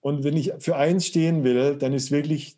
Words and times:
Und 0.00 0.24
wenn 0.24 0.36
ich 0.36 0.52
für 0.58 0.76
eins 0.76 1.06
stehen 1.06 1.44
will, 1.44 1.76
dann 1.76 1.92
ist 1.92 2.10
wirklich 2.10 2.56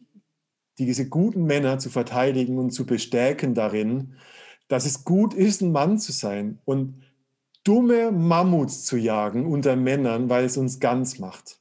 diese 0.79 1.09
guten 1.09 1.45
Männer 1.45 1.79
zu 1.79 1.91
verteidigen 1.91 2.59
und 2.59 2.71
zu 2.71 2.87
bestärken 2.87 3.55
darin, 3.55 4.15
dass 4.69 4.87
es 4.87 5.05
gut 5.05 5.35
ist, 5.35 5.63
ein 5.63 5.73
Mann 5.73 5.99
zu 5.99 6.13
sein 6.13 6.59
und 6.65 7.03
dumme 7.65 8.13
Mammuts 8.13 8.85
zu 8.85 8.97
jagen 8.97 9.47
unter 9.47 9.77
Männern, 9.77 10.29
weil 10.29 10.45
es 10.45 10.57
uns 10.57 10.79
ganz 10.79 11.19
macht. 11.19 11.61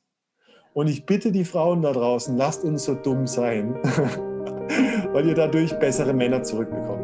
Und 0.73 0.87
ich 0.87 1.05
bitte 1.05 1.31
die 1.31 1.45
Frauen 1.45 1.81
da 1.81 1.91
draußen, 1.91 2.37
lasst 2.37 2.63
uns 2.63 2.83
so 2.83 2.93
dumm 2.93 3.25
sein, 3.25 3.75
weil 5.11 5.27
ihr 5.27 5.35
dadurch 5.35 5.73
bessere 5.79 6.13
Männer 6.13 6.43
zurückbekommt. 6.43 6.96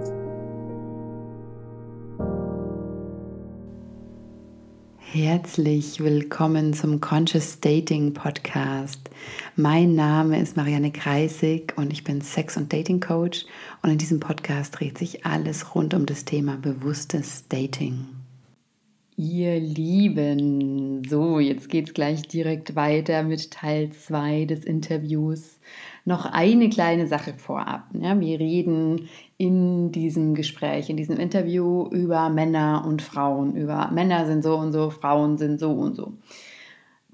Herzlich 5.15 5.99
willkommen 5.99 6.73
zum 6.73 6.99
Conscious 6.99 7.59
Dating 7.59 8.15
Podcast. 8.15 9.11
Mein 9.55 9.93
Name 9.93 10.41
ist 10.41 10.57
Marianne 10.57 10.91
Kreisig 10.91 11.77
und 11.77 11.93
ich 11.93 12.03
bin 12.03 12.21
Sex- 12.21 12.57
und 12.57 12.73
Dating 12.73 12.99
Coach 12.99 13.45
und 13.83 13.91
in 13.91 13.99
diesem 13.99 14.19
Podcast 14.19 14.79
dreht 14.79 14.97
sich 14.97 15.23
alles 15.23 15.75
rund 15.75 15.93
um 15.93 16.07
das 16.07 16.25
Thema 16.25 16.57
bewusstes 16.57 17.47
Dating. 17.47 18.07
Ihr 19.15 19.59
Lieben, 19.59 21.03
so, 21.07 21.37
jetzt 21.37 21.69
geht 21.69 21.89
es 21.89 21.93
gleich 21.93 22.23
direkt 22.23 22.75
weiter 22.75 23.21
mit 23.21 23.51
Teil 23.51 23.91
2 23.91 24.45
des 24.45 24.65
Interviews. 24.65 25.59
Noch 26.05 26.25
eine 26.25 26.69
kleine 26.69 27.07
Sache 27.07 27.33
vorab. 27.35 27.85
Ja, 27.93 28.19
wir 28.19 28.39
reden 28.39 29.07
in 29.37 29.91
diesem 29.93 30.35
Gespräch, 30.35 30.89
in 30.89 30.97
diesem 30.97 31.17
Interview 31.17 31.87
über 31.87 32.29
Männer 32.29 32.83
und 32.85 33.01
Frauen, 33.01 33.55
über 33.55 33.89
Männer 33.91 34.25
sind 34.25 34.43
so 34.43 34.57
und 34.57 34.73
so, 34.73 34.89
Frauen 34.89 35.37
sind 35.37 35.59
so 35.59 35.71
und 35.71 35.95
so. 35.95 36.13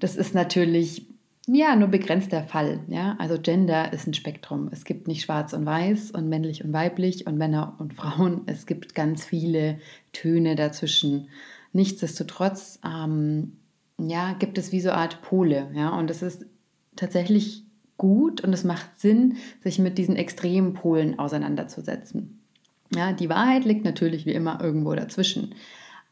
Das 0.00 0.16
ist 0.16 0.34
natürlich 0.34 1.06
ja 1.46 1.76
nur 1.76 1.88
begrenzt 1.88 2.32
der 2.32 2.44
Fall. 2.44 2.80
Ja? 2.88 3.16
Also 3.18 3.38
Gender 3.40 3.92
ist 3.92 4.06
ein 4.06 4.14
Spektrum. 4.14 4.68
Es 4.72 4.84
gibt 4.84 5.06
nicht 5.06 5.22
schwarz 5.22 5.52
und 5.52 5.66
weiß 5.66 6.10
und 6.10 6.28
männlich 6.28 6.64
und 6.64 6.72
weiblich 6.72 7.26
und 7.26 7.38
Männer 7.38 7.76
und 7.78 7.94
Frauen. 7.94 8.42
Es 8.46 8.66
gibt 8.66 8.94
ganz 8.94 9.24
viele 9.24 9.78
Töne 10.12 10.56
dazwischen. 10.56 11.28
Nichtsdestotrotz 11.72 12.80
ähm, 12.84 13.56
ja, 13.98 14.32
gibt 14.32 14.58
es 14.58 14.72
wie 14.72 14.80
so 14.80 14.90
eine 14.90 14.98
Art 14.98 15.22
Pole. 15.22 15.70
Ja? 15.74 15.96
Und 15.96 16.10
es 16.10 16.22
ist 16.22 16.46
tatsächlich 16.96 17.64
gut 18.00 18.40
und 18.40 18.54
es 18.54 18.64
macht 18.64 18.98
Sinn, 18.98 19.36
sich 19.62 19.78
mit 19.78 19.98
diesen 19.98 20.16
extremen 20.16 20.72
Polen 20.72 21.18
auseinanderzusetzen. 21.18 22.40
Ja, 22.94 23.12
die 23.12 23.28
Wahrheit 23.28 23.66
liegt 23.66 23.84
natürlich 23.84 24.24
wie 24.24 24.32
immer 24.32 24.58
irgendwo 24.62 24.94
dazwischen. 24.94 25.54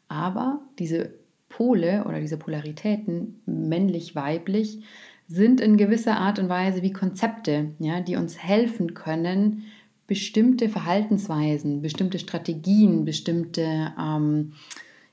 Aber 0.06 0.60
diese 0.78 1.14
Pole 1.48 2.04
oder 2.06 2.20
diese 2.20 2.36
Polaritäten, 2.36 3.40
männlich-weiblich, 3.46 4.82
sind 5.28 5.62
in 5.62 5.78
gewisser 5.78 6.18
Art 6.18 6.38
und 6.38 6.50
Weise 6.50 6.82
wie 6.82 6.92
Konzepte, 6.92 7.70
ja, 7.78 8.00
die 8.00 8.16
uns 8.16 8.36
helfen 8.38 8.92
können, 8.92 9.64
bestimmte 10.06 10.68
Verhaltensweisen, 10.68 11.80
bestimmte 11.80 12.18
Strategien, 12.18 13.06
bestimmte 13.06 13.94
ähm, 13.98 14.52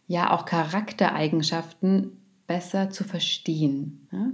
ja 0.08 0.31
auch 0.31 0.44
Charaktereigenschaften 0.44 2.18
besser 2.48 2.90
zu 2.90 3.06
verstehen. 3.06 4.08
Ja? 4.12 4.31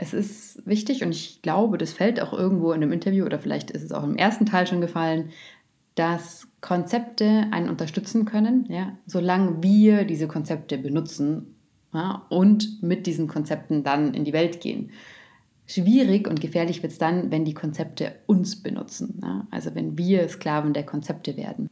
Es 0.00 0.14
ist 0.14 0.64
wichtig 0.64 1.02
und 1.02 1.10
ich 1.10 1.42
glaube, 1.42 1.76
das 1.76 1.92
fällt 1.92 2.22
auch 2.22 2.32
irgendwo 2.32 2.70
in 2.70 2.82
einem 2.82 2.92
Interview 2.92 3.26
oder 3.26 3.40
vielleicht 3.40 3.72
ist 3.72 3.82
es 3.82 3.90
auch 3.90 4.04
im 4.04 4.16
ersten 4.16 4.46
Teil 4.46 4.64
schon 4.66 4.80
gefallen, 4.80 5.30
dass 5.96 6.46
Konzepte 6.60 7.48
einen 7.50 7.68
unterstützen 7.68 8.24
können, 8.24 8.66
ja, 8.68 8.96
solange 9.06 9.60
wir 9.60 10.04
diese 10.04 10.28
Konzepte 10.28 10.78
benutzen 10.78 11.56
ja, 11.92 12.24
und 12.28 12.80
mit 12.80 13.08
diesen 13.08 13.26
Konzepten 13.26 13.82
dann 13.82 14.14
in 14.14 14.24
die 14.24 14.32
Welt 14.32 14.60
gehen. 14.60 14.92
Schwierig 15.66 16.28
und 16.28 16.40
gefährlich 16.40 16.80
wird 16.84 16.92
es 16.92 16.98
dann, 16.98 17.32
wenn 17.32 17.44
die 17.44 17.54
Konzepte 17.54 18.14
uns 18.26 18.62
benutzen, 18.62 19.18
ja, 19.20 19.48
also 19.50 19.74
wenn 19.74 19.98
wir 19.98 20.28
Sklaven 20.28 20.74
der 20.74 20.86
Konzepte 20.86 21.36
werden. 21.36 21.68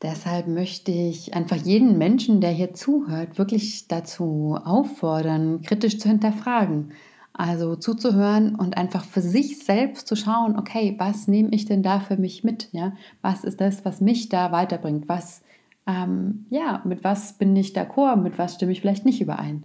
Deshalb 0.00 0.48
möchte 0.48 0.92
ich 0.92 1.34
einfach 1.34 1.56
jeden 1.56 1.98
Menschen, 1.98 2.40
der 2.40 2.50
hier 2.50 2.72
zuhört, 2.72 3.36
wirklich 3.36 3.86
dazu 3.86 4.58
auffordern, 4.64 5.60
kritisch 5.60 5.98
zu 5.98 6.08
hinterfragen. 6.08 6.92
Also 7.36 7.74
zuzuhören 7.74 8.54
und 8.54 8.76
einfach 8.76 9.04
für 9.04 9.20
sich 9.20 9.58
selbst 9.58 10.06
zu 10.06 10.14
schauen, 10.14 10.56
okay, 10.56 10.94
was 10.98 11.26
nehme 11.26 11.48
ich 11.50 11.64
denn 11.64 11.82
da 11.82 11.98
für 11.98 12.16
mich 12.16 12.44
mit? 12.44 12.68
Ja? 12.70 12.92
Was 13.22 13.42
ist 13.42 13.60
das, 13.60 13.84
was 13.84 14.00
mich 14.00 14.28
da 14.28 14.52
weiterbringt? 14.52 15.08
Was, 15.08 15.42
ähm, 15.84 16.46
ja, 16.48 16.80
mit 16.84 17.02
was 17.02 17.32
bin 17.32 17.56
ich 17.56 17.76
d'accord? 17.76 18.16
Mit 18.16 18.38
was 18.38 18.54
stimme 18.54 18.70
ich 18.70 18.80
vielleicht 18.80 19.04
nicht 19.04 19.20
überein? 19.20 19.64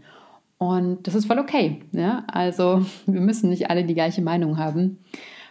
Und 0.58 1.06
das 1.06 1.14
ist 1.14 1.28
voll 1.28 1.38
okay. 1.38 1.84
Ja? 1.92 2.24
Also 2.26 2.84
wir 3.06 3.22
müssen 3.22 3.52
nicht 3.52 3.70
alle 3.70 3.86
die 3.86 3.94
gleiche 3.94 4.24
Meinung 4.24 4.58
haben. 4.58 4.98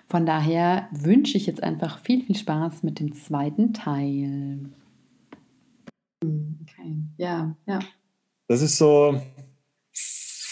Von 0.09 0.27
daher 0.27 0.89
wünsche 0.91 1.37
ich 1.37 1.47
jetzt 1.47 1.63
einfach 1.63 2.01
viel, 2.01 2.25
viel 2.25 2.37
Spaß 2.37 2.83
mit 2.83 2.99
dem 2.99 3.15
zweiten 3.15 3.75
Teil. 3.75 4.71
Okay, 6.21 6.97
ja, 7.17 7.55
ja. 7.67 7.79
Das 8.49 8.61
ist 8.61 8.77
so. 8.77 9.21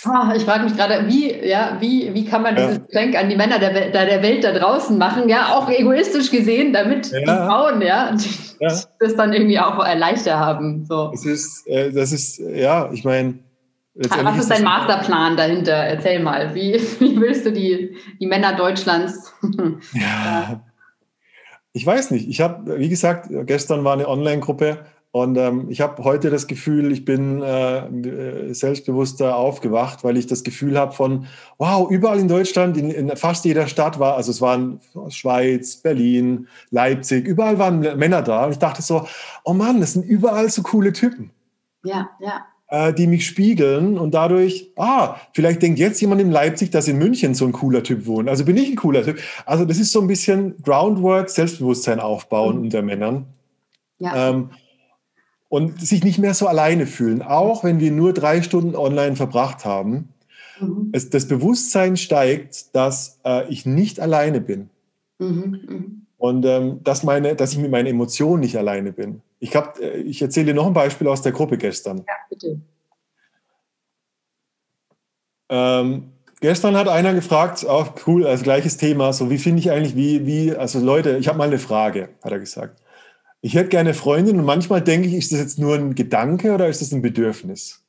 Oh, 0.08 0.32
ich 0.34 0.44
frage 0.44 0.64
mich 0.64 0.76
gerade, 0.76 1.06
wie, 1.08 1.34
ja, 1.46 1.76
wie, 1.80 2.12
wie 2.14 2.24
kann 2.24 2.42
man 2.42 2.56
ja. 2.56 2.66
dieses 2.66 2.86
Geschenk 2.86 3.16
an 3.16 3.28
die 3.28 3.36
Männer 3.36 3.58
der, 3.58 3.90
der 3.90 4.22
Welt 4.22 4.44
da 4.44 4.52
draußen 4.52 4.96
machen, 4.96 5.28
ja, 5.28 5.54
auch 5.54 5.68
egoistisch 5.68 6.30
gesehen, 6.30 6.72
damit 6.72 7.10
ja. 7.10 7.20
die 7.20 7.26
Frauen, 7.26 7.82
ja, 7.82 8.14
ja, 8.60 8.80
das 9.00 9.16
dann 9.16 9.32
irgendwie 9.32 9.58
auch 9.58 9.78
leichter 9.96 10.38
haben. 10.38 10.84
So. 10.86 11.10
Das 11.10 11.24
ist, 11.24 11.66
äh, 11.66 11.90
das 11.90 12.12
ist, 12.12 12.38
ja, 12.38 12.90
ich 12.92 13.04
meine, 13.04 13.38
was 13.96 14.38
ist 14.38 14.50
dein 14.50 14.62
Masterplan 14.62 15.36
dahinter? 15.36 15.72
Erzähl 15.72 16.22
mal. 16.22 16.54
Wie, 16.54 16.74
wie 17.00 17.20
willst 17.20 17.46
du 17.46 17.52
die, 17.52 17.96
die 18.20 18.26
Männer 18.26 18.54
Deutschlands? 18.54 19.32
ja. 19.92 20.60
Ich 21.72 21.84
weiß 21.84 22.10
nicht. 22.10 22.28
Ich 22.28 22.40
habe, 22.40 22.78
wie 22.78 22.88
gesagt, 22.88 23.28
gestern 23.46 23.84
war 23.84 23.94
eine 23.94 24.08
Online-Gruppe 24.08 24.78
und 25.12 25.38
ähm, 25.38 25.70
ich 25.70 25.80
habe 25.80 26.04
heute 26.04 26.28
das 26.28 26.46
Gefühl, 26.46 26.92
ich 26.92 27.04
bin 27.04 27.40
äh, 27.40 28.52
selbstbewusster 28.52 29.36
aufgewacht, 29.36 30.04
weil 30.04 30.16
ich 30.16 30.26
das 30.26 30.44
Gefühl 30.44 30.78
habe 30.78 30.92
von, 30.92 31.26
wow, 31.56 31.90
überall 31.90 32.18
in 32.18 32.28
Deutschland, 32.28 32.76
in, 32.76 32.90
in, 32.90 33.16
fast 33.16 33.44
jeder 33.46 33.66
Stadt 33.66 33.98
war, 33.98 34.16
also 34.16 34.30
es 34.30 34.40
waren 34.42 34.80
Schweiz, 35.08 35.76
Berlin, 35.76 36.48
Leipzig, 36.70 37.26
überall 37.26 37.58
waren 37.58 37.80
Männer 37.80 38.20
da. 38.20 38.44
Und 38.44 38.52
ich 38.52 38.58
dachte 38.58 38.82
so, 38.82 39.08
oh 39.44 39.54
Mann, 39.54 39.80
das 39.80 39.94
sind 39.94 40.04
überall 40.04 40.50
so 40.50 40.62
coole 40.62 40.92
Typen. 40.92 41.30
Ja, 41.82 42.10
ja 42.20 42.44
äh, 42.68 42.92
die 42.92 43.06
mich 43.06 43.26
spiegeln 43.26 43.98
und 43.98 44.12
dadurch, 44.12 44.72
ah, 44.76 45.16
vielleicht 45.32 45.62
denkt 45.62 45.78
jetzt 45.78 46.00
jemand 46.00 46.20
in 46.20 46.30
Leipzig, 46.30 46.70
dass 46.70 46.88
in 46.88 46.98
München 46.98 47.34
so 47.34 47.46
ein 47.46 47.52
cooler 47.52 47.82
Typ 47.82 48.06
wohnt. 48.06 48.28
Also 48.28 48.44
bin 48.44 48.56
ich 48.56 48.68
ein 48.68 48.76
cooler 48.76 49.04
Typ. 49.04 49.18
Also 49.44 49.64
das 49.64 49.78
ist 49.78 49.92
so 49.92 50.00
ein 50.00 50.08
bisschen 50.08 50.60
Groundwork, 50.62 51.30
Selbstbewusstsein 51.30 52.00
aufbauen 52.00 52.56
mhm. 52.56 52.62
unter 52.62 52.82
Männern. 52.82 53.26
Ja. 53.98 54.30
Ähm, 54.30 54.50
und 55.48 55.80
sich 55.80 56.02
nicht 56.02 56.18
mehr 56.18 56.34
so 56.34 56.46
alleine 56.46 56.86
fühlen, 56.86 57.22
auch 57.22 57.64
wenn 57.64 57.80
wir 57.80 57.92
nur 57.92 58.12
drei 58.12 58.42
Stunden 58.42 58.74
online 58.74 59.16
verbracht 59.16 59.64
haben. 59.64 60.08
Mhm. 60.60 60.90
Es, 60.92 61.10
das 61.10 61.28
Bewusstsein 61.28 61.96
steigt, 61.96 62.74
dass 62.74 63.20
äh, 63.24 63.48
ich 63.48 63.66
nicht 63.66 64.00
alleine 64.00 64.40
bin. 64.40 64.70
Mhm. 65.18 65.60
mhm. 65.68 66.02
Und 66.18 66.46
ähm, 66.46 66.82
dass, 66.82 67.02
meine, 67.02 67.36
dass 67.36 67.52
ich 67.52 67.58
mit 67.58 67.70
meinen 67.70 67.86
Emotionen 67.86 68.40
nicht 68.40 68.56
alleine 68.56 68.90
bin. 68.90 69.20
Ich, 69.38 69.54
hab, 69.54 69.78
äh, 69.78 69.98
ich 69.98 70.22
erzähle 70.22 70.46
dir 70.46 70.54
noch 70.54 70.66
ein 70.66 70.72
Beispiel 70.72 71.08
aus 71.08 71.20
der 71.20 71.32
Gruppe 71.32 71.58
gestern. 71.58 71.98
Ja, 71.98 72.14
bitte. 72.30 72.60
Ähm, 75.50 76.12
gestern 76.40 76.74
hat 76.74 76.88
einer 76.88 77.12
gefragt, 77.12 77.66
auch 77.66 77.92
cool, 78.06 78.26
als 78.26 78.42
gleiches 78.42 78.78
Thema, 78.78 79.12
so 79.12 79.28
wie 79.30 79.36
finde 79.36 79.60
ich 79.60 79.70
eigentlich, 79.70 79.94
wie, 79.94 80.26
wie, 80.26 80.56
also 80.56 80.80
Leute, 80.80 81.18
ich 81.18 81.28
habe 81.28 81.36
mal 81.36 81.48
eine 81.48 81.58
Frage, 81.58 82.08
hat 82.22 82.32
er 82.32 82.38
gesagt. 82.38 82.80
Ich 83.46 83.54
hätte 83.54 83.68
gerne 83.68 83.94
Freundin 83.94 84.40
und 84.40 84.44
manchmal 84.44 84.82
denke 84.82 85.06
ich, 85.06 85.14
ist 85.14 85.30
das 85.30 85.38
jetzt 85.38 85.56
nur 85.60 85.76
ein 85.76 85.94
Gedanke 85.94 86.52
oder 86.52 86.66
ist 86.66 86.80
das 86.80 86.90
ein 86.90 87.00
Bedürfnis? 87.00 87.80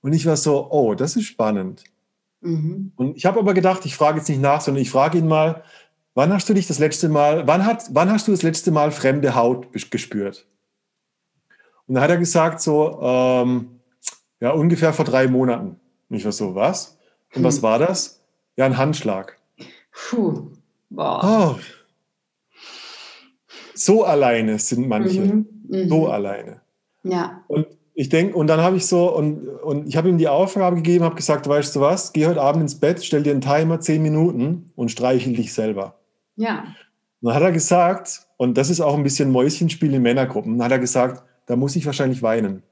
Und 0.00 0.12
ich 0.12 0.26
war 0.26 0.36
so, 0.36 0.72
oh, 0.72 0.96
das 0.96 1.14
ist 1.14 1.26
spannend. 1.26 1.84
Mhm. 2.40 2.90
Und 2.96 3.16
ich 3.16 3.24
habe 3.24 3.38
aber 3.38 3.54
gedacht, 3.54 3.86
ich 3.86 3.94
frage 3.94 4.18
jetzt 4.18 4.28
nicht 4.28 4.40
nach, 4.40 4.60
sondern 4.60 4.82
ich 4.82 4.90
frage 4.90 5.18
ihn 5.18 5.28
mal, 5.28 5.62
wann 6.16 6.32
hast 6.32 6.48
du 6.48 6.54
dich 6.54 6.66
das 6.66 6.80
letzte 6.80 7.08
Mal, 7.08 7.46
wann, 7.46 7.64
hat, 7.64 7.90
wann 7.92 8.10
hast 8.10 8.26
du 8.26 8.32
das 8.32 8.42
letzte 8.42 8.72
Mal 8.72 8.90
fremde 8.90 9.36
Haut 9.36 9.68
gespürt? 9.72 10.48
Und 11.86 11.94
dann 11.94 12.02
hat 12.02 12.10
er 12.10 12.18
gesagt, 12.18 12.60
so, 12.60 12.98
ähm, 13.00 13.78
ja, 14.40 14.50
ungefähr 14.50 14.92
vor 14.92 15.04
drei 15.04 15.28
Monaten. 15.28 15.78
Und 16.08 16.16
ich 16.16 16.24
war 16.24 16.32
so, 16.32 16.56
was? 16.56 16.98
Und 17.28 17.36
hm. 17.36 17.44
was 17.44 17.62
war 17.62 17.78
das? 17.78 18.20
Ja, 18.56 18.66
ein 18.66 18.78
Handschlag. 18.78 19.38
Puh. 19.92 20.48
Boah. 20.90 21.54
Oh. 21.56 21.60
So 23.74 24.04
alleine 24.04 24.58
sind 24.58 24.88
manche. 24.88 25.20
Mhm. 25.20 25.46
Mhm. 25.68 25.88
So 25.88 26.08
alleine. 26.08 26.60
Ja. 27.02 27.42
Und 27.48 27.66
ich 27.94 28.08
denke, 28.08 28.36
und 28.36 28.46
dann 28.46 28.60
habe 28.60 28.76
ich 28.76 28.86
so, 28.86 29.14
und, 29.14 29.46
und 29.48 29.86
ich 29.86 29.96
habe 29.96 30.08
ihm 30.08 30.18
die 30.18 30.28
Aufgabe 30.28 30.76
gegeben, 30.76 31.04
habe 31.04 31.14
gesagt, 31.14 31.46
weißt 31.46 31.76
du 31.76 31.80
was, 31.80 32.12
geh 32.12 32.26
heute 32.26 32.40
Abend 32.40 32.62
ins 32.62 32.78
Bett, 32.78 33.04
stell 33.04 33.22
dir 33.22 33.32
einen 33.32 33.40
Timer, 33.40 33.80
zehn 33.80 34.02
Minuten 34.02 34.70
und 34.76 34.90
streichel 34.90 35.34
dich 35.34 35.52
selber. 35.52 35.98
Ja. 36.36 36.64
Und 37.20 37.28
dann 37.28 37.34
hat 37.34 37.42
er 37.42 37.52
gesagt, 37.52 38.26
und 38.38 38.56
das 38.56 38.70
ist 38.70 38.80
auch 38.80 38.96
ein 38.96 39.02
bisschen 39.02 39.30
Mäuschenspiel 39.30 39.92
in 39.92 40.02
Männergruppen, 40.02 40.58
dann 40.58 40.64
hat 40.64 40.72
er 40.72 40.78
gesagt, 40.78 41.22
da 41.46 41.56
muss 41.56 41.76
ich 41.76 41.84
wahrscheinlich 41.84 42.22
weinen. 42.22 42.62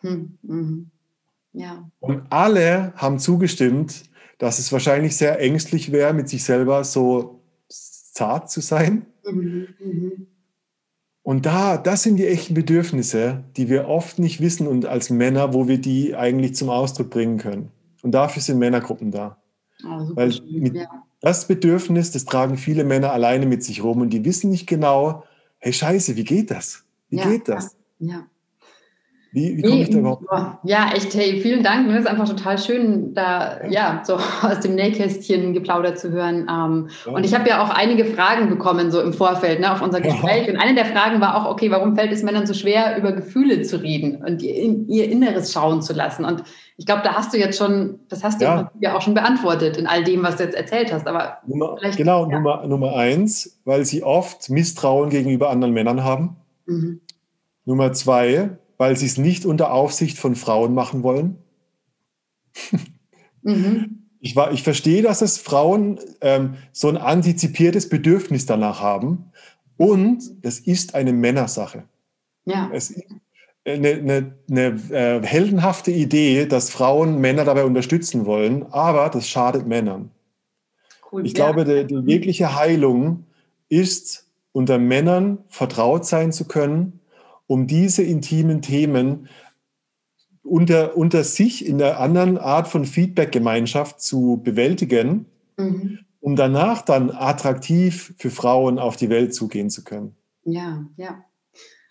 Hm, 0.00 0.38
mhm. 0.42 0.90
Ja. 1.52 1.90
Und 1.98 2.22
alle 2.30 2.92
haben 2.96 3.18
zugestimmt, 3.18 4.04
dass 4.38 4.58
es 4.58 4.72
wahrscheinlich 4.72 5.16
sehr 5.16 5.40
ängstlich 5.40 5.90
wäre, 5.90 6.14
mit 6.14 6.28
sich 6.28 6.44
selber 6.44 6.84
so 6.84 7.40
zart 7.68 8.50
zu 8.50 8.60
sein. 8.60 9.06
Mhm, 9.24 9.68
mhm. 9.78 10.26
Und 11.30 11.46
da, 11.46 11.76
das 11.76 12.02
sind 12.02 12.16
die 12.16 12.26
echten 12.26 12.54
Bedürfnisse, 12.54 13.44
die 13.56 13.68
wir 13.68 13.86
oft 13.86 14.18
nicht 14.18 14.40
wissen 14.40 14.66
und 14.66 14.84
als 14.84 15.10
Männer, 15.10 15.54
wo 15.54 15.68
wir 15.68 15.78
die 15.78 16.16
eigentlich 16.16 16.56
zum 16.56 16.70
Ausdruck 16.70 17.08
bringen 17.10 17.38
können. 17.38 17.70
Und 18.02 18.10
dafür 18.10 18.42
sind 18.42 18.58
Männergruppen 18.58 19.12
da. 19.12 19.36
Oh, 19.84 20.10
Weil 20.16 20.34
mit, 20.50 20.74
ja. 20.74 20.88
das 21.20 21.46
Bedürfnis, 21.46 22.10
das 22.10 22.24
tragen 22.24 22.56
viele 22.56 22.82
Männer 22.82 23.12
alleine 23.12 23.46
mit 23.46 23.62
sich 23.62 23.84
rum 23.84 24.00
und 24.00 24.10
die 24.10 24.24
wissen 24.24 24.50
nicht 24.50 24.66
genau, 24.66 25.22
hey 25.58 25.72
Scheiße, 25.72 26.16
wie 26.16 26.24
geht 26.24 26.50
das? 26.50 26.82
Wie 27.10 27.18
ja, 27.18 27.30
geht 27.30 27.48
das? 27.48 27.76
Ja. 28.00 28.26
Wie, 29.32 29.56
wie 29.56 29.62
komme 29.62 29.82
ich 29.82 29.90
da 29.90 29.98
überhaupt? 29.98 30.24
Ja, 30.64 30.90
echt, 30.92 31.14
hey, 31.14 31.40
vielen 31.40 31.62
Dank. 31.62 31.86
Mir 31.86 31.98
ist 31.98 32.08
einfach 32.08 32.28
total 32.28 32.58
schön, 32.58 33.14
da 33.14 33.64
ja 33.68 34.02
so 34.04 34.14
aus 34.42 34.60
dem 34.60 34.74
Nähkästchen 34.74 35.52
geplaudert 35.54 36.00
zu 36.00 36.10
hören. 36.10 36.48
Ähm, 36.50 36.88
ja. 37.06 37.12
Und 37.12 37.24
ich 37.24 37.32
habe 37.32 37.48
ja 37.48 37.62
auch 37.62 37.70
einige 37.70 38.04
Fragen 38.04 38.48
bekommen, 38.48 38.90
so 38.90 39.00
im 39.00 39.12
Vorfeld, 39.12 39.60
ne, 39.60 39.72
auf 39.72 39.82
unser 39.82 40.00
Gespräch. 40.00 40.46
Ja. 40.46 40.52
Und 40.52 40.58
eine 40.58 40.74
der 40.74 40.86
Fragen 40.86 41.20
war 41.20 41.36
auch, 41.36 41.50
okay, 41.50 41.70
warum 41.70 41.94
fällt 41.94 42.10
es 42.10 42.24
Männern 42.24 42.46
so 42.46 42.54
schwer, 42.54 42.96
über 42.98 43.12
Gefühle 43.12 43.62
zu 43.62 43.80
reden 43.80 44.16
und 44.24 44.42
ihr, 44.42 45.08
Inneres 45.10 45.52
schauen 45.52 45.80
zu 45.80 45.92
lassen? 45.92 46.24
Und 46.24 46.42
ich 46.76 46.86
glaube, 46.86 47.02
da 47.04 47.14
hast 47.14 47.32
du 47.32 47.38
jetzt 47.38 47.56
schon, 47.56 48.00
das 48.08 48.24
hast 48.24 48.40
du 48.40 48.46
ja. 48.46 48.72
ja. 48.80 48.96
auch 48.96 49.02
schon 49.02 49.14
beantwortet 49.14 49.76
in 49.76 49.86
all 49.86 50.02
dem, 50.02 50.24
was 50.24 50.36
du 50.36 50.44
jetzt 50.44 50.56
erzählt 50.56 50.92
hast. 50.92 51.06
Aber 51.06 51.38
Nummer, 51.46 51.76
genau, 51.96 52.26
Nummer, 52.26 52.66
Nummer 52.66 52.96
eins, 52.96 53.60
weil 53.64 53.84
sie 53.84 54.02
oft 54.02 54.50
Misstrauen 54.50 55.08
gegenüber 55.08 55.50
anderen 55.50 55.72
Männern 55.72 56.02
haben. 56.02 56.36
Mhm. 56.66 57.00
Nummer 57.64 57.92
zwei, 57.92 58.58
weil 58.80 58.96
sie 58.96 59.04
es 59.04 59.18
nicht 59.18 59.44
unter 59.44 59.74
Aufsicht 59.74 60.16
von 60.16 60.34
Frauen 60.34 60.72
machen 60.72 61.02
wollen. 61.02 61.36
mhm. 63.42 64.06
ich, 64.20 64.34
war, 64.36 64.52
ich 64.52 64.62
verstehe, 64.62 65.02
dass 65.02 65.20
es 65.20 65.36
Frauen 65.36 66.00
ähm, 66.22 66.54
so 66.72 66.88
ein 66.88 66.96
antizipiertes 66.96 67.90
Bedürfnis 67.90 68.46
danach 68.46 68.80
haben. 68.80 69.32
Und 69.76 70.22
es 70.40 70.60
ist 70.60 70.94
eine 70.94 71.12
Männersache. 71.12 71.82
Ja. 72.46 72.70
Es 72.72 72.88
ist 72.88 73.04
eine, 73.66 73.90
eine, 73.90 74.34
eine 74.50 74.80
äh, 74.88 75.26
heldenhafte 75.26 75.90
Idee, 75.90 76.46
dass 76.46 76.70
Frauen 76.70 77.20
Männer 77.20 77.44
dabei 77.44 77.64
unterstützen 77.66 78.24
wollen, 78.24 78.64
aber 78.72 79.10
das 79.10 79.28
schadet 79.28 79.66
Männern. 79.66 80.10
Cool, 81.12 81.26
ich 81.26 81.36
ja. 81.36 81.52
glaube, 81.52 81.66
die, 81.66 81.86
die 81.86 82.06
wirkliche 82.06 82.56
Heilung 82.56 83.26
ist, 83.68 84.26
unter 84.52 84.78
Männern 84.78 85.44
vertraut 85.48 86.06
sein 86.06 86.32
zu 86.32 86.48
können 86.48 86.99
um 87.50 87.66
diese 87.66 88.04
intimen 88.04 88.62
Themen 88.62 89.28
unter, 90.44 90.96
unter 90.96 91.24
sich 91.24 91.66
in 91.66 91.78
der 91.78 91.98
anderen 91.98 92.38
Art 92.38 92.68
von 92.68 92.84
Feedback-Gemeinschaft 92.84 94.00
zu 94.00 94.40
bewältigen, 94.44 95.26
mhm. 95.56 95.98
um 96.20 96.36
danach 96.36 96.82
dann 96.82 97.10
attraktiv 97.10 98.14
für 98.18 98.30
Frauen 98.30 98.78
auf 98.78 98.94
die 98.94 99.10
Welt 99.10 99.34
zugehen 99.34 99.68
zu 99.68 99.82
können. 99.82 100.14
Ja, 100.44 100.86
ja. 100.96 101.24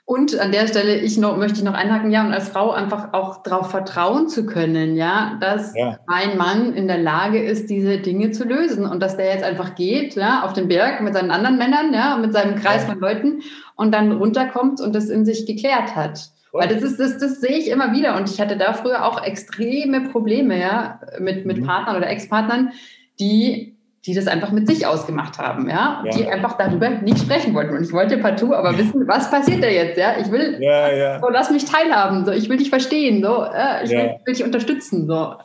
Und 0.09 0.39
an 0.39 0.51
der 0.51 0.65
Stelle 0.65 0.95
ich 0.95 1.19
noch, 1.19 1.38
möchte 1.38 1.59
ich 1.59 1.63
noch 1.63 1.75
einhaken, 1.75 2.09
ja, 2.09 2.25
und 2.25 2.33
als 2.33 2.50
Frau 2.50 2.71
einfach 2.71 3.13
auch 3.13 3.44
darauf 3.44 3.69
vertrauen 3.69 4.27
zu 4.27 4.47
können, 4.47 4.95
ja, 4.95 5.38
dass 5.39 5.75
ja. 5.75 6.00
ein 6.07 6.35
Mann 6.35 6.73
in 6.73 6.88
der 6.88 6.97
Lage 6.97 7.39
ist, 7.39 7.69
diese 7.69 8.00
Dinge 8.00 8.31
zu 8.31 8.44
lösen 8.44 8.88
und 8.88 9.03
dass 9.03 9.17
der 9.17 9.27
jetzt 9.27 9.44
einfach 9.44 9.75
geht, 9.75 10.15
ja, 10.15 10.41
auf 10.41 10.53
den 10.53 10.67
Berg 10.67 11.01
mit 11.01 11.13
seinen 11.13 11.29
anderen 11.29 11.59
Männern, 11.59 11.94
ja, 11.94 12.17
mit 12.17 12.33
seinem 12.33 12.56
Kreis 12.56 12.88
ja. 12.88 12.89
von 12.89 13.00
Leuten 13.00 13.44
und 13.75 13.94
dann 13.94 14.11
runterkommt 14.11 14.81
und 14.81 14.95
das 14.95 15.09
in 15.09 15.25
sich 15.25 15.45
geklärt 15.45 15.95
hat. 15.95 16.31
Weil 16.53 16.69
das 16.69 16.81
ist, 16.81 17.00
das, 17.00 17.19
das 17.19 17.39
sehe 17.39 17.59
ich 17.59 17.69
immer 17.69 17.94
wieder. 17.94 18.17
Und 18.17 18.31
ich 18.31 18.41
hatte 18.41 18.57
da 18.57 18.73
früher 18.73 19.05
auch 19.05 19.23
extreme 19.23 20.09
Probleme, 20.09 20.59
ja, 20.59 21.01
mit, 21.19 21.45
mit 21.45 21.59
mhm. 21.59 21.67
Partnern 21.67 21.97
oder 21.97 22.09
Ex-Partnern, 22.09 22.71
die, 23.19 23.77
die 24.09 24.15
das 24.15 24.25
einfach 24.25 24.51
mit 24.51 24.67
sich 24.67 24.88
ausgemacht 24.88 25.38
haben, 25.38 25.69
ja? 25.69 26.03
ja? 26.03 26.11
die 26.11 26.27
einfach 26.27 26.57
darüber 26.57 26.89
nicht 26.89 27.19
sprechen 27.19 27.53
wollten. 27.53 27.77
Und 27.77 27.83
ich 27.83 27.94
wollte 27.94 28.17
partout 28.17 28.53
aber 28.53 28.75
wissen, 28.75 29.07
was 29.07 29.29
passiert 29.29 29.61
da 29.61 29.67
jetzt, 29.67 30.00
ja? 30.00 30.17
Ich 30.19 30.31
will, 30.31 30.57
ja, 30.59 30.91
ja. 30.91 31.19
So, 31.19 31.29
lass 31.29 31.51
mich 31.51 31.65
teilhaben, 31.65 32.25
so, 32.25 32.31
ich 32.31 32.50
will 32.50 32.57
dich 32.57 32.71
verstehen, 32.71 33.23
so, 33.23 33.44
äh, 33.44 33.83
ich 33.83 33.91
will, 33.91 34.15
will, 34.25 34.33
dich 34.33 34.44
unterstützen, 34.44 35.06
so. 35.06 35.35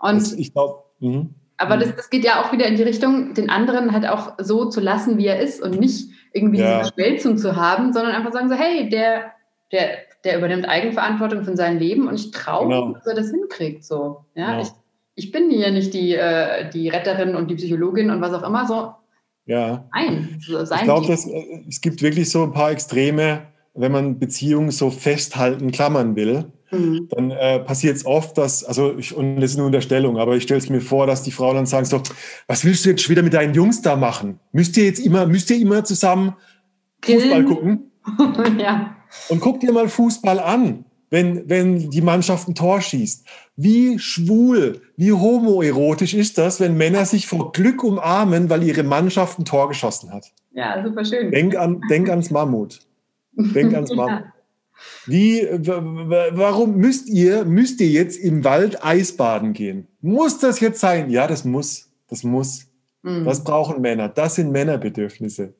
Und 0.00 0.22
das, 0.22 0.32
ich 0.32 0.52
glaube, 0.52 0.82
mhm. 0.98 1.36
aber 1.56 1.76
das, 1.76 1.94
das 1.94 2.10
geht 2.10 2.24
ja 2.24 2.42
auch 2.42 2.50
wieder 2.50 2.66
in 2.66 2.74
die 2.74 2.82
Richtung, 2.82 3.32
den 3.34 3.48
anderen 3.48 3.92
halt 3.92 4.08
auch 4.08 4.32
so 4.38 4.64
zu 4.64 4.80
lassen, 4.80 5.16
wie 5.16 5.26
er 5.28 5.38
ist 5.38 5.62
und 5.62 5.78
nicht 5.78 6.10
irgendwie 6.32 6.56
diese 6.56 6.92
Schmelzung 6.92 7.38
zu 7.38 7.54
haben, 7.54 7.92
sondern 7.92 8.12
einfach 8.12 8.32
sagen 8.32 8.48
so, 8.48 8.56
hey, 8.56 8.88
der, 8.88 9.30
der, 9.70 9.98
der 10.24 10.38
übernimmt 10.38 10.68
Eigenverantwortung 10.68 11.44
von 11.44 11.54
seinem 11.54 11.78
Leben 11.78 12.08
und 12.08 12.16
ich 12.16 12.32
traue, 12.32 12.66
genau. 12.66 12.92
dass 12.92 13.06
er 13.06 13.14
das 13.14 13.30
hinkriegt. 13.30 13.84
So. 13.84 14.24
Ja, 14.34 14.50
genau. 14.50 14.62
ich, 14.62 14.68
ich 15.20 15.32
bin 15.32 15.50
hier 15.50 15.70
nicht 15.70 15.92
die, 15.92 16.14
äh, 16.14 16.70
die 16.70 16.88
Retterin 16.88 17.36
und 17.36 17.50
die 17.50 17.56
Psychologin 17.56 18.10
und 18.10 18.22
was 18.22 18.32
auch 18.32 18.42
immer, 18.42 18.66
so. 18.66 18.94
Ja. 19.44 19.86
Nein, 19.92 20.38
so 20.40 20.62
ich 20.62 20.82
glaube, 20.82 21.12
äh, 21.12 21.64
es 21.68 21.80
gibt 21.82 22.00
wirklich 22.00 22.30
so 22.30 22.44
ein 22.44 22.52
paar 22.52 22.70
Extreme, 22.70 23.42
wenn 23.74 23.92
man 23.92 24.18
Beziehungen 24.18 24.70
so 24.70 24.90
festhalten, 24.90 25.72
klammern 25.72 26.16
will. 26.16 26.46
Mhm. 26.70 27.08
Dann 27.10 27.32
äh, 27.32 27.58
passiert 27.60 27.96
es 27.96 28.06
oft, 28.06 28.38
dass, 28.38 28.64
also 28.64 28.96
ich, 28.96 29.14
und 29.14 29.36
das 29.36 29.50
ist 29.50 29.56
nur 29.58 29.66
Unterstellung, 29.66 30.16
aber 30.16 30.36
ich 30.36 30.44
stelle 30.44 30.58
es 30.58 30.70
mir 30.70 30.80
vor, 30.80 31.06
dass 31.06 31.22
die 31.22 31.32
Frauen 31.32 31.56
dann 31.56 31.66
sagen 31.66 31.84
so, 31.84 32.00
was 32.46 32.64
willst 32.64 32.86
du 32.86 32.90
jetzt 32.90 33.10
wieder 33.10 33.22
mit 33.22 33.34
deinen 33.34 33.52
Jungs 33.52 33.82
da 33.82 33.96
machen? 33.96 34.40
Müsst 34.52 34.78
ihr 34.78 34.84
jetzt 34.84 35.00
immer, 35.00 35.26
müsst 35.26 35.50
ihr 35.50 35.58
immer 35.58 35.84
zusammen 35.84 36.34
Fußball 37.04 37.44
gucken? 37.44 37.90
ja. 38.58 38.96
Und 39.28 39.40
guck 39.40 39.60
dir 39.60 39.72
mal 39.72 39.88
Fußball 39.88 40.38
an, 40.40 40.86
wenn, 41.10 41.48
wenn 41.48 41.90
die 41.90 42.00
Mannschaft 42.00 42.48
ein 42.48 42.54
Tor 42.54 42.80
schießt. 42.80 43.26
Wie 43.56 43.98
schwul, 43.98 44.80
wie 44.96 45.12
homoerotisch 45.12 46.14
ist 46.14 46.38
das, 46.38 46.60
wenn 46.60 46.76
Männer 46.76 47.04
sich 47.04 47.26
vor 47.26 47.52
Glück 47.52 47.84
umarmen, 47.84 48.48
weil 48.48 48.62
ihre 48.62 48.84
Mannschaft 48.84 49.38
ein 49.38 49.44
Tor 49.44 49.68
geschossen 49.68 50.12
hat? 50.12 50.26
Ja, 50.52 50.82
super 50.82 51.04
schön. 51.04 51.30
Denk, 51.30 51.56
an, 51.56 51.80
denk 51.90 52.08
ans 52.08 52.30
Mammut. 52.30 52.80
Denk 53.32 53.74
ans 53.74 53.90
Mammut. 53.94 54.20
ja. 54.20 54.32
Wie, 55.06 55.46
warum 55.50 56.76
müsst 56.76 57.08
ihr, 57.08 57.44
müsst 57.44 57.80
ihr 57.80 57.88
jetzt 57.88 58.16
im 58.16 58.44
Wald 58.44 58.84
Eisbaden 58.84 59.52
gehen? 59.52 59.88
Muss 60.00 60.38
das 60.38 60.60
jetzt 60.60 60.80
sein? 60.80 61.10
Ja, 61.10 61.26
das 61.26 61.44
muss. 61.44 61.90
Das 62.08 62.24
muss. 62.24 62.66
Mhm. 63.02 63.24
Das 63.24 63.44
brauchen 63.44 63.80
Männer. 63.82 64.08
Das 64.08 64.36
sind 64.36 64.52
Männerbedürfnisse. 64.52 65.54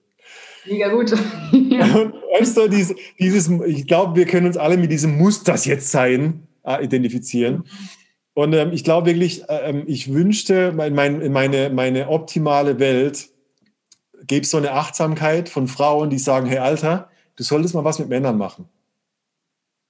Mega 0.67 0.89
gut. 0.89 1.11
ja. 1.53 2.13
weißt 2.39 2.57
du, 2.57 2.69
dieses, 2.69 2.95
dieses, 3.19 3.51
ich 3.67 3.87
glaube, 3.87 4.17
wir 4.17 4.27
können 4.27 4.47
uns 4.47 4.57
alle 4.57 4.77
mit 4.77 4.91
diesem 4.91 5.17
Muss 5.17 5.43
das 5.43 5.65
jetzt 5.65 5.91
sein 5.91 6.47
äh, 6.65 6.85
identifizieren. 6.85 7.65
Und 8.35 8.53
ähm, 8.53 8.73
ich 8.73 8.85
glaube 8.85 9.09
wirklich, 9.09 9.49
äh, 9.49 9.71
ähm, 9.71 9.85
ich 9.87 10.13
wünschte, 10.13 10.73
mein, 10.73 10.95
mein, 10.95 11.33
meine, 11.33 11.71
meine 11.71 12.09
optimale 12.09 12.79
Welt 12.79 13.29
gäbe 14.27 14.45
es 14.45 14.51
so 14.51 14.57
eine 14.57 14.73
Achtsamkeit 14.73 15.49
von 15.49 15.67
Frauen, 15.67 16.11
die 16.11 16.19
sagen, 16.19 16.47
hey 16.47 16.59
Alter, 16.59 17.11
du 17.37 17.43
solltest 17.43 17.75
mal 17.75 17.85
was 17.85 17.99
mit 17.99 18.09
Männern 18.09 18.39
machen. 18.39 18.69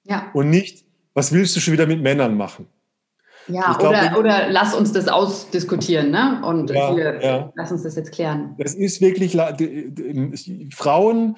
Ja. 0.03 0.31
Und 0.33 0.49
nicht, 0.49 0.85
was 1.13 1.31
willst 1.31 1.55
du 1.55 1.59
schon 1.59 1.73
wieder 1.73 1.85
mit 1.85 2.01
Männern 2.01 2.35
machen? 2.37 2.67
Ja, 3.47 3.73
glaub, 3.73 3.91
oder, 3.91 4.19
oder 4.19 4.49
lass 4.49 4.73
uns 4.73 4.93
das 4.93 5.07
ausdiskutieren, 5.07 6.11
ne? 6.11 6.41
Und 6.45 6.69
ja, 6.69 6.93
hier, 6.93 7.19
ja. 7.21 7.53
lass 7.55 7.71
uns 7.71 7.83
das 7.83 7.95
jetzt 7.95 8.11
klären. 8.11 8.55
Das 8.57 8.73
ist 8.73 9.01
wirklich, 9.01 9.37
Frauen 10.73 11.37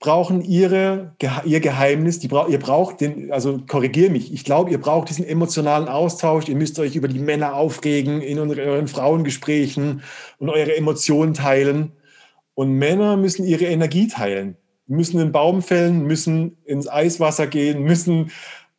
brauchen 0.00 0.42
ihre, 0.42 1.14
ihr 1.44 1.60
Geheimnis, 1.60 2.20
die 2.20 2.28
ihr 2.48 2.58
braucht 2.58 3.00
den, 3.00 3.32
also 3.32 3.58
korrigier 3.66 4.10
mich, 4.10 4.32
ich 4.32 4.44
glaube, 4.44 4.70
ihr 4.70 4.80
braucht 4.80 5.08
diesen 5.08 5.24
emotionalen 5.24 5.88
Austausch, 5.88 6.48
ihr 6.48 6.56
müsst 6.56 6.78
euch 6.78 6.94
über 6.94 7.08
die 7.08 7.18
Männer 7.18 7.54
aufregen 7.54 8.20
in 8.20 8.38
euren 8.38 8.86
Frauengesprächen 8.86 10.02
und 10.38 10.50
eure 10.50 10.76
Emotionen 10.76 11.34
teilen. 11.34 11.92
Und 12.54 12.72
Männer 12.72 13.16
müssen 13.16 13.44
ihre 13.44 13.66
Energie 13.66 14.08
teilen 14.08 14.56
müssen 14.88 15.20
einen 15.20 15.32
Baum 15.32 15.62
fällen, 15.62 16.06
müssen 16.06 16.56
ins 16.64 16.88
Eiswasser 16.88 17.46
gehen, 17.46 17.82
müssen 17.82 18.30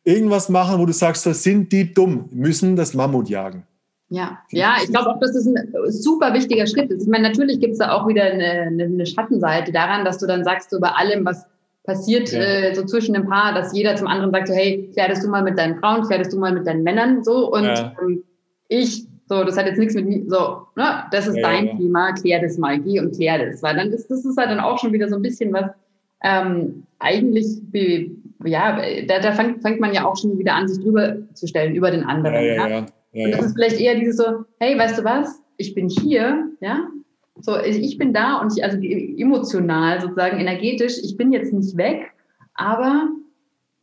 irgendwas 0.04 0.48
machen, 0.48 0.80
wo 0.80 0.86
du 0.86 0.92
sagst, 0.92 1.26
das 1.26 1.42
sind 1.42 1.72
die 1.72 1.92
dumm, 1.92 2.28
müssen 2.32 2.76
das 2.76 2.94
Mammut 2.94 3.28
jagen. 3.28 3.66
Ja, 4.12 4.38
ja, 4.50 4.74
ich 4.82 4.90
glaube 4.90 5.10
auch, 5.10 5.20
dass 5.20 5.34
das 5.34 5.46
ein 5.46 5.72
super 5.86 6.34
wichtiger 6.34 6.66
Schritt 6.66 6.90
ist. 6.90 7.04
Ich 7.04 7.08
meine, 7.08 7.28
natürlich 7.28 7.60
gibt 7.60 7.74
es 7.74 7.78
da 7.78 7.92
auch 7.92 8.08
wieder 8.08 8.24
eine, 8.24 8.82
eine, 8.82 9.06
Schattenseite 9.06 9.70
daran, 9.70 10.04
dass 10.04 10.18
du 10.18 10.26
dann 10.26 10.42
sagst, 10.42 10.70
so 10.70 10.80
bei 10.80 10.88
allem, 10.88 11.24
was 11.24 11.46
passiert 11.84 12.32
ja. 12.32 12.40
äh, 12.40 12.74
so 12.74 12.84
zwischen 12.84 13.14
dem 13.14 13.28
Paar, 13.28 13.54
dass 13.54 13.72
jeder 13.72 13.94
zum 13.94 14.08
anderen 14.08 14.32
sagt, 14.32 14.48
so, 14.48 14.54
hey, 14.54 14.90
klärst 14.92 15.22
du 15.22 15.28
mal 15.28 15.44
mit 15.44 15.56
deinen 15.56 15.78
Frauen, 15.78 16.02
klärst 16.02 16.32
du 16.32 16.38
mal 16.38 16.52
mit 16.52 16.66
deinen 16.66 16.82
Männern, 16.82 17.22
so 17.22 17.52
und 17.52 17.64
ja. 17.64 17.94
ähm, 18.02 18.24
ich, 18.66 19.06
so, 19.28 19.44
das 19.44 19.56
hat 19.56 19.66
jetzt 19.66 19.78
nichts 19.78 19.94
mit 19.94 20.06
mir, 20.06 20.24
so, 20.26 20.66
ne, 20.74 21.04
das 21.12 21.28
ist 21.28 21.36
ja, 21.36 21.42
dein 21.42 21.78
Thema, 21.78 22.12
klär 22.12 22.40
das 22.40 22.58
mal, 22.58 22.80
geh 22.80 22.98
und 22.98 23.14
klär 23.14 23.46
das, 23.46 23.62
weil 23.62 23.76
dann 23.76 23.92
ist 23.92 24.10
das 24.10 24.24
ist 24.24 24.36
halt 24.36 24.50
dann 24.50 24.58
auch 24.58 24.78
schon 24.78 24.92
wieder 24.92 25.08
so 25.08 25.14
ein 25.14 25.22
bisschen 25.22 25.52
was, 25.52 25.70
ähm, 26.22 26.82
eigentlich, 26.98 27.46
ja, 28.44 28.80
da, 29.06 29.18
da 29.18 29.32
fängt, 29.32 29.62
fängt 29.62 29.80
man 29.80 29.92
ja 29.92 30.04
auch 30.04 30.16
schon 30.16 30.38
wieder 30.38 30.54
an, 30.54 30.68
sich 30.68 30.82
drüber 30.82 31.16
zu 31.34 31.46
stellen, 31.46 31.74
über 31.74 31.90
den 31.90 32.04
anderen. 32.04 32.34
Ja, 32.34 32.40
ja, 32.40 32.68
ja. 32.68 32.86
ja 33.12 33.24
und 33.26 33.32
das 33.32 33.46
ist 33.46 33.54
vielleicht 33.54 33.80
eher 33.80 33.96
dieses 33.96 34.16
so, 34.16 34.44
hey, 34.58 34.78
weißt 34.78 34.98
du 34.98 35.04
was, 35.04 35.42
ich 35.56 35.74
bin 35.74 35.88
hier, 35.88 36.48
ja, 36.60 36.88
so, 37.40 37.58
ich 37.58 37.96
bin 37.98 38.12
da 38.12 38.36
und 38.36 38.56
ich, 38.56 38.64
also 38.64 38.78
emotional 38.78 40.00
sozusagen, 40.00 40.38
energetisch, 40.38 40.98
ich 41.02 41.16
bin 41.16 41.32
jetzt 41.32 41.52
nicht 41.52 41.76
weg, 41.76 42.12
aber 42.54 43.08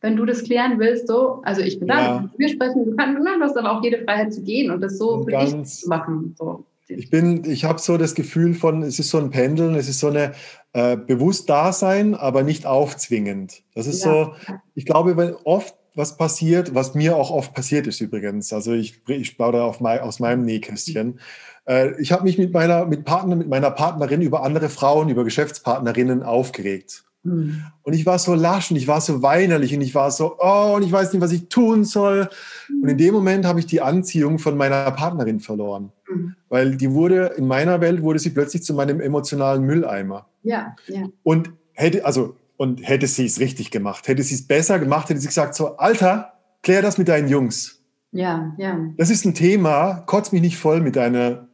wenn 0.01 0.15
du 0.15 0.25
das 0.25 0.43
klären 0.43 0.79
willst, 0.79 1.07
so, 1.07 1.41
also 1.43 1.61
ich 1.61 1.79
bin 1.79 1.87
da, 1.87 2.29
wir 2.37 2.49
sprechen, 2.49 2.85
du 2.85 2.95
kannst, 2.95 3.19
du 3.19 3.25
hast 3.41 3.57
aber 3.57 3.71
auch 3.71 3.83
jede 3.83 4.03
Freiheit 4.03 4.33
zu 4.33 4.43
gehen 4.43 4.71
und 4.71 4.81
das 4.81 4.97
so 4.97 5.23
für 5.23 5.31
dich 5.31 5.63
zu 5.63 5.89
machen. 5.89 6.35
So. 6.37 6.63
Ich 6.87 7.09
bin, 7.09 7.43
ich 7.45 7.65
habe 7.65 7.79
so 7.79 7.97
das 7.97 8.15
Gefühl 8.15 8.53
von, 8.53 8.81
es 8.81 8.97
ist 8.97 9.09
so 9.09 9.17
ein 9.17 9.29
Pendeln, 9.29 9.75
es 9.75 9.89
ist 9.89 9.99
so 9.99 10.07
eine 10.07 10.33
äh, 10.73 10.95
bewusst 10.95 11.49
Dasein, 11.49 12.15
aber 12.15 12.43
nicht 12.43 12.65
aufzwingend. 12.65 13.63
Das 13.75 13.87
ist 13.87 14.05
ja. 14.05 14.11
so, 14.11 14.55
ich 14.73 14.85
glaube, 14.85 15.17
wenn 15.17 15.33
oft 15.43 15.75
was 15.97 16.15
passiert, 16.15 16.75
was 16.75 16.93
mir 16.93 17.17
auch 17.17 17.31
oft 17.31 17.53
passiert 17.55 17.87
ist 17.87 17.99
übrigens. 18.01 18.53
Also 18.53 18.73
ich, 18.73 19.01
ich 19.07 19.35
plaudere 19.35 19.63
auf 19.63 19.81
mein, 19.81 19.99
aus 19.99 20.19
meinem 20.19 20.45
Nähkästchen. 20.45 21.19
Äh, 21.65 21.99
ich 21.99 22.11
habe 22.11 22.23
mich 22.23 22.37
mit 22.37 22.53
meiner, 22.53 22.85
mit, 22.85 23.03
Partner, 23.03 23.35
mit 23.35 23.49
meiner 23.49 23.71
Partnerin 23.71 24.21
über 24.21 24.43
andere 24.43 24.69
Frauen, 24.69 25.09
über 25.09 25.23
Geschäftspartnerinnen 25.23 26.21
aufgeregt. 26.21 27.03
Mhm. 27.23 27.63
Und 27.81 27.93
ich 27.93 28.05
war 28.05 28.19
so 28.19 28.35
lasch 28.35 28.69
und 28.69 28.77
ich 28.77 28.87
war 28.87 29.01
so 29.01 29.23
weinerlich 29.23 29.73
und 29.73 29.81
ich 29.81 29.95
war 29.95 30.11
so, 30.11 30.37
oh, 30.39 30.73
und 30.75 30.83
ich 30.83 30.91
weiß 30.91 31.11
nicht, 31.13 31.21
was 31.21 31.31
ich 31.31 31.49
tun 31.49 31.83
soll. 31.83 32.29
Mhm. 32.69 32.83
Und 32.83 32.89
in 32.89 32.97
dem 32.99 33.13
Moment 33.15 33.45
habe 33.45 33.59
ich 33.59 33.65
die 33.65 33.81
Anziehung 33.81 34.37
von 34.37 34.55
meiner 34.55 34.91
Partnerin 34.91 35.39
verloren. 35.39 35.91
Mhm. 36.09 36.35
Weil 36.49 36.75
die 36.77 36.91
wurde, 36.91 37.33
in 37.37 37.47
meiner 37.47 37.81
Welt 37.81 38.01
wurde 38.01 38.19
sie 38.19 38.29
plötzlich 38.29 38.63
zu 38.63 38.73
meinem 38.73 39.01
emotionalen 39.01 39.63
Mülleimer. 39.63 40.27
Ja, 40.43 40.75
ja. 40.87 41.07
Und 41.23 41.51
hätte, 41.73 42.05
also, 42.05 42.35
und 42.57 42.87
hätte 42.87 43.07
sie 43.07 43.25
es 43.25 43.39
richtig 43.39 43.71
gemacht, 43.71 44.07
hätte 44.07 44.23
sie 44.23 44.35
es 44.35 44.47
besser 44.47 44.79
gemacht, 44.79 45.09
hätte 45.09 45.19
sie 45.19 45.27
gesagt, 45.27 45.55
so, 45.55 45.77
Alter, 45.77 46.33
klär 46.63 46.81
das 46.81 46.97
mit 46.97 47.07
deinen 47.07 47.27
Jungs. 47.27 47.81
Ja, 48.11 48.53
ja. 48.57 48.79
Das 48.97 49.09
ist 49.09 49.25
ein 49.25 49.35
Thema, 49.35 50.03
kotz 50.05 50.31
mich 50.31 50.41
nicht 50.41 50.57
voll 50.57 50.81
mit 50.81 50.95
deiner 50.95 51.49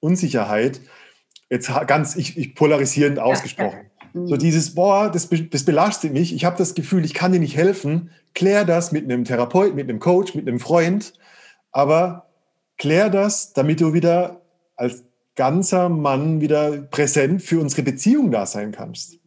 Unsicherheit. 0.00 0.80
Jetzt 1.50 1.70
ganz, 1.86 2.16
ich, 2.16 2.36
ich 2.36 2.54
polarisierend 2.54 3.18
ausgesprochen. 3.18 3.90
Ja, 4.14 4.26
so 4.26 4.34
mhm. 4.34 4.38
dieses, 4.38 4.74
boah, 4.74 5.10
das, 5.10 5.28
das 5.50 5.64
belastet 5.64 6.12
mich, 6.12 6.34
ich 6.34 6.44
habe 6.44 6.56
das 6.56 6.74
Gefühl, 6.74 7.04
ich 7.04 7.14
kann 7.14 7.32
dir 7.32 7.40
nicht 7.40 7.56
helfen. 7.56 8.10
Klär 8.34 8.64
das 8.64 8.92
mit 8.92 9.04
einem 9.04 9.24
Therapeut, 9.24 9.74
mit 9.74 9.88
einem 9.88 10.00
Coach, 10.00 10.34
mit 10.34 10.48
einem 10.48 10.60
Freund, 10.60 11.12
aber 11.72 12.27
klär 12.78 13.10
das, 13.10 13.52
damit 13.52 13.80
du 13.80 13.92
wieder 13.92 14.40
als 14.76 15.04
ganzer 15.38 15.88
Mann 15.88 16.40
wieder 16.40 16.78
präsent 16.90 17.42
für 17.42 17.60
unsere 17.60 17.82
Beziehung 17.82 18.32
da 18.32 18.44
sein 18.44 18.72
kannst. 18.72 19.20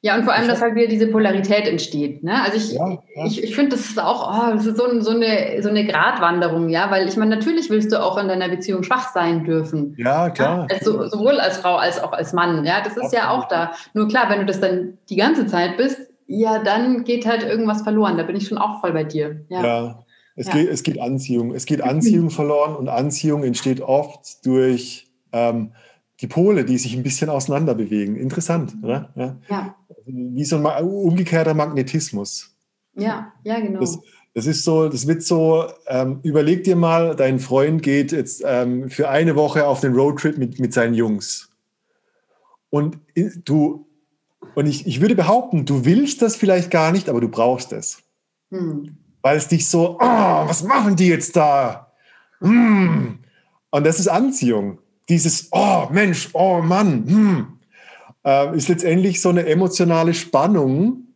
Ja, 0.00 0.16
und 0.16 0.24
vor 0.24 0.32
allem, 0.32 0.48
dass 0.48 0.60
halt 0.60 0.74
wieder 0.74 0.88
diese 0.88 1.06
Polarität 1.06 1.68
entsteht. 1.68 2.24
Ne? 2.24 2.42
Also 2.42 2.56
ich, 2.56 2.72
ja, 2.72 2.98
ja. 3.14 3.24
ich, 3.24 3.42
ich 3.42 3.54
finde, 3.54 3.76
das 3.76 3.86
ist 3.86 4.00
auch 4.00 4.28
oh, 4.28 4.52
das 4.52 4.66
ist 4.66 4.76
so, 4.76 5.00
so, 5.00 5.10
eine, 5.10 5.62
so 5.62 5.68
eine 5.68 5.86
Gratwanderung, 5.86 6.68
ja, 6.70 6.90
weil 6.90 7.06
ich 7.06 7.16
meine, 7.16 7.36
natürlich 7.36 7.70
willst 7.70 7.92
du 7.92 8.02
auch 8.02 8.18
in 8.18 8.26
deiner 8.26 8.48
Beziehung 8.48 8.82
schwach 8.82 9.12
sein 9.14 9.44
dürfen. 9.44 9.94
Ja, 9.96 10.28
klar. 10.30 10.66
Ja? 10.68 10.76
Also, 10.76 11.06
sowohl 11.06 11.38
als 11.38 11.58
Frau 11.58 11.76
als 11.76 12.02
auch 12.02 12.12
als 12.12 12.32
Mann, 12.32 12.64
ja, 12.64 12.80
das 12.82 12.96
ist 12.96 13.12
ja 13.12 13.30
auch 13.30 13.46
da. 13.46 13.72
Nur 13.94 14.08
klar, 14.08 14.28
wenn 14.28 14.40
du 14.40 14.46
das 14.46 14.60
dann 14.60 14.98
die 15.08 15.16
ganze 15.16 15.46
Zeit 15.46 15.76
bist, 15.76 16.00
ja, 16.26 16.58
dann 16.58 17.04
geht 17.04 17.26
halt 17.26 17.44
irgendwas 17.44 17.82
verloren. 17.82 18.16
Da 18.16 18.24
bin 18.24 18.34
ich 18.34 18.48
schon 18.48 18.58
auch 18.58 18.80
voll 18.80 18.92
bei 18.92 19.04
dir. 19.04 19.44
Ja. 19.48 19.62
ja. 19.64 20.03
Es, 20.36 20.50
Geht, 20.50 20.68
es 20.68 20.82
geht 20.82 21.00
Anziehung. 21.00 21.54
Es 21.54 21.64
geht 21.64 21.80
Anziehung 21.80 22.30
verloren 22.30 22.74
und 22.74 22.88
Anziehung 22.88 23.44
entsteht 23.44 23.80
oft 23.80 24.44
durch 24.44 25.06
ähm, 25.32 25.72
die 26.20 26.26
Pole, 26.26 26.64
die 26.64 26.78
sich 26.78 26.96
ein 26.96 27.02
bisschen 27.02 27.28
auseinander 27.28 27.74
bewegen. 27.74 28.16
Interessant, 28.16 28.74
oder? 28.82 29.12
Ja. 29.14 29.36
ja. 29.48 29.76
Wie 30.06 30.44
so 30.44 30.56
ein 30.56 30.84
umgekehrter 30.84 31.54
Magnetismus. 31.54 32.56
Ja, 32.96 33.32
ja, 33.44 33.60
genau. 33.60 33.80
Das, 33.80 33.98
das 34.34 34.46
ist 34.46 34.64
so, 34.64 34.88
das 34.88 35.06
wird 35.06 35.22
so, 35.22 35.66
ähm, 35.86 36.18
überleg 36.24 36.64
dir 36.64 36.76
mal, 36.76 37.14
dein 37.14 37.38
Freund 37.38 37.82
geht 37.82 38.10
jetzt 38.10 38.42
ähm, 38.44 38.90
für 38.90 39.08
eine 39.08 39.36
Woche 39.36 39.66
auf 39.66 39.80
den 39.80 39.94
Roadtrip 39.94 40.36
mit, 40.36 40.58
mit 40.58 40.72
seinen 40.72 40.94
Jungs. 40.94 41.50
Und 42.70 42.98
du, 43.44 43.86
und 44.56 44.66
ich, 44.66 44.86
ich 44.86 45.00
würde 45.00 45.14
behaupten, 45.14 45.64
du 45.64 45.84
willst 45.84 46.22
das 46.22 46.34
vielleicht 46.34 46.72
gar 46.72 46.90
nicht, 46.90 47.08
aber 47.08 47.20
du 47.20 47.28
brauchst 47.28 47.72
es. 47.72 48.02
Hm. 48.50 48.96
Weil 49.24 49.38
es 49.38 49.48
dich 49.48 49.68
so, 49.68 49.96
oh, 49.98 50.48
was 50.48 50.62
machen 50.62 50.96
die 50.96 51.08
jetzt 51.08 51.34
da? 51.34 51.90
Hm. 52.40 53.18
Und 53.70 53.86
das 53.86 53.98
ist 53.98 54.08
Anziehung 54.08 54.78
dieses, 55.08 55.48
oh 55.52 55.88
Mensch, 55.90 56.30
oh 56.32 56.60
Mann, 56.62 57.04
hm, 57.06 57.46
äh, 58.24 58.56
ist 58.56 58.68
letztendlich 58.68 59.20
so 59.20 59.28
eine 59.28 59.46
emotionale 59.46 60.14
Spannung, 60.14 61.08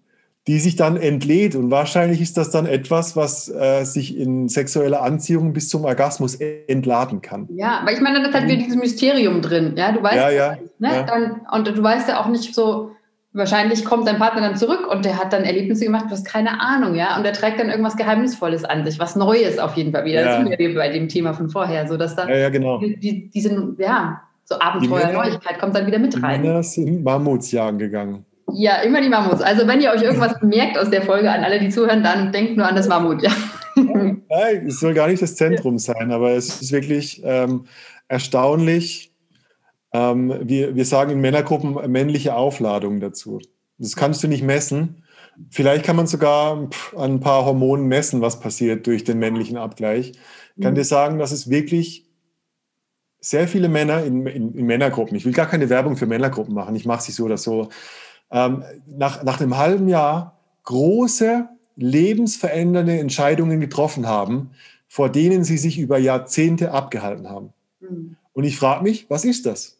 die 0.46 0.58
sich 0.58 0.76
dann 0.76 0.96
entlädt. 0.96 1.54
Und 1.54 1.70
wahrscheinlich 1.70 2.20
ist 2.20 2.36
das 2.36 2.50
dann 2.50 2.66
etwas, 2.66 3.16
was 3.16 3.48
äh, 3.48 3.84
sich 3.84 4.16
in 4.16 4.48
sexueller 4.48 5.02
Anziehung 5.02 5.52
bis 5.52 5.68
zum 5.68 5.84
Orgasmus 5.84 6.36
entladen 6.36 7.20
kann. 7.20 7.48
Ja, 7.54 7.80
aber 7.80 7.92
ich 7.92 8.00
meine, 8.00 8.20
dann 8.20 8.28
ist 8.28 8.34
halt 8.34 8.46
wieder 8.46 8.56
dieses 8.56 8.76
Mysterium 8.76 9.42
drin. 9.42 9.74
Ja, 9.76 9.92
du 9.92 10.02
weißt 10.02 10.16
ja, 10.16 10.30
ja, 10.30 10.56
ne? 10.78 10.88
ja. 10.88 11.02
Dann, 11.02 11.40
und 11.52 11.68
du 11.68 11.82
weißt 11.82 12.08
ja 12.08 12.22
auch 12.22 12.28
nicht 12.28 12.54
so, 12.54 12.92
wahrscheinlich 13.38 13.84
kommt 13.84 14.06
dein 14.06 14.18
Partner 14.18 14.42
dann 14.42 14.56
zurück 14.56 14.86
und 14.90 15.04
der 15.04 15.18
hat 15.18 15.32
dann 15.32 15.44
Erlebnisse 15.44 15.84
gemacht, 15.84 16.06
du 16.08 16.10
hast 16.10 16.24
keine 16.24 16.60
Ahnung, 16.60 16.94
ja, 16.94 17.16
und 17.16 17.22
der 17.22 17.32
trägt 17.32 17.58
dann 17.58 17.70
irgendwas 17.70 17.96
Geheimnisvolles 17.96 18.64
an 18.64 18.84
sich, 18.84 18.98
was 18.98 19.16
Neues 19.16 19.58
auf 19.58 19.74
jeden 19.76 19.92
Fall 19.92 20.04
wieder. 20.04 20.20
Ja. 20.20 20.26
Das 20.26 20.48
sind 20.48 20.58
wir 20.58 20.74
bei 20.74 20.90
dem 20.90 21.08
Thema 21.08 21.32
von 21.32 21.48
vorher, 21.48 21.88
so 21.88 21.96
dass 21.96 22.16
da 22.16 22.28
ja, 22.28 22.36
ja, 22.36 22.48
genau. 22.50 22.78
die, 22.78 23.30
diese, 23.30 23.74
ja, 23.78 24.20
so 24.44 24.58
Abenteuer, 24.58 25.12
Neuigkeit 25.12 25.58
kommt 25.58 25.74
dann 25.76 25.86
wieder 25.86 25.98
mit 25.98 26.22
rein. 26.22 26.42
Männer 26.42 26.62
sind 26.62 27.04
Mammutsjagen 27.04 27.78
gegangen. 27.78 28.24
Ja, 28.52 28.76
immer 28.76 29.00
die 29.00 29.08
Mammuts. 29.08 29.42
Also 29.42 29.66
wenn 29.66 29.80
ihr 29.80 29.90
euch 29.90 30.02
irgendwas 30.02 30.34
merkt 30.42 30.78
aus 30.78 30.90
der 30.90 31.02
Folge 31.02 31.30
an 31.30 31.44
alle, 31.44 31.60
die 31.60 31.68
zuhören, 31.68 32.02
dann 32.02 32.32
denkt 32.32 32.56
nur 32.56 32.66
an 32.66 32.74
das 32.74 32.88
Mammut, 32.88 33.22
ja. 33.22 33.30
Nein, 33.76 34.66
es 34.66 34.80
soll 34.80 34.94
gar 34.94 35.08
nicht 35.08 35.22
das 35.22 35.36
Zentrum 35.36 35.78
sein, 35.78 36.10
aber 36.10 36.32
es 36.32 36.60
ist 36.60 36.72
wirklich 36.72 37.22
ähm, 37.24 37.66
erstaunlich, 38.08 39.07
ähm, 39.92 40.34
wir, 40.42 40.74
wir 40.76 40.84
sagen 40.84 41.10
in 41.10 41.20
Männergruppen 41.20 41.90
männliche 41.90 42.34
Aufladung 42.34 43.00
dazu. 43.00 43.40
Das 43.78 43.96
kannst 43.96 44.22
du 44.22 44.28
nicht 44.28 44.42
messen. 44.42 45.04
Vielleicht 45.50 45.84
kann 45.84 45.96
man 45.96 46.06
sogar 46.06 46.68
an 46.96 47.12
ein 47.12 47.20
paar 47.20 47.44
Hormonen 47.44 47.86
messen, 47.86 48.20
was 48.20 48.40
passiert 48.40 48.86
durch 48.86 49.04
den 49.04 49.18
männlichen 49.18 49.56
Abgleich. 49.56 50.12
Ich 50.56 50.62
kann 50.62 50.72
mhm. 50.72 50.76
dir 50.76 50.84
sagen, 50.84 51.18
dass 51.18 51.30
es 51.30 51.48
wirklich 51.48 52.06
sehr 53.20 53.48
viele 53.48 53.68
Männer 53.68 54.04
in, 54.04 54.26
in, 54.26 54.54
in, 54.54 54.66
Männergruppen, 54.66 55.16
ich 55.16 55.24
will 55.24 55.32
gar 55.32 55.46
keine 55.46 55.68
Werbung 55.68 55.96
für 55.96 56.06
Männergruppen 56.06 56.54
machen, 56.54 56.76
ich 56.76 56.86
mache 56.86 57.02
sie 57.02 57.12
so 57.12 57.24
oder 57.24 57.36
so, 57.36 57.68
ähm, 58.30 58.62
nach, 58.86 59.22
nach 59.24 59.40
einem 59.40 59.56
halben 59.56 59.88
Jahr 59.88 60.38
große, 60.64 61.48
lebensverändernde 61.76 62.98
Entscheidungen 62.98 63.60
getroffen 63.60 64.06
haben, 64.06 64.50
vor 64.86 65.10
denen 65.10 65.44
sie 65.44 65.58
sich 65.58 65.78
über 65.78 65.98
Jahrzehnte 65.98 66.72
abgehalten 66.72 67.28
haben. 67.28 67.52
Mhm. 67.80 68.16
Und 68.32 68.44
ich 68.44 68.56
frage 68.56 68.82
mich, 68.82 69.08
was 69.08 69.24
ist 69.24 69.46
das? 69.46 69.77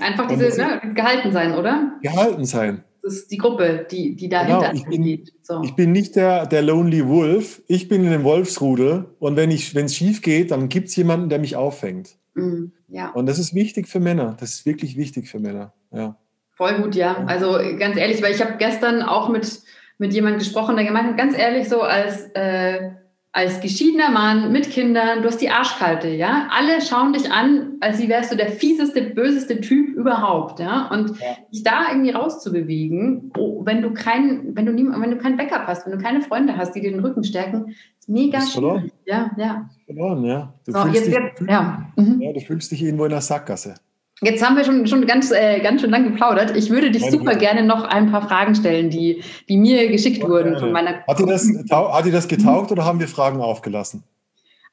Einfach 0.00 0.26
diese 0.28 0.60
ne, 0.60 0.94
gehalten 0.94 1.32
sein, 1.32 1.54
oder? 1.54 1.92
Gehalten 2.02 2.44
sein. 2.44 2.84
Das 3.02 3.14
ist 3.14 3.30
die 3.30 3.38
Gruppe, 3.38 3.86
die, 3.90 4.16
die 4.16 4.28
dahinter 4.28 4.72
genau, 4.72 4.74
ich 4.74 4.84
bin, 4.84 5.24
so. 5.42 5.62
Ich 5.62 5.74
bin 5.74 5.92
nicht 5.92 6.16
der, 6.16 6.46
der 6.46 6.62
Lonely 6.62 7.06
Wolf, 7.08 7.62
ich 7.66 7.88
bin 7.88 8.04
in 8.04 8.10
dem 8.10 8.24
Wolfsrudel 8.24 9.06
und 9.18 9.36
wenn 9.36 9.50
es 9.50 9.94
schief 9.94 10.20
geht, 10.20 10.50
dann 10.50 10.68
gibt 10.68 10.88
es 10.88 10.96
jemanden, 10.96 11.28
der 11.28 11.38
mich 11.38 11.56
auffängt. 11.56 12.16
Mm, 12.34 12.66
ja. 12.88 13.10
Und 13.10 13.26
das 13.26 13.38
ist 13.38 13.54
wichtig 13.54 13.88
für 13.88 14.00
Männer. 14.00 14.36
Das 14.38 14.50
ist 14.50 14.66
wirklich 14.66 14.96
wichtig 14.96 15.28
für 15.28 15.38
Männer. 15.38 15.72
Ja. 15.90 16.16
Voll 16.54 16.82
gut, 16.82 16.94
ja. 16.96 17.24
Also 17.26 17.58
ganz 17.78 17.96
ehrlich, 17.96 18.22
weil 18.22 18.34
ich 18.34 18.42
habe 18.42 18.56
gestern 18.58 19.02
auch 19.02 19.28
mit, 19.28 19.60
mit 19.98 20.12
jemandem 20.12 20.40
gesprochen, 20.40 20.76
der 20.76 20.84
gemeint 20.84 21.08
hat, 21.08 21.16
ganz 21.16 21.38
ehrlich, 21.38 21.68
so 21.68 21.82
als 21.82 22.24
äh, 22.34 22.90
als 23.38 23.60
geschiedener 23.60 24.10
Mann 24.10 24.50
mit 24.50 24.68
Kindern, 24.68 25.22
du 25.22 25.28
hast 25.28 25.40
die 25.40 25.48
Arschkalte, 25.48 26.08
ja. 26.08 26.48
Alle 26.50 26.82
schauen 26.82 27.12
dich 27.12 27.30
an, 27.30 27.76
als 27.78 28.00
wärst 28.08 28.32
du 28.32 28.36
der 28.36 28.48
fieseste, 28.48 29.00
böseste 29.00 29.60
Typ 29.60 29.94
überhaupt, 29.94 30.58
ja. 30.58 30.90
Und 30.90 31.10
ja. 31.20 31.36
dich 31.52 31.62
da 31.62 31.88
irgendwie 31.88 32.10
rauszubewegen, 32.10 33.30
oh, 33.38 33.64
wenn 33.64 33.80
du 33.80 33.92
kein, 33.92 34.56
wenn 34.56 34.66
du 34.66 34.72
nie, 34.72 34.84
wenn 34.84 35.12
du 35.12 35.18
kein 35.18 35.36
Backup 35.36 35.68
hast, 35.68 35.86
wenn 35.86 35.96
du 35.96 36.02
keine 36.02 36.20
Freunde 36.20 36.56
hast, 36.56 36.74
die 36.74 36.80
dir 36.80 36.90
den 36.90 36.98
Rücken 36.98 37.22
stärken, 37.22 37.76
ist 37.96 38.08
mega 38.08 38.38
ist 38.38 38.54
schwierig. 38.54 38.92
Ja, 39.06 39.30
ja. 39.36 39.70
Verloren, 39.86 40.24
ja. 40.24 40.52
Du, 40.66 40.72
so, 40.72 40.80
fühlst 40.80 40.94
jetzt, 40.96 41.06
dich, 41.06 41.14
jetzt, 41.14 41.42
ja. 41.48 41.86
Mhm. 41.94 42.20
ja. 42.20 42.32
du 42.32 42.40
fühlst 42.40 42.72
dich 42.72 42.82
irgendwo 42.82 43.04
in 43.04 43.10
der 43.10 43.20
Sackgasse. 43.20 43.74
Jetzt 44.20 44.44
haben 44.44 44.56
wir 44.56 44.64
schon, 44.64 44.86
schon 44.86 45.06
ganz, 45.06 45.30
äh, 45.30 45.60
ganz 45.60 45.80
schön 45.80 45.90
lang 45.90 46.04
geplaudert. 46.04 46.56
Ich 46.56 46.70
würde 46.70 46.90
dich 46.90 47.04
super 47.08 47.36
gerne 47.36 47.62
noch 47.62 47.84
ein 47.84 48.10
paar 48.10 48.26
Fragen 48.26 48.54
stellen, 48.54 48.90
die, 48.90 49.22
die 49.48 49.56
mir 49.56 49.88
geschickt 49.88 50.18
ja, 50.18 50.28
wurden 50.28 50.58
von 50.58 50.72
meiner. 50.72 51.04
Hat 51.06 51.20
dir 51.20 51.26
das, 51.26 51.48
hat 51.70 52.04
dir 52.04 52.12
das 52.12 52.26
getaugt 52.26 52.72
oder 52.72 52.84
haben 52.84 52.98
wir 52.98 53.06
Fragen 53.06 53.40
aufgelassen? 53.40 54.02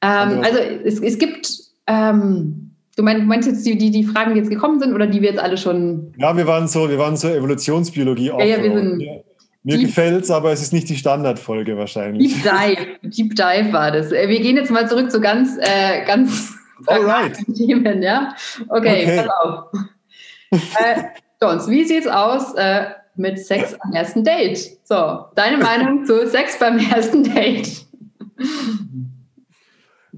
Ähm, 0.02 0.42
also 0.44 0.58
es, 0.84 1.00
es 1.00 1.20
gibt, 1.20 1.60
ähm, 1.86 2.72
du 2.96 3.04
meinst 3.04 3.48
jetzt 3.48 3.66
die, 3.66 3.78
die, 3.78 3.92
die 3.92 4.04
Fragen, 4.04 4.34
die 4.34 4.40
jetzt 4.40 4.50
gekommen 4.50 4.80
sind 4.80 4.94
oder 4.94 5.06
die 5.06 5.22
wir 5.22 5.30
jetzt 5.30 5.40
alle 5.40 5.58
schon. 5.58 6.14
Ja, 6.18 6.36
wir 6.36 6.48
waren 6.48 6.68
so, 6.68 6.90
wir 6.90 6.98
waren 6.98 7.16
so 7.16 7.30
Evolutionsbiologie 7.30 8.28
ja, 8.28 8.44
ja, 8.44 8.64
wir 8.64 8.74
sind 8.74 8.98
mir, 8.98 9.24
mir 9.62 9.78
gefällt 9.78 10.24
es, 10.24 10.32
aber 10.32 10.52
es 10.52 10.62
ist 10.62 10.74
nicht 10.74 10.90
die 10.90 10.96
Standardfolge 10.96 11.78
wahrscheinlich. 11.78 12.34
Deep 12.34 12.44
Dive, 12.44 12.88
Deep 13.04 13.36
Dive 13.36 13.74
war 13.74 13.92
das. 13.92 14.12
Äh, 14.12 14.28
wir 14.28 14.40
gehen 14.40 14.58
jetzt 14.58 14.72
mal 14.72 14.90
zurück 14.90 15.12
zu 15.12 15.22
ganz, 15.22 15.58
äh, 15.60 16.06
ganz 16.06 16.56
Alright. 16.88 17.38
Themen, 17.56 18.02
ja? 18.02 18.36
Okay, 18.70 19.04
okay. 19.04 19.18
pass 19.18 19.30
auf. 19.42 19.72
äh, 20.52 21.04
Jones, 21.42 21.70
wie 21.70 21.84
sieht's 21.86 22.08
aus 22.08 22.54
äh, 22.56 22.86
mit 23.16 23.40
Sex 23.40 23.76
am 23.82 23.94
ersten 23.94 24.24
Date? 24.24 24.78
So, 24.84 25.26
deine 25.36 25.58
Meinung 25.58 26.06
zu 26.06 26.28
Sex 26.28 26.60
beim 26.60 26.78
ersten 26.80 27.24
Date? 27.24 27.86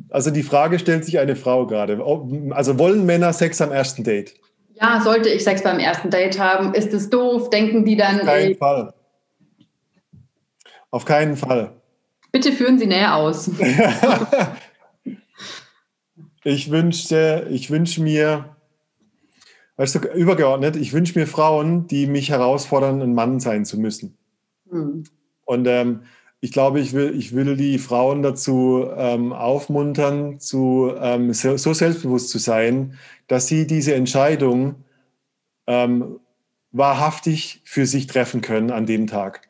Also 0.09 0.31
die 0.31 0.43
Frage 0.43 0.79
stellt 0.79 1.05
sich 1.05 1.19
eine 1.19 1.35
Frau 1.35 1.67
gerade. 1.67 2.03
Also 2.51 2.79
wollen 2.79 3.05
Männer 3.05 3.33
Sex 3.33 3.61
am 3.61 3.71
ersten 3.71 4.03
Date? 4.03 4.33
Ja, 4.79 5.01
sollte 5.01 5.29
ich 5.29 5.43
Sex 5.43 5.63
beim 5.63 5.79
ersten 5.79 6.09
Date 6.09 6.39
haben? 6.39 6.73
Ist 6.73 6.93
es 6.93 7.09
doof? 7.09 7.49
Denken 7.49 7.83
die 7.83 7.97
dann. 7.97 8.19
Auf 8.19 8.25
keinen 8.25 8.55
Fall. 8.55 8.93
Auf 10.91 11.05
keinen 11.05 11.35
Fall. 11.35 11.73
Bitte 12.31 12.51
führen 12.51 12.77
Sie 12.77 12.85
näher 12.85 13.15
aus. 13.15 13.49
ich 16.47 16.71
wünschte, 16.71 17.45
ich 17.49 17.69
wünsche 17.69 18.01
mir, 18.01 18.55
weißt 19.75 19.95
du, 19.95 19.99
übergeordnet, 19.99 20.77
ich 20.77 20.93
wünsche 20.93 21.19
mir 21.19 21.27
Frauen, 21.27 21.87
die 21.87 22.07
mich 22.07 22.29
herausfordern, 22.29 23.01
ein 23.01 23.13
Mann 23.13 23.41
sein 23.41 23.65
zu 23.65 23.77
müssen. 23.77 24.17
Hm. 24.69 25.03
Und 25.43 25.67
ähm, 25.67 26.03
ich 26.39 26.53
glaube, 26.53 26.79
ich 26.79 26.93
will, 26.93 27.13
ich 27.17 27.35
will 27.35 27.57
die 27.57 27.77
Frauen 27.79 28.21
dazu 28.21 28.87
ähm, 28.95 29.33
aufmuntern, 29.33 30.39
zu, 30.39 30.93
ähm, 30.97 31.33
so, 31.33 31.57
so, 31.57 31.73
selbstbewusst 31.73 32.29
zu 32.29 32.37
sein, 32.37 32.93
dass 33.27 33.47
sie 33.47 33.67
diese 33.67 33.93
Entscheidung 33.95 34.75
ähm, 35.65 36.19
wahrhaftig 36.71 37.61
für 37.65 37.85
sich 37.85 38.07
treffen 38.07 38.39
können 38.39 38.71
an 38.71 38.85
dem 38.85 39.07
Tag. 39.07 39.49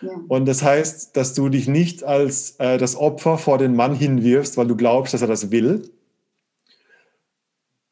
Ja. 0.00 0.10
Und 0.28 0.46
das 0.46 0.62
heißt, 0.62 1.16
dass 1.16 1.34
du 1.34 1.48
dich 1.48 1.66
nicht 1.66 2.04
als 2.04 2.52
äh, 2.58 2.78
das 2.78 2.94
Opfer 2.94 3.36
vor 3.36 3.58
den 3.58 3.74
Mann 3.74 3.96
hinwirfst, 3.96 4.56
weil 4.56 4.68
du 4.68 4.76
glaubst, 4.76 5.12
dass 5.12 5.22
er 5.22 5.28
das 5.28 5.50
will. 5.50 5.90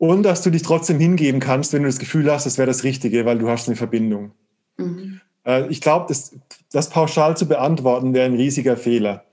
Und 0.03 0.25
dass 0.25 0.43
du 0.43 0.51
dich 0.51 0.63
trotzdem 0.63 0.99
hingeben 0.99 1.39
kannst, 1.39 1.73
wenn 1.73 1.85
du 1.85 1.89
das 1.89 2.01
Gefühl 2.01 2.29
hast, 2.29 2.45
das 2.45 2.59
wäre 2.59 2.67
das 2.67 2.83
Richtige, 2.83 3.25
weil 3.25 3.39
du 3.39 3.49
hast 3.49 3.69
eine 3.69 3.77
Verbindung. 3.77 4.33
Mhm. 4.77 5.21
Äh, 5.47 5.69
ich 5.69 5.81
glaube, 5.81 6.07
das, 6.09 6.35
das, 6.73 6.91
pauschal 6.91 7.37
zu 7.37 7.47
beantworten 7.47 8.13
wäre 8.13 8.27
ein 8.27 8.35
riesiger 8.35 8.77
Fehler. 8.77 9.27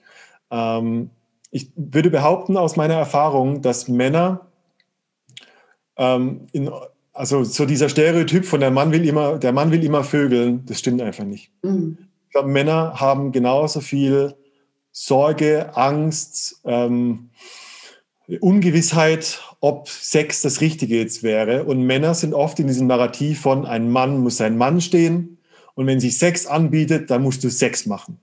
Ähm, 0.52 1.10
ich 1.50 1.72
würde 1.76 2.12
behaupten 2.12 2.56
aus 2.56 2.76
meiner 2.76 2.94
Erfahrung, 2.94 3.64
dass 3.64 3.88
Männer 3.88 4.46
ähm, 5.98 6.46
in, 6.52 6.70
also 7.14 7.44
so 7.44 7.66
dieser 7.66 7.90
Stereotyp 7.90 8.46
von 8.46 8.60
der 8.60 8.70
Mann 8.70 8.92
will 8.92 9.08
immer, 9.08 9.40
der 9.40 9.54
Mann 9.54 9.72
will 9.72 9.84
immer 9.84 10.04
vögeln, 10.04 10.68
das 10.68 10.78
stimmt 10.78 11.02
einfach 11.02 11.26
nicht. 11.26 11.52
Mhm. 11.64 11.98
Ich 12.28 12.34
glaube, 12.34 12.50
Männer 12.50 13.00
haben 13.00 13.32
genauso 13.32 13.82
viel 13.82 14.36
Sorge, 14.92 15.76
Angst, 15.76 16.62
ähm, 16.64 17.32
Ungewissheit, 18.40 19.42
ob 19.60 19.90
Sex 19.90 20.42
das 20.42 20.62
Richtige 20.62 20.98
jetzt 20.98 21.24
wäre. 21.24 21.64
Und 21.64 21.82
Männer 21.84 22.14
sind 22.14 22.34
oft 22.34 22.60
in 22.60 22.68
diesem 22.68 22.88
Narrativ 22.88 23.42
von 23.42 23.66
ein 23.66 23.90
Mann 23.90 24.20
muss 24.20 24.38
sein 24.38 24.58
Mann 24.58 24.82
stehen 24.82 25.38
und 25.76 25.88
wenn 25.88 26.00
sich 26.00 26.18
Sex 26.18 26.46
anbietet, 26.46 27.10
dann 27.10 27.24
musst 27.24 27.44
du 27.44 27.50
Sex 27.50 27.86
machen. 27.86 28.20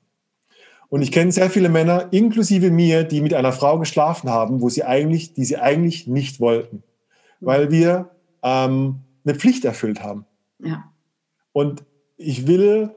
Und 0.89 1.03
ich 1.03 1.11
kenne 1.11 1.33
sehr 1.33 1.51
viele 1.51 1.69
Männer, 1.69 2.09
inklusive 2.13 2.71
mir, 2.71 3.03
die 3.03 3.21
mit 3.21 3.35
einer 3.35 3.53
Frau 3.53 3.79
geschlafen 3.79 4.31
haben, 4.31 4.61
wo 4.61 4.69
sie 4.69 4.85
eigentlich, 4.85 5.35
die 5.35 5.45
sie 5.45 5.57
eigentlich 5.57 6.07
nicht 6.07 6.39
wollten, 6.39 6.85
weil 7.41 7.73
wir 7.73 8.11
ähm, 8.43 9.01
eine 9.25 9.35
Pflicht 9.35 9.65
erfüllt 9.65 10.03
haben. 10.03 10.27
Ja. 10.63 10.93
Und 11.53 11.85
ich 12.17 12.47
will 12.47 12.95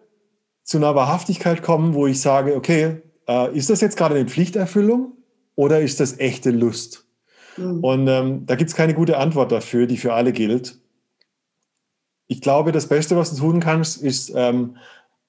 zu 0.63 0.78
einer 0.78 0.94
Wahrhaftigkeit 0.94 1.63
kommen, 1.63 1.96
wo 1.96 2.06
ich 2.06 2.22
sage, 2.22 2.56
okay, 2.56 3.01
äh, 3.28 3.58
ist 3.58 3.70
das 3.72 3.82
jetzt 3.82 3.98
gerade 3.98 4.16
eine 4.16 4.30
Pflichterfüllung 4.30 5.13
oder 5.60 5.82
ist 5.82 6.00
das 6.00 6.20
echte 6.20 6.51
Lust? 6.51 7.06
Mhm. 7.58 7.84
Und 7.84 8.08
ähm, 8.08 8.46
da 8.46 8.56
gibt 8.56 8.70
es 8.70 8.78
keine 8.78 8.94
gute 8.94 9.18
Antwort 9.18 9.51
dafür, 9.51 9.88
die 9.88 9.98
für 9.98 10.13
alle 10.13 10.32
gilt. 10.32 10.80
Ich 12.28 12.39
glaube, 12.39 12.72
das 12.72 12.88
Beste, 12.88 13.18
was 13.18 13.32
du 13.32 13.42
tun 13.42 13.60
kannst, 13.60 14.01
ist 14.01 14.32
ähm, 14.34 14.78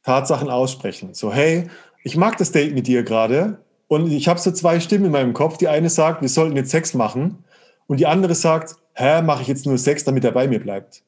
Tatsachen 0.05 0.49
aussprechen. 0.49 1.15
So, 1.15 1.33
hey, 1.33 1.69
ich 2.05 2.17
mag 2.17 2.37
das 2.37 2.53
Date 2.53 2.75
mit 2.75 2.87
dir 2.87 3.03
gerade 3.03 3.59
und 3.89 4.13
ich 4.13 4.29
habe 4.29 4.39
so 4.39 4.53
zwei 4.53 4.79
Stimmen 4.79 5.07
in 5.07 5.11
meinem 5.11 5.33
Kopf. 5.33 5.59
Die 5.59 5.67
eine 5.67 5.91
sagt, 5.91 6.23
wir 6.23 6.29
sollten 6.29 6.55
jetzt 6.55 6.71
Sex 6.71 6.95
machen 6.95 7.43
und 7.89 7.99
die 7.99 8.07
andere 8.07 8.37
sagt, 8.37 8.77
hä, 8.95 9.23
mache 9.23 9.43
ich 9.43 9.49
jetzt 9.49 9.67
nur 9.67 9.79
Sex, 9.79 10.05
damit 10.05 10.23
er 10.25 10.31
bei 10.31 10.47
mir 10.47 10.61
bleibt? 10.61 11.03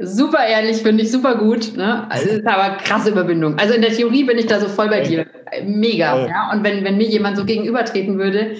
Super 0.00 0.46
ehrlich, 0.46 0.78
finde 0.78 1.02
ich 1.02 1.12
super 1.12 1.36
gut. 1.36 1.76
Ne? 1.76 2.10
Also, 2.10 2.26
das 2.26 2.36
ist 2.38 2.46
aber 2.46 2.76
krasse 2.76 3.10
Überwindung. 3.10 3.58
Also 3.58 3.74
in 3.74 3.82
der 3.82 3.92
Theorie 3.92 4.24
bin 4.24 4.38
ich 4.38 4.46
da 4.46 4.58
so 4.58 4.68
voll 4.68 4.88
bei 4.88 5.00
dir. 5.00 5.26
Mega. 5.64 6.26
Ja. 6.26 6.50
Und 6.52 6.64
wenn, 6.64 6.84
wenn 6.84 6.96
mir 6.96 7.06
jemand 7.06 7.36
so 7.36 7.44
gegenübertreten 7.44 8.18
würde, 8.18 8.56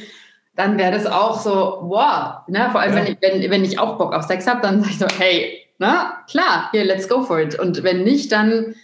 dann 0.57 0.77
wäre 0.77 0.93
das 0.93 1.07
auch 1.07 1.41
so, 1.41 1.79
wow. 1.83 2.47
Ne? 2.49 2.69
Vor 2.71 2.81
allem, 2.81 2.97
ja. 2.97 3.05
wenn, 3.05 3.13
ich, 3.13 3.19
wenn, 3.21 3.51
wenn 3.51 3.65
ich 3.65 3.79
auch 3.79 3.97
Bock 3.97 4.15
auf 4.15 4.25
Sex 4.25 4.47
habe, 4.47 4.61
dann 4.61 4.81
sage 4.81 4.93
ich 4.93 4.99
so, 4.99 5.07
hey, 5.19 5.67
na 5.79 6.23
klar, 6.29 6.69
hier, 6.73 6.85
let's 6.85 7.09
go 7.09 7.23
for 7.23 7.41
it. 7.41 7.59
Und 7.59 7.83
wenn 7.83 8.05
nicht, 8.05 8.31
dann 8.33 8.75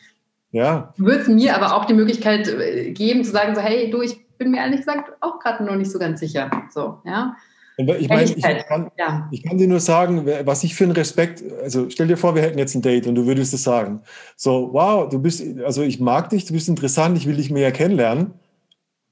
ja. 0.50 0.94
wird 0.96 1.22
es 1.22 1.28
mir 1.28 1.54
aber 1.54 1.76
auch 1.76 1.84
die 1.84 1.94
Möglichkeit 1.94 2.48
äh, 2.48 2.90
geben, 2.92 3.22
zu 3.22 3.32
sagen, 3.32 3.54
so, 3.54 3.60
hey, 3.60 3.90
du, 3.90 4.00
ich 4.00 4.26
bin 4.38 4.50
mir 4.50 4.58
ehrlich 4.58 4.80
gesagt 4.80 5.12
auch 5.20 5.38
gerade 5.40 5.62
noch 5.64 5.76
nicht 5.76 5.90
so 5.90 5.98
ganz 5.98 6.20
sicher. 6.20 6.50
So, 6.70 7.00
ja. 7.04 7.36
Ich 7.78 8.08
meine, 8.08 8.24
ich 8.24 8.42
kann, 8.42 8.90
ja. 8.98 9.28
ich 9.30 9.42
kann 9.42 9.58
dir 9.58 9.68
nur 9.68 9.80
sagen, 9.80 10.26
was 10.44 10.64
ich 10.64 10.74
für 10.74 10.84
einen 10.84 10.94
Respekt, 10.94 11.44
also 11.62 11.90
stell 11.90 12.06
dir 12.06 12.16
vor, 12.16 12.34
wir 12.34 12.40
hätten 12.40 12.58
jetzt 12.58 12.74
ein 12.74 12.80
Date 12.80 13.06
und 13.06 13.14
du 13.14 13.26
würdest 13.26 13.52
es 13.52 13.64
sagen. 13.64 14.00
So, 14.34 14.70
wow, 14.72 15.08
du 15.08 15.18
bist, 15.18 15.44
also 15.62 15.82
ich 15.82 16.00
mag 16.00 16.30
dich, 16.30 16.46
du 16.46 16.54
bist 16.54 16.68
interessant, 16.68 17.18
ich 17.18 17.26
will 17.26 17.36
dich 17.36 17.50
mehr 17.50 17.72
kennenlernen 17.72 18.32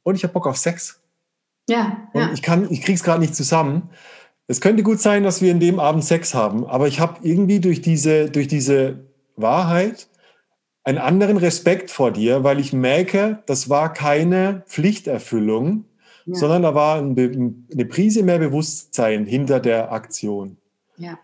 und 0.02 0.14
ich 0.14 0.22
habe 0.22 0.32
Bock 0.32 0.46
auf 0.46 0.56
Sex. 0.56 1.02
Ja. 1.68 2.08
Und 2.14 2.20
ja. 2.20 2.30
ich 2.32 2.40
kann, 2.40 2.66
ich 2.70 2.80
krieg's 2.80 3.02
gerade 3.02 3.20
nicht 3.20 3.34
zusammen. 3.34 3.90
Es 4.46 4.62
könnte 4.62 4.82
gut 4.82 5.00
sein, 5.00 5.24
dass 5.24 5.42
wir 5.42 5.50
in 5.50 5.60
dem 5.60 5.78
Abend 5.78 6.04
Sex 6.04 6.34
haben, 6.34 6.64
aber 6.64 6.88
ich 6.88 7.00
habe 7.00 7.18
irgendwie 7.22 7.60
durch 7.60 7.82
diese, 7.82 8.30
durch 8.30 8.48
diese 8.48 9.04
Wahrheit 9.36 10.08
einen 10.84 10.98
anderen 10.98 11.36
Respekt 11.36 11.90
vor 11.90 12.12
dir, 12.12 12.44
weil 12.44 12.60
ich 12.60 12.72
merke, 12.72 13.42
das 13.46 13.68
war 13.68 13.92
keine 13.92 14.62
Pflichterfüllung, 14.66 15.84
ja. 16.26 16.34
sondern 16.34 16.62
da 16.62 16.74
war 16.74 16.98
ein, 16.98 17.66
eine 17.72 17.84
Prise 17.86 18.22
mehr 18.22 18.38
Bewusstsein 18.38 19.26
hinter 19.26 19.60
der 19.60 19.92
Aktion. 19.92 20.56
Ja. 20.96 21.18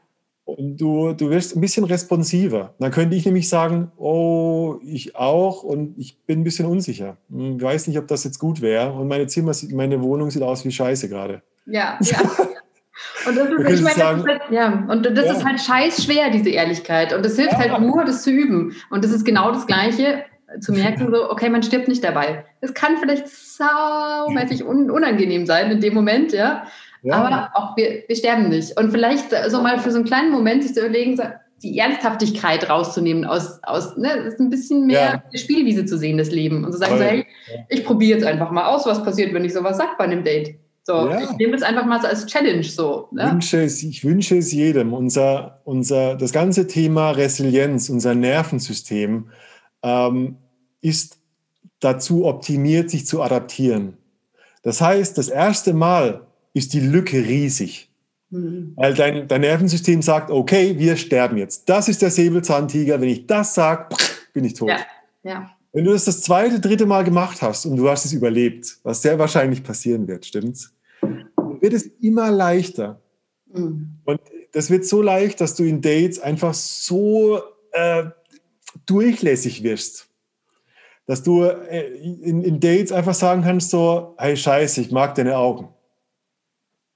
Und 0.56 0.80
du, 0.80 1.12
du 1.12 1.30
wirst 1.30 1.56
ein 1.56 1.60
bisschen 1.60 1.84
responsiver. 1.84 2.74
Dann 2.80 2.90
könnte 2.90 3.14
ich 3.14 3.24
nämlich 3.24 3.48
sagen, 3.48 3.92
oh, 3.96 4.78
ich 4.82 5.14
auch 5.14 5.62
und 5.62 5.96
ich 5.96 6.18
bin 6.22 6.40
ein 6.40 6.44
bisschen 6.44 6.66
unsicher. 6.66 7.16
Hm, 7.30 7.56
ich 7.58 7.62
weiß 7.62 7.86
nicht, 7.86 7.98
ob 7.98 8.08
das 8.08 8.24
jetzt 8.24 8.38
gut 8.38 8.60
wäre. 8.60 8.92
Und 8.92 9.08
meine 9.08 9.26
Zimmer, 9.26 9.52
meine 9.72 10.02
Wohnung 10.02 10.30
sieht 10.30 10.42
aus 10.42 10.64
wie 10.64 10.72
Scheiße 10.72 11.08
gerade. 11.08 11.42
Ja, 11.66 11.98
ja. 12.00 12.18
Und 13.26 13.36
das 13.36 13.48
ist, 13.48 13.78
ich 13.78 13.82
meine, 13.82 13.96
sagen, 13.96 14.24
das 14.24 14.34
ist 14.34 14.40
halt, 14.40 14.50
ja, 14.50 14.86
und 14.88 15.04
das 15.04 15.24
ja. 15.24 15.32
ist 15.32 15.44
halt 15.44 15.60
scheiß 15.60 16.04
schwer, 16.04 16.30
diese 16.30 16.50
Ehrlichkeit. 16.50 17.12
Und 17.12 17.24
das 17.24 17.36
hilft 17.36 17.52
ja. 17.52 17.58
halt 17.58 17.80
nur, 17.80 18.04
das 18.04 18.22
zu 18.22 18.30
üben. 18.30 18.74
Und 18.90 19.04
das 19.04 19.10
ist 19.10 19.24
genau 19.24 19.52
das 19.52 19.66
Gleiche, 19.66 20.24
zu 20.60 20.72
merken, 20.72 21.12
so, 21.12 21.30
okay, 21.30 21.48
man 21.48 21.62
stirbt 21.62 21.88
nicht 21.88 22.02
dabei. 22.02 22.44
Es 22.60 22.74
kann 22.74 22.96
vielleicht 22.98 23.28
saumäßig 23.28 24.64
un 24.64 24.90
unangenehm 24.90 25.46
sein 25.46 25.70
in 25.70 25.80
dem 25.80 25.94
Moment, 25.94 26.32
ja. 26.32 26.64
ja. 27.02 27.14
Aber 27.14 27.50
auch 27.54 27.76
wir, 27.76 28.02
wir 28.06 28.16
sterben 28.16 28.48
nicht. 28.48 28.78
Und 28.78 28.90
vielleicht 28.90 29.30
so 29.48 29.62
mal 29.62 29.78
für 29.78 29.90
so 29.90 29.98
einen 29.98 30.06
kleinen 30.06 30.32
Moment 30.32 30.62
sich 30.62 30.74
zu 30.74 30.80
überlegen, 30.80 31.16
so, 31.16 31.22
die 31.62 31.78
Ernsthaftigkeit 31.78 32.68
rauszunehmen 32.70 33.24
aus, 33.24 33.62
aus 33.62 33.96
ne, 33.96 34.12
ist 34.12 34.40
ein 34.40 34.50
bisschen 34.50 34.86
mehr 34.86 35.22
ja. 35.30 35.38
Spielwiese 35.38 35.84
zu 35.84 35.98
sehen, 35.98 36.16
das 36.16 36.30
Leben. 36.30 36.64
Und 36.64 36.72
zu 36.72 36.78
sagen, 36.78 36.96
so, 36.96 37.04
hey, 37.04 37.26
ich 37.68 37.84
probiere 37.84 38.18
jetzt 38.18 38.26
einfach 38.26 38.50
mal 38.50 38.64
aus, 38.64 38.86
was 38.86 39.04
passiert, 39.04 39.34
wenn 39.34 39.44
ich 39.44 39.52
sowas 39.52 39.76
sage 39.76 39.90
bei 39.98 40.04
einem 40.04 40.24
Date. 40.24 40.56
So, 40.84 40.94
ja. 40.94 41.20
ich 41.22 41.30
nehme 41.36 41.52
das 41.52 41.62
einfach 41.62 41.84
mal 41.84 42.00
so 42.00 42.08
als 42.08 42.26
Challenge 42.26 42.64
so. 42.64 43.08
Ne? 43.12 43.30
Wünsche 43.32 43.62
es, 43.62 43.82
ich 43.82 44.02
wünsche 44.02 44.38
es 44.38 44.52
jedem. 44.52 44.94
Unser, 44.94 45.60
unser, 45.64 46.16
das 46.16 46.32
ganze 46.32 46.66
Thema 46.66 47.10
Resilienz, 47.10 47.90
unser 47.90 48.14
Nervensystem, 48.14 49.28
ähm, 49.82 50.36
ist 50.80 51.18
dazu 51.80 52.26
optimiert, 52.26 52.90
sich 52.90 53.06
zu 53.06 53.22
adaptieren. 53.22 53.96
Das 54.62 54.80
heißt, 54.80 55.16
das 55.16 55.28
erste 55.28 55.72
Mal 55.72 56.26
ist 56.52 56.74
die 56.74 56.80
Lücke 56.80 57.16
riesig. 57.16 57.90
Mhm. 58.30 58.74
Weil 58.76 58.94
dein, 58.94 59.28
dein 59.28 59.40
Nervensystem 59.40 60.02
sagt, 60.02 60.30
okay, 60.30 60.78
wir 60.78 60.96
sterben 60.96 61.36
jetzt. 61.36 61.68
Das 61.68 61.88
ist 61.88 62.02
der 62.02 62.10
Säbelzahntiger. 62.10 63.00
Wenn 63.00 63.08
ich 63.08 63.26
das 63.26 63.54
sage, 63.54 63.94
bin 64.32 64.44
ich 64.44 64.54
tot. 64.54 64.68
Ja. 64.68 64.78
Ja. 65.22 65.50
Wenn 65.72 65.84
du 65.84 65.92
das 65.92 66.04
das 66.04 66.22
zweite, 66.22 66.60
dritte 66.60 66.86
Mal 66.86 67.04
gemacht 67.04 67.42
hast 67.42 67.66
und 67.66 67.76
du 67.76 67.88
hast 67.88 68.04
es 68.04 68.12
überlebt, 68.12 68.78
was 68.82 69.02
sehr 69.02 69.18
wahrscheinlich 69.18 69.62
passieren 69.62 70.08
wird, 70.08 70.26
stimmt's? 70.26 70.74
Dann 71.00 71.60
wird 71.60 71.72
es 71.72 71.86
immer 72.00 72.30
leichter. 72.30 73.00
Mhm. 73.52 73.98
Und 74.04 74.20
das 74.52 74.70
wird 74.70 74.84
so 74.84 75.00
leicht, 75.00 75.40
dass 75.40 75.54
du 75.54 75.64
in 75.64 75.80
Dates 75.80 76.18
einfach 76.18 76.54
so 76.54 77.40
äh, 77.72 78.04
durchlässig 78.86 79.62
wirst 79.62 80.10
dass 81.10 81.24
du 81.24 81.42
äh, 81.42 81.88
in, 81.98 82.44
in, 82.44 82.60
Dates 82.60 82.92
einfach 82.92 83.14
sagen 83.14 83.42
kannst 83.42 83.70
so, 83.70 84.14
hey 84.16 84.36
Scheiße, 84.36 84.80
ich 84.80 84.92
mag 84.92 85.16
deine 85.16 85.38
Augen. 85.38 85.68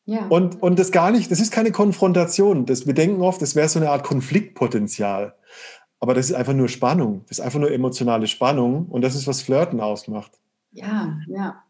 Ja. 0.05 0.29
Und, 0.29 0.62
und 0.62 0.79
das 0.79 0.92
gar 0.92 1.11
nicht, 1.11 1.33
das 1.33 1.40
ist 1.40 1.51
keine 1.51 1.73
Konfrontation. 1.73 2.64
Das, 2.64 2.87
wir 2.87 2.94
denken 2.94 3.23
oft, 3.23 3.42
das 3.42 3.57
wäre 3.57 3.68
so 3.68 3.81
eine 3.81 3.90
Art 3.90 4.05
Konfliktpotenzial. 4.05 5.35
Aber 5.99 6.14
das 6.14 6.27
ist 6.27 6.37
einfach 6.37 6.53
nur 6.53 6.68
Spannung. 6.68 7.25
Das 7.29 7.38
ist 7.38 7.44
einfach 7.44 7.59
nur 7.59 7.73
emotionale 7.73 8.29
Spannung. 8.29 8.87
Und 8.87 9.03
das 9.03 9.16
ist, 9.16 9.27
was 9.27 9.42
Flirten 9.42 9.81
ausmacht. 9.81 10.31
Ja, 10.70 11.18
ja. 11.27 11.63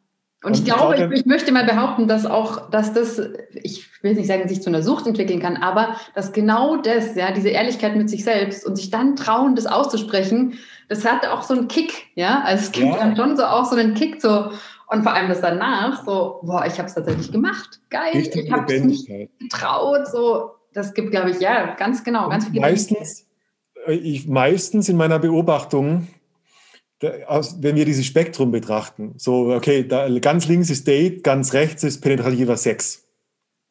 Und, 0.44 0.50
und 0.50 0.58
ich 0.58 0.64
glaube, 0.66 0.94
ich, 0.96 1.20
ich, 1.20 1.26
möchte 1.26 1.52
mal 1.52 1.64
behaupten, 1.64 2.06
dass 2.06 2.26
auch, 2.26 2.68
dass 2.68 2.92
das, 2.92 3.18
ich 3.54 3.88
will 4.02 4.12
nicht 4.12 4.26
sagen, 4.26 4.46
sich 4.46 4.60
zu 4.60 4.68
einer 4.68 4.82
Sucht 4.82 5.06
entwickeln 5.06 5.40
kann, 5.40 5.56
aber 5.56 5.96
dass 6.14 6.32
genau 6.32 6.76
das, 6.76 7.14
ja, 7.14 7.32
diese 7.32 7.48
Ehrlichkeit 7.48 7.96
mit 7.96 8.10
sich 8.10 8.24
selbst 8.24 8.66
und 8.66 8.76
sich 8.76 8.90
dann 8.90 9.16
trauen, 9.16 9.56
das 9.56 9.64
auszusprechen, 9.64 10.58
das 10.90 11.06
hat 11.06 11.26
auch 11.26 11.42
so 11.42 11.54
einen 11.54 11.66
Kick, 11.68 12.08
ja. 12.14 12.42
Also 12.44 12.64
es 12.64 12.72
gibt 12.72 12.88
ja. 12.88 12.98
dann 12.98 13.16
schon 13.16 13.38
so 13.38 13.44
auch 13.44 13.64
so 13.64 13.74
einen 13.74 13.94
Kick, 13.94 14.20
so 14.20 14.50
und 14.88 15.02
vor 15.02 15.14
allem 15.14 15.30
das 15.30 15.40
danach, 15.40 16.04
so, 16.04 16.40
boah, 16.42 16.66
ich 16.66 16.76
habe 16.78 16.88
es 16.88 16.94
tatsächlich 16.94 17.32
gemacht, 17.32 17.80
geil, 17.88 18.12
Richtig 18.12 18.44
ich 18.44 18.52
habe 18.52 18.70
es 18.70 18.84
nicht 18.84 19.08
getraut, 19.40 20.06
so. 20.08 20.50
Das 20.74 20.92
gibt, 20.92 21.10
glaube 21.12 21.30
ich, 21.30 21.40
ja, 21.40 21.74
ganz 21.76 22.04
genau, 22.04 22.28
ganz 22.28 22.48
viele. 22.48 22.60
Meistens, 22.60 23.26
äh, 23.86 23.94
ich, 23.94 24.26
meistens 24.26 24.90
in 24.90 24.96
meiner 24.96 25.20
Beobachtung, 25.20 26.08
wenn 27.04 27.76
wir 27.76 27.84
dieses 27.84 28.06
Spektrum 28.06 28.50
betrachten, 28.50 29.14
so, 29.16 29.54
okay, 29.54 29.86
da, 29.86 30.08
ganz 30.18 30.48
links 30.48 30.70
ist 30.70 30.86
Date, 30.86 31.24
ganz 31.24 31.52
rechts 31.52 31.84
ist 31.84 32.00
penetrativer 32.00 32.56
Sex. 32.56 33.06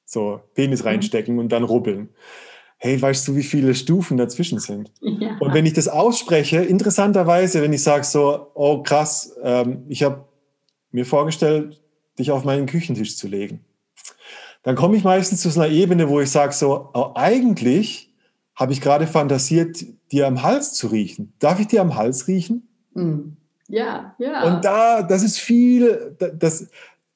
So, 0.06 0.41
Penis 0.54 0.82
mhm. 0.82 0.88
reinstecken 0.88 1.39
und 1.39 1.50
dann 1.50 1.63
rubbeln. 1.63 2.10
Hey, 2.78 3.02
weißt 3.02 3.28
du, 3.28 3.36
wie 3.36 3.43
viele 3.43 3.76
Stufen 3.76 4.17
dazwischen 4.17 4.60
sind? 4.60 4.91
Ja. 5.00 5.38
Und 5.39 5.54
wenn 5.54 5.65
ich 5.65 5.74
das 5.74 5.88
ausspreche, 5.88 6.58
interessanterweise, 6.58 7.62
wenn 7.62 7.72
ich 7.72 7.82
sage 7.82 8.04
so, 8.04 8.48
oh 8.56 8.84
krass, 8.84 9.36
ähm, 9.41 9.86
ich 9.88 10.04
habe 10.04 10.26
mir 10.91 11.06
vorgestellt, 11.06 11.82
dich 12.19 12.32
auf 12.32 12.43
meinen 12.43 12.65
Küchentisch 12.65 13.17
zu 13.17 13.28
legen, 13.28 13.63
dann 14.63 14.76
komme 14.76 14.98
ich 14.98 15.04
meistens 15.04 15.41
zu 15.41 15.50
so 15.50 15.62
einer 15.62 15.72
Ebene, 15.72 16.10
wo 16.10 16.19
ich 16.19 16.30
sage 16.32 16.54
so, 16.54 16.89
oh, 16.93 17.12
eigentlich 17.15 18.13
habe 18.56 18.74
ich 18.74 18.82
gerade 18.82 19.08
fantasiert, 19.08 19.84
dir 20.12 20.28
am 20.28 20.43
Hals 20.43 20.74
zu 20.74 20.88
riechen. 20.88 21.34
Darf 21.39 21.60
ich 21.60 21.67
dir 21.67 21.82
am 21.82 21.96
Hals 21.96 22.28
riechen? 22.28 22.67
Mhm. 22.93 23.38
Ja, 23.67 24.15
ja. 24.19 24.43
Und 24.43 24.65
da, 24.65 25.01
das 25.01 25.23
ist 25.23 25.39
viel, 25.39 26.15
das, 26.38 26.67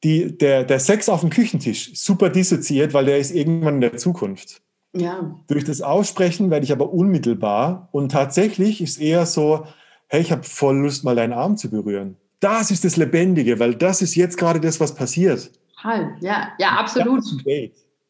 die, 0.03 0.37
der, 0.37 0.63
der 0.63 0.79
Sex 0.79 1.09
auf 1.09 1.21
dem 1.21 1.29
Küchentisch, 1.29 1.91
super 1.95 2.29
dissoziiert, 2.29 2.93
weil 2.93 3.05
der 3.05 3.17
ist 3.17 3.31
irgendwann 3.31 3.75
in 3.75 3.81
der 3.81 3.97
Zukunft. 3.97 4.61
Ja. 4.95 5.35
Durch 5.47 5.63
das 5.63 5.81
Aussprechen 5.81 6.49
werde 6.49 6.63
ich 6.63 6.71
aber 6.71 6.91
unmittelbar 6.91 7.89
und 7.91 8.11
tatsächlich 8.11 8.81
ist 8.81 8.99
eher 8.99 9.25
so, 9.25 9.65
hey, 10.07 10.21
ich 10.21 10.31
habe 10.31 10.43
voll 10.43 10.77
Lust, 10.77 11.03
mal 11.03 11.15
deinen 11.15 11.33
Arm 11.33 11.57
zu 11.57 11.69
berühren. 11.69 12.15
Das 12.39 12.71
ist 12.71 12.85
das 12.85 12.97
Lebendige, 12.97 13.59
weil 13.59 13.75
das 13.75 14.01
ist 14.01 14.15
jetzt 14.15 14.37
gerade 14.37 14.59
das, 14.59 14.79
was 14.79 14.95
passiert. 14.95 15.51
Halt, 15.77 16.21
ja, 16.21 16.49
ja, 16.57 16.69
absolut. 16.69 17.23
Ja, 17.45 17.69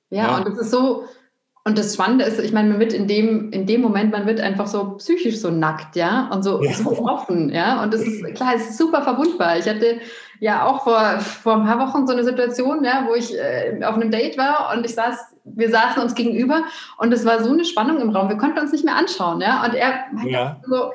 ja, 0.10 0.38
und 0.38 0.48
das 0.48 0.60
ist 0.60 0.72
so, 0.72 1.04
und 1.68 1.78
das 1.78 1.96
Spannende 1.96 2.24
ist, 2.24 2.40
ich 2.40 2.54
meine, 2.54 2.70
man 2.70 2.80
wird 2.80 2.94
in 2.94 3.08
dem, 3.08 3.52
in 3.52 3.66
dem 3.66 3.82
Moment, 3.82 4.14
man 4.14 4.26
wird 4.26 4.40
einfach 4.40 4.68
so 4.68 4.92
psychisch 4.92 5.38
so 5.38 5.52
nackt, 5.52 5.98
ja, 5.98 6.30
und 6.32 6.42
so, 6.42 6.64
ja. 6.64 6.72
so 6.72 7.06
offen, 7.06 7.50
ja. 7.50 7.84
Und 7.84 7.94
das 7.94 8.04
ist 8.04 8.24
klar, 8.36 8.54
es 8.56 8.70
ist 8.70 8.78
super 8.78 9.02
verwundbar. 9.02 9.58
Ich 9.58 9.68
hatte 9.68 10.00
ja 10.40 10.66
auch 10.66 10.86
vor, 10.86 11.20
vor 11.20 11.56
ein 11.56 11.66
paar 11.66 11.80
Wochen 11.80 12.08
so 12.08 12.14
eine 12.14 12.24
Situation, 12.24 12.86
ja, 12.86 13.06
wo 13.06 13.16
ich 13.16 13.38
äh, 13.38 13.84
auf 13.84 13.96
einem 13.96 14.12
Date 14.12 14.38
war 14.38 14.74
und 14.74 14.86
ich 14.86 14.96
saß, 14.96 15.36
wir 15.44 15.70
saßen 15.70 16.02
uns 16.02 16.16
gegenüber 16.16 16.64
und 17.00 17.12
es 17.12 17.26
war 17.26 17.44
so 17.44 17.52
eine 17.52 17.66
Spannung 17.66 18.00
im 18.00 18.12
Raum, 18.12 18.30
wir 18.30 18.38
konnten 18.38 18.60
uns 18.60 18.72
nicht 18.72 18.86
mehr 18.86 18.96
anschauen, 18.96 19.42
ja. 19.42 19.66
Und 19.66 19.74
er 19.74 20.06
meinte 20.14 20.32
ja. 20.32 20.62
so, 20.66 20.92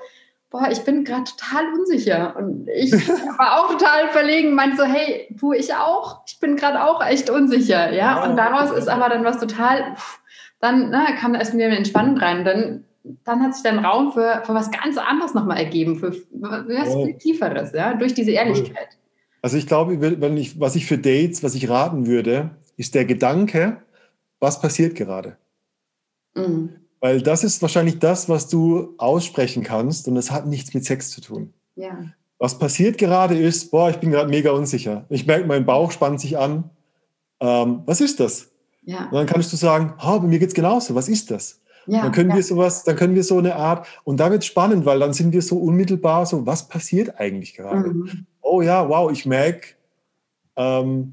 boah, 0.53 0.69
ich 0.71 0.85
bin 0.85 1.03
gerade 1.03 1.25
total 1.25 1.73
unsicher. 1.75 2.37
Und 2.37 2.69
ich 2.73 2.93
war 3.39 3.61
auch 3.61 3.73
total 3.73 4.09
verlegen, 4.09 4.55
meinte 4.55 4.77
so, 4.77 4.85
hey, 4.85 5.27
du, 5.31 5.53
ich 5.53 5.75
auch, 5.75 6.21
ich 6.27 6.39
bin 6.39 6.57
gerade 6.57 6.85
auch 6.85 7.05
echt 7.05 7.31
unsicher, 7.31 7.93
ja. 7.93 8.23
Und 8.25 8.37
daraus 8.37 8.71
ist 8.71 8.89
aber 8.89 9.09
dann 9.09 9.25
was 9.25 9.39
total, 9.39 9.97
dann 10.63 10.91
ne, 10.91 11.07
kam 11.19 11.35
erst 11.35 11.55
wieder 11.55 11.67
eine 11.67 11.77
Entspannung 11.77 12.17
rein. 12.17 12.45
Dann, 12.45 12.85
dann 13.25 13.43
hat 13.43 13.55
sich 13.55 13.65
dann 13.65 13.85
Raum 13.85 14.13
für, 14.13 14.43
für 14.47 14.55
was 14.55 14.71
ganz 14.71 14.97
anderes 14.97 15.35
nochmal 15.35 15.59
ergeben, 15.59 15.97
für, 15.97 16.13
für 16.13 16.23
was 16.41 16.95
viel 16.95 17.19
Tieferes, 17.19 17.73
ja, 17.73 17.95
durch 17.95 18.15
diese 18.15 18.31
Ehrlichkeit. 18.31 18.97
Also 19.43 19.57
ich 19.57 19.67
glaube, 19.67 20.01
wenn 20.01 20.37
ich, 20.37 20.61
was 20.61 20.77
ich 20.77 20.87
für 20.87 20.99
Dates, 20.99 21.43
was 21.43 21.57
ich 21.57 21.69
raten 21.69 22.07
würde, 22.07 22.51
ist 22.77 22.95
der 22.95 23.05
Gedanke, 23.05 23.83
was 24.39 24.61
passiert 24.61 24.95
gerade? 24.95 25.37
Mhm. 26.35 26.77
Weil 27.01 27.21
das 27.21 27.43
ist 27.43 27.61
wahrscheinlich 27.61 27.99
das, 27.99 28.29
was 28.29 28.49
du 28.49 28.95
aussprechen 28.99 29.65
kannst 29.65 30.07
und 30.07 30.15
das 30.15 30.31
hat 30.31 30.47
nichts 30.47 30.73
mit 30.73 30.85
Sex 30.85 31.11
zu 31.11 31.21
tun. 31.21 31.53
Ja. 31.75 31.99
Was 32.39 32.57
passiert 32.57 32.99
gerade 32.99 33.37
ist, 33.37 33.73
boah, 33.73 33.91
ich 33.91 33.97
bin 33.97 34.13
gerade 34.13 34.31
mega 34.31 34.53
unsicher. 34.53 35.07
Ich 35.09 35.27
merke, 35.27 35.45
mein 35.47 35.67
Bauch 35.67 35.91
spannt 35.91 36.21
sich 36.21 36.39
an. 36.39 36.71
Ähm, 37.41 37.83
was 37.85 38.01
ist 38.01 38.21
das? 38.21 38.52
Ja. 38.85 39.05
Und 39.07 39.15
dann 39.15 39.27
kannst 39.27 39.53
du 39.53 39.57
sagen, 39.57 39.95
oh, 40.05 40.19
bei 40.19 40.27
mir 40.27 40.39
geht 40.39 40.49
es 40.49 40.55
genauso, 40.55 40.95
was 40.95 41.09
ist 41.09 41.31
das? 41.31 41.61
Ja, 41.87 42.03
dann 42.03 42.13
können 42.13 42.31
ja. 42.31 42.37
wir 42.37 42.43
sowas, 42.43 42.85
dann 42.85 42.97
können 42.97 43.15
wir 43.15 43.25
so 43.25 43.39
eine 43.39 43.57
Art, 43.57 43.87
und 44.05 44.21
da 44.21 44.31
wird 44.31 44.43
es 44.43 44.47
spannend, 44.47 44.87
weil 44.87 45.01
dann 45.01 45.13
sind 45.13 45.33
wir 45.33 45.43
so 45.43 45.59
unmittelbar 45.59 46.27
so, 46.27 46.47
was 46.47 46.69
passiert 46.69 47.19
eigentlich 47.19 47.55
gerade? 47.55 47.91
Mhm. 47.91 48.27
Oh 48.41 48.63
ja, 48.63 48.89
wow, 48.89 49.11
ich 49.11 49.27
merke, 49.27 49.69
ähm, 50.57 51.13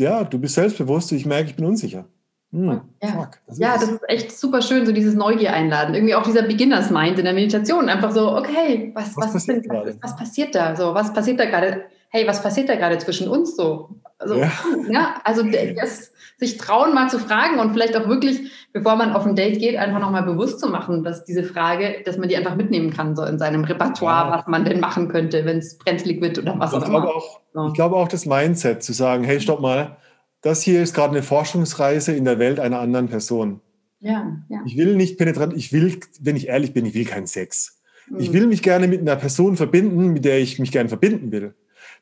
ja, 0.00 0.24
du 0.24 0.38
bist 0.38 0.54
selbstbewusst, 0.54 1.12
ich 1.12 1.26
merke, 1.26 1.50
ich 1.50 1.56
bin 1.56 1.66
unsicher. 1.66 2.04
Hm, 2.50 2.80
ja, 3.02 3.08
fuck, 3.08 3.38
das, 3.46 3.58
ja 3.58 3.74
ist 3.74 3.82
das 3.82 3.90
ist 3.90 4.08
echt 4.08 4.38
super 4.38 4.62
schön, 4.62 4.86
so 4.86 4.92
dieses 4.92 5.14
Neugier 5.14 5.52
einladen. 5.52 5.94
Irgendwie 5.94 6.14
auch 6.14 6.22
dieser 6.22 6.42
Beginners 6.42 6.90
Mind 6.90 7.18
in 7.18 7.26
der 7.26 7.34
Meditation. 7.34 7.90
Einfach 7.90 8.10
so, 8.10 8.36
okay, 8.36 8.90
was, 8.94 9.14
was, 9.16 9.26
was, 9.26 9.32
passiert, 9.34 9.66
denn, 9.66 9.98
was 10.00 10.16
passiert 10.16 10.54
da? 10.54 10.74
So, 10.74 10.94
was 10.94 11.12
passiert 11.12 11.38
da 11.38 11.44
gerade? 11.44 11.84
Hey, 12.08 12.26
was 12.26 12.42
passiert 12.42 12.70
da 12.70 12.76
gerade 12.76 12.96
zwischen 12.98 13.28
uns 13.28 13.54
so? 13.54 13.90
Also, 14.18 14.36
ja. 14.36 14.50
ja 14.88 15.20
also 15.24 15.42
das, 15.76 16.12
sich 16.38 16.56
trauen, 16.56 16.94
mal 16.94 17.10
zu 17.10 17.18
fragen 17.18 17.58
und 17.58 17.72
vielleicht 17.72 17.96
auch 17.96 18.06
wirklich, 18.06 18.52
bevor 18.72 18.96
man 18.96 19.12
auf 19.12 19.26
ein 19.26 19.34
Date 19.34 19.58
geht, 19.58 19.76
einfach 19.76 19.98
nochmal 19.98 20.22
bewusst 20.22 20.60
zu 20.60 20.68
machen, 20.68 21.02
dass 21.02 21.24
diese 21.24 21.42
Frage, 21.42 22.02
dass 22.04 22.16
man 22.16 22.28
die 22.28 22.36
einfach 22.36 22.54
mitnehmen 22.54 22.92
kann, 22.92 23.16
so 23.16 23.24
in 23.24 23.38
seinem 23.38 23.64
Repertoire, 23.64 24.30
ja. 24.30 24.38
was 24.38 24.46
man 24.46 24.64
denn 24.64 24.78
machen 24.78 25.08
könnte, 25.08 25.44
wenn 25.44 25.58
es 25.58 25.76
brenzlig 25.78 26.20
wird 26.20 26.38
oder 26.38 26.58
was 26.58 26.72
auch 26.74 26.86
immer. 26.86 27.04
Auch, 27.08 27.40
so. 27.52 27.66
Ich 27.66 27.74
glaube 27.74 27.96
auch 27.96 28.08
das 28.08 28.24
Mindset, 28.24 28.84
zu 28.84 28.92
sagen, 28.92 29.24
hey, 29.24 29.40
stopp 29.40 29.60
mal, 29.60 29.96
das 30.40 30.62
hier 30.62 30.80
ist 30.80 30.94
gerade 30.94 31.10
eine 31.10 31.24
Forschungsreise 31.24 32.12
in 32.12 32.24
der 32.24 32.38
Welt 32.38 32.60
einer 32.60 32.78
anderen 32.78 33.08
Person. 33.08 33.60
Ja, 33.98 34.36
ja. 34.48 34.60
Ich 34.64 34.76
will 34.76 34.94
nicht 34.94 35.18
penetrant, 35.18 35.54
ich 35.56 35.72
will, 35.72 35.98
wenn 36.20 36.36
ich 36.36 36.46
ehrlich 36.46 36.72
bin, 36.72 36.86
ich 36.86 36.94
will 36.94 37.04
keinen 37.04 37.26
Sex. 37.26 37.80
Mhm. 38.08 38.20
Ich 38.20 38.32
will 38.32 38.46
mich 38.46 38.62
gerne 38.62 38.86
mit 38.86 39.00
einer 39.00 39.16
Person 39.16 39.56
verbinden, 39.56 40.12
mit 40.12 40.24
der 40.24 40.38
ich 40.38 40.60
mich 40.60 40.70
gerne 40.70 40.88
verbinden 40.88 41.32
will. 41.32 41.54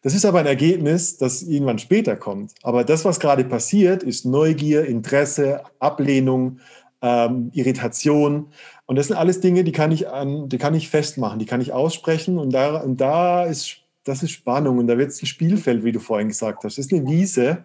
Das 0.07 0.15
ist 0.15 0.25
aber 0.25 0.39
ein 0.39 0.47
Ergebnis, 0.47 1.17
das 1.17 1.43
irgendwann 1.43 1.81
später 1.81 2.15
kommt. 2.15 2.53
Aber 2.63 2.85
das, 2.85 3.05
was 3.05 3.19
gerade 3.19 3.43
passiert, 3.43 4.05
ist 4.05 4.25
Neugier, 4.25 4.85
Interesse, 4.85 5.63
Ablehnung, 5.81 6.61
ähm, 7.03 7.51
Irritation. 7.55 8.53
Und 8.85 8.95
das 8.95 9.09
sind 9.09 9.17
alles 9.17 9.41
Dinge, 9.41 9.65
die 9.65 9.73
kann 9.73 9.91
ich 9.91 10.09
an, 10.09 10.49
die 10.49 10.59
kann 10.59 10.75
ich 10.75 10.91
festmachen, 10.91 11.41
die 11.41 11.45
kann 11.45 11.61
ich 11.61 11.73
aussprechen. 11.73 12.39
Und 12.39 12.53
da, 12.53 12.77
und 12.77 13.01
da 13.01 13.47
ist, 13.47 13.79
das 14.05 14.23
ist 14.23 14.31
Spannung. 14.31 14.79
Und 14.79 14.87
da 14.87 14.97
wird 14.97 15.11
es 15.11 15.21
ein 15.21 15.27
Spielfeld, 15.27 15.83
wie 15.83 15.91
du 15.91 15.99
vorhin 15.99 16.29
gesagt 16.29 16.63
hast. 16.63 16.79
Das 16.79 16.87
ist 16.87 16.93
eine 16.93 17.05
Wiese 17.09 17.65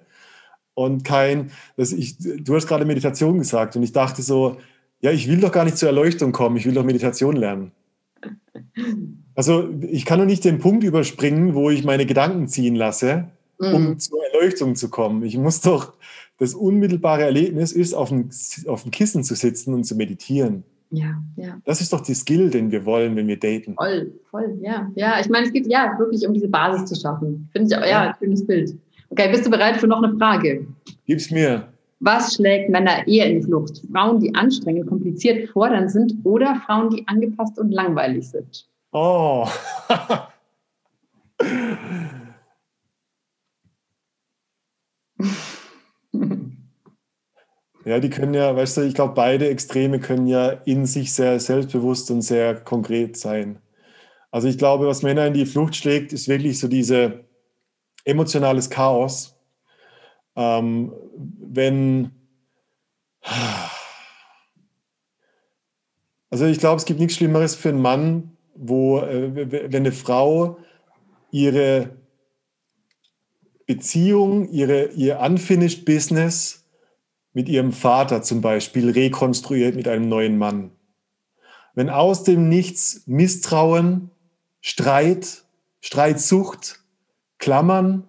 und 0.74 1.04
kein, 1.04 1.52
das 1.78 1.92
ich, 1.92 2.18
du 2.18 2.56
hast 2.56 2.66
gerade 2.66 2.86
Meditation 2.86 3.38
gesagt 3.38 3.76
und 3.76 3.84
ich 3.84 3.92
dachte 3.92 4.24
so, 4.24 4.58
ja, 5.00 5.12
ich 5.12 5.28
will 5.28 5.42
doch 5.42 5.52
gar 5.52 5.64
nicht 5.64 5.78
zur 5.78 5.90
Erleuchtung 5.90 6.32
kommen, 6.32 6.58
ich 6.58 6.66
will 6.66 6.74
doch 6.74 6.84
Meditation 6.84 7.36
lernen. 7.36 7.72
Also 9.36 9.70
ich 9.90 10.06
kann 10.06 10.20
doch 10.20 10.26
nicht 10.26 10.44
den 10.44 10.60
Punkt 10.60 10.84
überspringen, 10.84 11.56
wo 11.56 11.70
ich 11.70 11.84
meine 11.84 12.06
Gedanken 12.06 12.48
ziehen 12.48 12.76
lasse, 12.76 13.28
um 13.58 13.90
mhm. 13.90 14.00
zur 14.00 14.20
Erleuchtung 14.34 14.76
zu 14.76 14.90
kommen. 14.90 15.24
Ich 15.24 15.38
muss 15.38 15.62
doch, 15.62 15.94
das 16.38 16.54
unmittelbare 16.54 17.24
Erlebnis 17.24 17.72
ist, 17.72 17.94
auf 17.94 18.10
dem, 18.10 18.30
auf 18.68 18.84
dem 18.84 18.92
Kissen 18.92 19.24
zu 19.24 19.36
sitzen 19.36 19.74
und 19.74 19.84
zu 19.84 19.96
meditieren. 19.96 20.64
Ja, 20.90 21.24
ja. 21.38 21.58
Das 21.64 21.80
ist 21.80 21.94
doch 21.94 22.02
die 22.02 22.14
Skill, 22.14 22.50
den 22.50 22.70
wir 22.70 22.86
wollen, 22.86 23.16
wenn 23.16 23.28
wir 23.28 23.40
daten. 23.40 23.76
Voll, 23.76 24.12
voll, 24.30 24.58
ja. 24.62 24.92
Ja, 24.96 25.20
ich 25.22 25.30
meine, 25.30 25.48
es 25.48 25.54
geht 25.54 25.68
ja 25.68 25.96
wirklich 25.98 26.28
um 26.28 26.34
diese 26.34 26.50
Basis 26.50 26.90
zu 26.90 27.00
schaffen. 27.00 27.48
Finde 27.54 27.68
ich 27.68 27.78
auch, 27.78 27.82
ja, 27.82 28.06
ja. 28.06 28.18
schönes 28.20 28.46
Bild. 28.46 28.76
Okay, 29.10 29.30
bist 29.30 29.46
du 29.46 29.50
bereit 29.50 29.78
für 29.78 29.88
noch 29.88 30.04
eine 30.04 30.18
Frage? 30.18 30.68
Gib's 31.06 31.32
mir. 31.32 31.68
Was 32.02 32.36
schlägt 32.36 32.70
Männer 32.70 33.08
eher 33.08 33.28
in 33.28 33.40
die 33.40 33.46
Flucht? 33.46 33.82
Frauen, 33.92 34.20
die 34.20 34.34
anstrengend, 34.36 34.88
kompliziert, 34.88 35.50
fordernd 35.50 35.92
sind 35.92 36.16
oder 36.24 36.62
Frauen, 36.66 36.90
die 36.90 37.08
angepasst 37.08 37.60
und 37.60 37.72
langweilig 37.72 38.28
sind? 38.28 38.66
Oh. 38.94 39.48
ja, 47.86 48.00
die 48.00 48.10
können 48.10 48.34
ja, 48.34 48.54
weißt 48.56 48.78
du, 48.78 48.82
ich 48.82 48.94
glaube, 48.94 49.14
beide 49.14 49.50
Extreme 49.50 50.00
können 50.00 50.28
ja 50.28 50.50
in 50.50 50.86
sich 50.86 51.14
sehr 51.14 51.40
selbstbewusst 51.40 52.12
und 52.12 52.22
sehr 52.22 52.56
konkret 52.56 53.16
sein. 53.18 53.62
Also 54.30 54.48
ich 54.50 54.58
glaube, 54.58 54.88
was 54.88 55.04
Männer 55.04 55.26
in 55.28 55.34
die 55.34 55.46
Flucht 55.46 55.76
schlägt, 55.76 56.12
ist 56.14 56.28
wirklich 56.28 56.60
so 56.60 56.68
diese 56.68 57.26
emotionales 58.06 58.70
Chaos, 58.70 59.38
ähm, 60.36 60.94
wenn, 61.40 62.12
also 66.30 66.46
ich 66.46 66.60
glaube, 66.60 66.78
es 66.78 66.86
gibt 66.86 67.00
nichts 67.00 67.16
Schlimmeres 67.16 67.56
für 67.56 67.70
einen 67.70 67.82
Mann, 67.82 68.38
wo, 68.56 69.00
äh, 69.00 69.52
wenn 69.72 69.76
eine 69.76 69.92
Frau 69.92 70.58
ihre 71.32 71.98
Beziehung, 73.66 74.50
ihre, 74.50 74.88
ihr 74.92 75.20
unfinished 75.20 75.86
Business 75.86 76.66
mit 77.34 77.48
ihrem 77.48 77.72
Vater 77.72 78.22
zum 78.22 78.42
Beispiel 78.42 78.90
rekonstruiert 78.90 79.76
mit 79.76 79.88
einem 79.88 80.10
neuen 80.10 80.38
Mann. 80.38 80.72
Wenn 81.74 81.90
aus 81.90 82.24
dem 82.24 82.50
Nichts 82.50 83.04
Misstrauen, 83.06 84.12
Streit, 84.60 85.46
Streitsucht, 85.80 86.82
Klammern, 87.38 88.04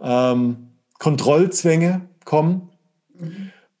ähm, 0.00 0.68
Kontrollzwänge 0.98 2.08
kommen. 2.24 2.70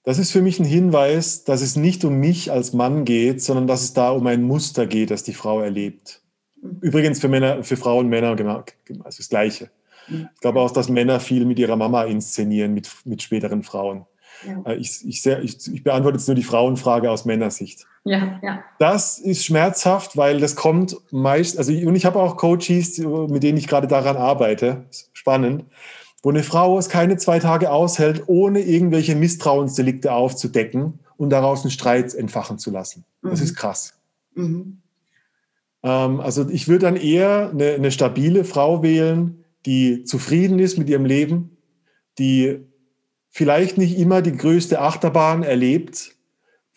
Das 0.08 0.18
ist 0.18 0.32
für 0.32 0.40
mich 0.40 0.58
ein 0.58 0.64
Hinweis, 0.64 1.44
dass 1.44 1.60
es 1.60 1.76
nicht 1.76 2.02
um 2.02 2.14
mich 2.14 2.50
als 2.50 2.72
Mann 2.72 3.04
geht, 3.04 3.42
sondern 3.42 3.66
dass 3.66 3.82
es 3.82 3.92
da 3.92 4.08
um 4.08 4.26
ein 4.26 4.42
Muster 4.42 4.86
geht, 4.86 5.10
das 5.10 5.22
die 5.22 5.34
Frau 5.34 5.60
erlebt. 5.60 6.22
Übrigens 6.80 7.20
für 7.20 7.28
Männer, 7.28 7.62
für 7.62 7.76
Frauen 7.76 8.06
und 8.06 8.08
Männer 8.08 8.34
genau, 8.34 8.64
also 9.04 9.18
das 9.18 9.28
Gleiche. 9.28 9.68
Ich 10.08 10.40
glaube 10.40 10.60
auch, 10.60 10.70
dass 10.70 10.88
Männer 10.88 11.20
viel 11.20 11.44
mit 11.44 11.58
ihrer 11.58 11.76
Mama 11.76 12.04
inszenieren, 12.04 12.72
mit, 12.72 12.90
mit 13.04 13.20
späteren 13.20 13.62
Frauen. 13.62 14.06
Ja. 14.46 14.72
Äh, 14.72 14.76
ich, 14.76 15.06
ich, 15.06 15.20
sehr, 15.20 15.42
ich, 15.42 15.58
ich, 15.70 15.84
beantworte 15.84 16.16
jetzt 16.16 16.26
nur 16.26 16.36
die 16.36 16.42
Frauenfrage 16.42 17.10
aus 17.10 17.26
Männersicht. 17.26 17.86
Ja, 18.04 18.40
ja. 18.42 18.64
Das 18.78 19.18
ist 19.18 19.44
schmerzhaft, 19.44 20.16
weil 20.16 20.40
das 20.40 20.56
kommt 20.56 20.96
meist, 21.10 21.58
also 21.58 21.70
und 21.70 21.96
ich 21.96 22.06
habe 22.06 22.18
auch 22.18 22.38
Coaches, 22.38 22.96
mit 22.96 23.42
denen 23.42 23.58
ich 23.58 23.68
gerade 23.68 23.86
daran 23.86 24.16
arbeite, 24.16 24.86
spannend, 25.12 25.66
wo 26.22 26.30
eine 26.30 26.42
Frau 26.42 26.78
es 26.78 26.88
keine 26.88 27.16
zwei 27.16 27.38
Tage 27.38 27.70
aushält, 27.70 28.24
ohne 28.26 28.60
irgendwelche 28.60 29.14
Misstrauensdelikte 29.14 30.12
aufzudecken 30.12 31.00
und 31.16 31.30
daraus 31.30 31.62
einen 31.62 31.70
Streit 31.70 32.14
entfachen 32.14 32.58
zu 32.58 32.70
lassen. 32.70 33.04
Das 33.22 33.40
mhm. 33.40 33.44
ist 33.44 33.54
krass. 33.54 33.94
Mhm. 34.34 34.78
Ähm, 35.82 36.20
also 36.20 36.48
ich 36.48 36.68
würde 36.68 36.86
dann 36.86 36.96
eher 36.96 37.50
eine, 37.50 37.70
eine 37.74 37.90
stabile 37.90 38.44
Frau 38.44 38.82
wählen, 38.82 39.44
die 39.66 40.04
zufrieden 40.04 40.58
ist 40.58 40.78
mit 40.78 40.88
ihrem 40.88 41.04
Leben, 41.04 41.56
die 42.18 42.60
vielleicht 43.30 43.78
nicht 43.78 43.98
immer 43.98 44.22
die 44.22 44.36
größte 44.36 44.80
Achterbahn 44.80 45.42
erlebt, 45.42 46.16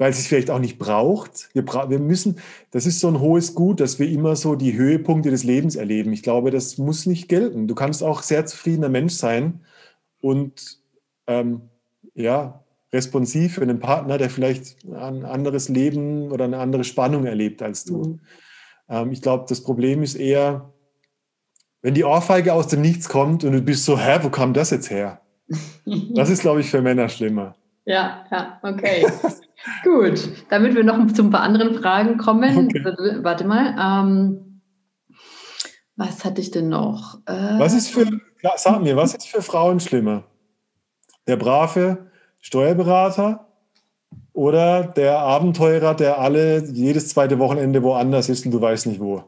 weil 0.01 0.09
es 0.09 0.25
vielleicht 0.25 0.49
auch 0.49 0.57
nicht 0.57 0.79
braucht. 0.79 1.49
Wir, 1.53 1.63
bra 1.63 1.91
wir 1.91 1.99
müssen, 1.99 2.39
das 2.71 2.87
ist 2.87 3.01
so 3.01 3.07
ein 3.07 3.19
hohes 3.19 3.53
Gut, 3.53 3.79
dass 3.79 3.99
wir 3.99 4.09
immer 4.09 4.35
so 4.35 4.55
die 4.55 4.73
Höhepunkte 4.73 5.29
des 5.29 5.43
Lebens 5.43 5.75
erleben. 5.75 6.11
Ich 6.11 6.23
glaube, 6.23 6.49
das 6.49 6.79
muss 6.79 7.05
nicht 7.05 7.29
gelten. 7.29 7.67
Du 7.67 7.75
kannst 7.75 8.01
auch 8.01 8.23
sehr 8.23 8.47
zufriedener 8.47 8.89
Mensch 8.89 9.13
sein 9.13 9.63
und 10.19 10.79
ähm, 11.27 11.69
ja, 12.15 12.63
responsiv 12.91 13.53
für 13.53 13.61
einen 13.61 13.79
Partner, 13.79 14.17
der 14.17 14.31
vielleicht 14.31 14.83
ein 14.85 15.23
anderes 15.23 15.69
Leben 15.69 16.31
oder 16.31 16.45
eine 16.45 16.57
andere 16.57 16.83
Spannung 16.83 17.25
erlebt 17.25 17.61
als 17.61 17.85
du. 17.85 18.03
Mhm. 18.03 18.19
Ähm, 18.89 19.11
ich 19.11 19.21
glaube, 19.21 19.45
das 19.49 19.61
Problem 19.61 20.01
ist 20.01 20.15
eher, 20.15 20.73
wenn 21.83 21.93
die 21.93 22.05
Ohrfeige 22.05 22.55
aus 22.55 22.65
dem 22.65 22.81
Nichts 22.81 23.07
kommt 23.07 23.43
und 23.43 23.51
du 23.51 23.61
bist 23.61 23.85
so, 23.85 23.99
hä, 23.99 24.17
wo 24.23 24.31
kam 24.31 24.55
das 24.55 24.71
jetzt 24.71 24.89
her? 24.89 25.21
Das 26.15 26.31
ist, 26.31 26.41
glaube 26.41 26.61
ich, 26.61 26.71
für 26.71 26.81
Männer 26.81 27.07
schlimmer. 27.07 27.55
Ja, 27.85 28.25
ja, 28.31 28.59
okay. 28.63 29.05
Gut, 29.83 30.29
damit 30.49 30.75
wir 30.75 30.83
noch 30.83 31.11
zu 31.13 31.23
ein 31.23 31.29
paar 31.29 31.41
anderen 31.41 31.75
Fragen 31.75 32.17
kommen. 32.17 32.67
Okay. 32.67 32.83
Warte 33.23 33.45
mal. 33.45 33.75
Ähm, 33.79 34.61
was 35.95 36.25
hatte 36.25 36.41
ich 36.41 36.51
denn 36.51 36.69
noch? 36.69 37.19
Äh, 37.25 37.59
was 37.59 37.73
ist 37.73 37.89
für, 37.89 38.07
sag 38.55 38.81
mir, 38.81 38.95
was 38.95 39.13
ist 39.13 39.27
für 39.27 39.41
Frauen 39.41 39.79
schlimmer? 39.79 40.23
Der 41.27 41.35
brave 41.35 42.09
Steuerberater 42.39 43.47
oder 44.33 44.83
der 44.83 45.19
Abenteurer, 45.19 45.93
der 45.93 46.19
alle 46.19 46.63
jedes 46.65 47.09
zweite 47.09 47.37
Wochenende 47.37 47.83
woanders 47.83 48.29
ist 48.29 48.45
und 48.45 48.51
du 48.51 48.61
weißt 48.61 48.87
nicht 48.87 48.99
wo? 48.99 49.23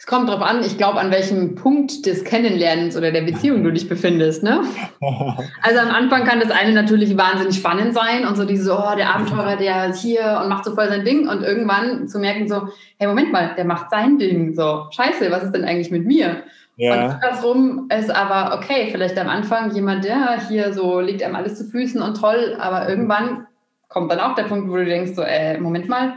Es 0.00 0.06
kommt 0.06 0.30
darauf 0.30 0.40
an, 0.40 0.64
ich 0.64 0.78
glaube, 0.78 0.98
an 0.98 1.10
welchem 1.10 1.56
Punkt 1.56 2.06
des 2.06 2.24
Kennenlernens 2.24 2.96
oder 2.96 3.12
der 3.12 3.20
Beziehung 3.20 3.62
du 3.62 3.70
dich 3.70 3.86
befindest. 3.86 4.42
Ne? 4.42 4.62
Also 5.62 5.78
am 5.78 5.90
Anfang 5.90 6.24
kann 6.24 6.40
das 6.40 6.50
eine 6.50 6.72
natürlich 6.72 7.18
wahnsinnig 7.18 7.56
spannend 7.56 7.92
sein 7.92 8.26
und 8.26 8.34
so 8.34 8.46
diese, 8.46 8.72
oh, 8.72 8.96
der 8.96 9.14
Abenteurer, 9.14 9.56
der 9.56 9.90
ist 9.90 10.00
hier 10.00 10.40
und 10.42 10.48
macht 10.48 10.64
so 10.64 10.74
voll 10.74 10.88
sein 10.88 11.04
Ding 11.04 11.28
und 11.28 11.42
irgendwann 11.42 12.08
zu 12.08 12.18
merken 12.18 12.48
so, 12.48 12.68
hey, 12.96 13.08
Moment 13.08 13.30
mal, 13.30 13.54
der 13.58 13.66
macht 13.66 13.90
sein 13.90 14.18
Ding. 14.18 14.54
So, 14.54 14.86
scheiße, 14.90 15.30
was 15.30 15.42
ist 15.42 15.54
denn 15.54 15.64
eigentlich 15.64 15.90
mit 15.90 16.06
mir? 16.06 16.44
Ja. 16.76 16.94
Und 16.94 17.00
andersrum 17.22 17.90
ist 17.94 18.10
aber, 18.10 18.56
okay, 18.56 18.88
vielleicht 18.90 19.18
am 19.18 19.28
Anfang 19.28 19.74
jemand, 19.74 20.04
der 20.04 20.40
hier 20.48 20.72
so 20.72 21.00
liegt 21.00 21.22
einem 21.22 21.36
alles 21.36 21.56
zu 21.56 21.64
Füßen 21.64 22.00
und 22.00 22.18
toll, 22.18 22.56
aber 22.58 22.88
irgendwann 22.88 23.46
kommt 23.88 24.10
dann 24.10 24.20
auch 24.20 24.34
der 24.34 24.44
Punkt, 24.44 24.70
wo 24.70 24.76
du 24.76 24.86
denkst 24.86 25.12
so, 25.14 25.22
äh, 25.22 25.58
Moment 25.58 25.90
mal, 25.90 26.14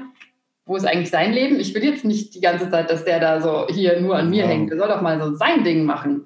wo 0.65 0.75
ist 0.75 0.85
eigentlich 0.85 1.09
sein 1.09 1.33
Leben? 1.33 1.59
Ich 1.59 1.75
will 1.75 1.83
jetzt 1.83 2.05
nicht 2.05 2.35
die 2.35 2.41
ganze 2.41 2.69
Zeit, 2.69 2.89
dass 2.89 3.03
der 3.03 3.19
da 3.19 3.41
so 3.41 3.67
hier 3.69 3.99
nur 3.99 4.15
an 4.15 4.29
mir 4.29 4.43
ja. 4.43 4.49
hängt. 4.49 4.71
Der 4.71 4.77
soll 4.77 4.87
doch 4.87 5.01
mal 5.01 5.19
so 5.21 5.35
sein 5.35 5.63
Ding 5.63 5.85
machen. 5.85 6.25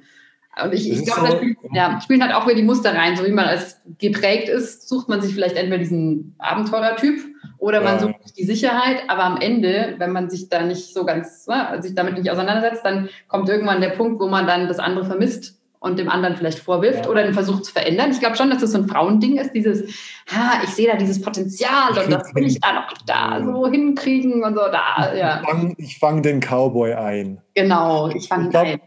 Und 0.63 0.73
ich, 0.73 0.91
ich 0.91 1.05
glaube, 1.05 1.21
so, 1.21 1.27
da 1.27 1.37
spielt, 1.37 1.57
ja, 1.73 2.01
spielen 2.01 2.23
halt 2.23 2.33
auch 2.33 2.45
wieder 2.45 2.55
die 2.55 2.63
Muster 2.63 2.95
rein. 2.95 3.15
So 3.15 3.25
wie 3.25 3.31
man 3.31 3.45
als 3.45 3.81
geprägt 3.99 4.49
ist, 4.49 4.87
sucht 4.87 5.07
man 5.07 5.21
sich 5.21 5.33
vielleicht 5.33 5.55
entweder 5.55 5.77
diesen 5.77 6.35
Abenteurertyp 6.39 7.19
oder 7.59 7.81
man 7.81 7.95
ja. 7.95 7.99
sucht 7.99 8.23
sich 8.23 8.33
die 8.33 8.45
Sicherheit. 8.45 9.03
Aber 9.07 9.23
am 9.23 9.37
Ende, 9.37 9.95
wenn 9.97 10.11
man 10.11 10.29
sich 10.29 10.49
da 10.49 10.63
nicht 10.63 10.93
so 10.93 11.05
ganz, 11.05 11.47
ne, 11.47 11.77
sich 11.81 11.95
damit 11.95 12.17
nicht 12.17 12.31
auseinandersetzt, 12.31 12.83
dann 12.83 13.09
kommt 13.27 13.49
irgendwann 13.49 13.81
der 13.81 13.89
Punkt, 13.89 14.19
wo 14.19 14.27
man 14.27 14.47
dann 14.47 14.67
das 14.67 14.79
andere 14.79 15.05
vermisst 15.05 15.56
und 15.79 15.99
dem 15.99 16.09
anderen 16.09 16.35
vielleicht 16.35 16.59
vorwirft 16.59 17.05
ja. 17.05 17.11
oder 17.11 17.23
den 17.23 17.33
versucht 17.33 17.65
zu 17.65 17.71
verändern. 17.71 18.11
Ich 18.11 18.19
glaube 18.19 18.35
schon, 18.35 18.49
dass 18.49 18.61
das 18.61 18.71
so 18.71 18.79
ein 18.79 18.87
Frauending 18.87 19.37
ist, 19.37 19.53
dieses, 19.53 19.83
ha, 20.31 20.61
ich 20.63 20.69
sehe 20.71 20.87
da 20.87 20.97
dieses 20.97 21.21
Potenzial 21.21 21.97
und 21.97 22.11
das 22.11 22.33
will 22.33 22.45
ich 22.45 22.59
da 22.59 22.73
noch 22.73 22.93
da 23.05 23.43
so 23.43 23.67
hinkriegen 23.67 24.43
und 24.43 24.55
so 24.55 24.61
da, 24.71 25.13
ja. 25.15 25.41
Ich 25.41 25.47
fange 25.47 25.75
fang 25.99 26.23
den 26.23 26.39
Cowboy 26.39 26.93
ein. 26.93 27.41
Genau, 27.53 28.09
ich 28.09 28.27
fange 28.27 28.57
ein. 28.57 28.79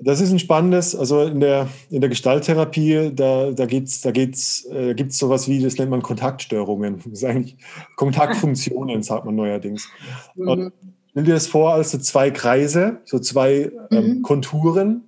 Das 0.00 0.20
ist 0.20 0.32
ein 0.32 0.38
spannendes, 0.38 0.94
also 0.94 1.22
in 1.22 1.40
der, 1.40 1.68
in 1.88 2.00
der 2.00 2.10
Gestalttherapie, 2.10 3.12
da, 3.14 3.52
da, 3.52 3.64
geht's, 3.64 4.00
da 4.00 4.10
geht's, 4.10 4.66
äh, 4.66 4.94
gibt 4.94 5.12
es 5.12 5.18
sowas 5.18 5.48
wie, 5.48 5.62
das 5.62 5.78
nennt 5.78 5.90
man 5.90 6.02
Kontaktstörungen. 6.02 6.98
Das 6.98 7.06
ist 7.06 7.24
eigentlich 7.24 7.56
Kontaktfunktionen, 7.96 9.02
sagt 9.04 9.24
man 9.24 9.36
neuerdings. 9.36 9.88
Mhm. 10.34 10.48
Und 10.48 10.72
nimm 11.14 11.24
dir 11.24 11.34
das 11.34 11.46
vor 11.46 11.74
als 11.74 11.92
so 11.92 11.98
zwei 11.98 12.30
Kreise, 12.30 12.98
so 13.04 13.18
zwei 13.18 13.70
ähm, 13.90 14.18
mhm. 14.18 14.22
Konturen, 14.22 15.04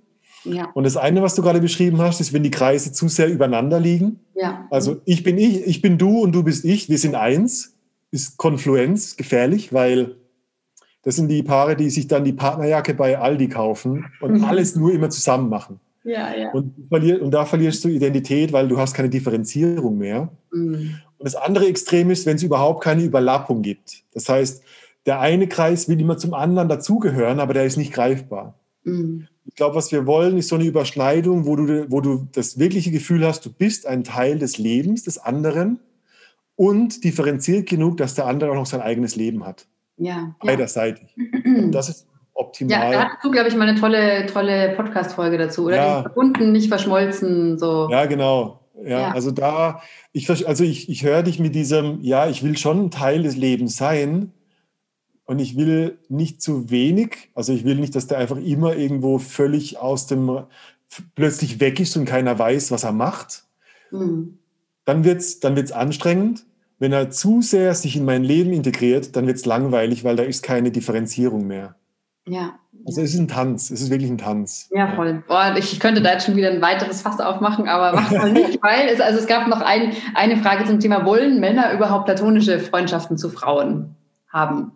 ja. 0.53 0.71
Und 0.73 0.83
das 0.83 0.97
eine, 0.97 1.21
was 1.21 1.35
du 1.35 1.41
gerade 1.41 1.61
beschrieben 1.61 1.99
hast, 1.99 2.19
ist, 2.21 2.33
wenn 2.33 2.43
die 2.43 2.51
Kreise 2.51 2.91
zu 2.91 3.07
sehr 3.07 3.29
übereinander 3.29 3.79
liegen. 3.79 4.19
Ja. 4.35 4.67
Also 4.69 5.01
ich 5.05 5.23
bin 5.23 5.37
ich, 5.37 5.65
ich 5.65 5.81
bin 5.81 5.97
du 5.97 6.19
und 6.19 6.33
du 6.33 6.43
bist 6.43 6.65
ich, 6.65 6.89
wir 6.89 6.97
sind 6.97 7.15
eins, 7.15 7.75
ist 8.11 8.37
Konfluenz 8.37 9.17
gefährlich, 9.17 9.73
weil 9.73 10.15
das 11.03 11.15
sind 11.15 11.29
die 11.29 11.43
Paare, 11.43 11.75
die 11.75 11.89
sich 11.89 12.07
dann 12.07 12.23
die 12.23 12.33
Partnerjacke 12.33 12.93
bei 12.93 13.17
Aldi 13.17 13.47
kaufen 13.49 14.05
und 14.19 14.39
mhm. 14.39 14.43
alles 14.43 14.75
nur 14.75 14.91
immer 14.93 15.09
zusammen 15.09 15.49
machen. 15.49 15.79
Ja, 16.03 16.33
ja. 16.33 16.51
Und, 16.51 16.73
und, 16.89 17.31
da 17.31 17.45
verlierst 17.45 17.83
du 17.83 17.89
Identität, 17.89 18.53
weil 18.53 18.67
du 18.67 18.77
hast 18.77 18.93
keine 18.93 19.09
Differenzierung 19.09 19.97
mehr. 19.97 20.29
Mhm. 20.51 20.95
Und 21.17 21.25
das 21.25 21.35
andere 21.35 21.67
Extrem 21.67 22.09
ist, 22.11 22.25
wenn 22.25 22.37
es 22.37 22.43
überhaupt 22.43 22.83
keine 22.83 23.03
Überlappung 23.03 23.61
gibt. 23.61 24.03
Das 24.13 24.29
heißt, 24.29 24.63
der 25.05 25.19
eine 25.19 25.47
Kreis 25.47 25.89
will 25.89 25.99
immer 25.99 26.17
zum 26.17 26.33
anderen 26.33 26.69
dazugehören, 26.69 27.39
aber 27.39 27.53
der 27.53 27.65
ist 27.65 27.77
nicht 27.77 27.93
greifbar. 27.93 28.55
Mhm. 28.83 29.27
Ich 29.47 29.55
glaube, 29.55 29.75
was 29.75 29.91
wir 29.91 30.05
wollen, 30.05 30.37
ist 30.37 30.49
so 30.49 30.55
eine 30.55 30.65
Überschneidung, 30.65 31.45
wo 31.45 31.55
du, 31.55 31.89
wo 31.89 32.01
du 32.01 32.27
das 32.33 32.59
wirkliche 32.59 32.91
Gefühl 32.91 33.25
hast, 33.25 33.45
du 33.45 33.51
bist 33.51 33.87
ein 33.87 34.03
Teil 34.03 34.37
des 34.39 34.57
Lebens 34.57 35.03
des 35.03 35.17
anderen 35.17 35.79
und 36.55 37.03
differenziert 37.03 37.69
genug, 37.69 37.97
dass 37.97 38.13
der 38.13 38.25
andere 38.25 38.51
auch 38.51 38.55
noch 38.55 38.65
sein 38.65 38.81
eigenes 38.81 39.15
Leben 39.15 39.45
hat. 39.45 39.65
Ja. 39.97 40.35
Beiderseitig. 40.41 41.15
Ja. 41.15 41.67
das 41.71 41.89
ist 41.89 42.07
optimal. 42.33 42.91
Ja, 42.91 42.91
da 42.91 43.09
hast 43.09 43.23
du, 43.23 43.31
glaube 43.31 43.47
ich, 43.47 43.55
mal 43.55 43.67
eine 43.67 43.79
tolle, 43.79 44.25
tolle 44.27 44.73
Podcast-Folge 44.75 45.37
dazu, 45.37 45.65
oder? 45.65 45.75
Ja. 45.75 46.01
Verbunden, 46.01 46.51
nicht 46.51 46.67
verschmolzen, 46.67 47.57
so. 47.57 47.87
Ja, 47.89 48.05
genau. 48.05 48.59
Ja, 48.83 48.99
ja. 48.99 49.11
also 49.11 49.31
da, 49.31 49.81
ich, 50.11 50.29
also 50.29 50.63
ich, 50.63 50.89
ich 50.89 51.03
höre 51.03 51.23
dich 51.23 51.39
mit 51.39 51.55
diesem, 51.55 51.99
ja, 52.01 52.27
ich 52.27 52.43
will 52.43 52.57
schon 52.57 52.85
ein 52.85 52.91
Teil 52.91 53.23
des 53.23 53.35
Lebens 53.35 53.75
sein, 53.77 54.33
und 55.27 55.39
ich 55.39 55.57
will 55.57 55.99
nicht 56.07 56.41
zu 56.41 56.71
wenig, 56.71 57.29
also 57.35 57.53
ich 57.53 57.65
will 57.65 57.75
nicht, 57.75 57.95
dass 57.95 58.07
der 58.07 58.17
einfach 58.17 58.37
immer 58.37 58.75
irgendwo 58.75 59.19
völlig 59.19 59.77
aus 59.77 60.07
dem, 60.07 60.43
plötzlich 61.15 61.59
weg 61.59 61.79
ist 61.79 61.97
und 61.97 62.05
keiner 62.05 62.39
weiß, 62.39 62.71
was 62.71 62.85
er 62.85 62.93
macht. 62.93 63.43
Mhm. 63.91 64.39
Dann 64.85 65.03
wird 65.03 65.19
es 65.19 65.41
dann 65.41 65.57
wird's 65.57 65.73
anstrengend. 65.73 66.45
Wenn 66.79 66.93
er 66.93 67.09
zu 67.09 67.41
sehr 67.41 67.73
sich 67.73 67.97
in 67.97 68.05
mein 68.05 68.23
Leben 68.23 68.53
integriert, 68.53 69.15
dann 69.15 69.27
wird 69.27 69.37
es 69.37 69.45
langweilig, 69.45 70.03
weil 70.03 70.15
da 70.15 70.23
ist 70.23 70.43
keine 70.43 70.71
Differenzierung 70.71 71.45
mehr. 71.45 71.75
Ja. 72.25 72.59
Also 72.85 73.01
es 73.01 73.13
ist 73.13 73.19
ein 73.19 73.27
Tanz, 73.27 73.69
es 73.69 73.81
ist 73.81 73.89
wirklich 73.89 74.09
ein 74.09 74.17
Tanz. 74.17 74.69
Ja, 74.73 74.95
voll. 74.95 75.23
Boah, 75.27 75.55
ich 75.57 75.77
könnte 75.81 76.01
da 76.01 76.13
jetzt 76.13 76.25
schon 76.25 76.37
wieder 76.37 76.51
ein 76.51 76.61
weiteres 76.61 77.01
Fass 77.01 77.19
aufmachen, 77.19 77.67
aber 77.67 77.99
macht 77.99 78.13
man 78.13 78.31
nicht, 78.31 78.59
weil 78.63 78.87
es, 78.87 79.01
also 79.01 79.19
es 79.19 79.27
gab 79.27 79.47
noch 79.47 79.59
ein, 79.59 79.91
eine 80.13 80.37
Frage 80.37 80.63
zum 80.63 80.79
Thema, 80.79 81.03
wollen 81.03 81.41
Männer 81.41 81.73
überhaupt 81.73 82.05
platonische 82.05 82.59
Freundschaften 82.59 83.17
zu 83.17 83.29
Frauen 83.29 83.95
haben? 84.31 84.71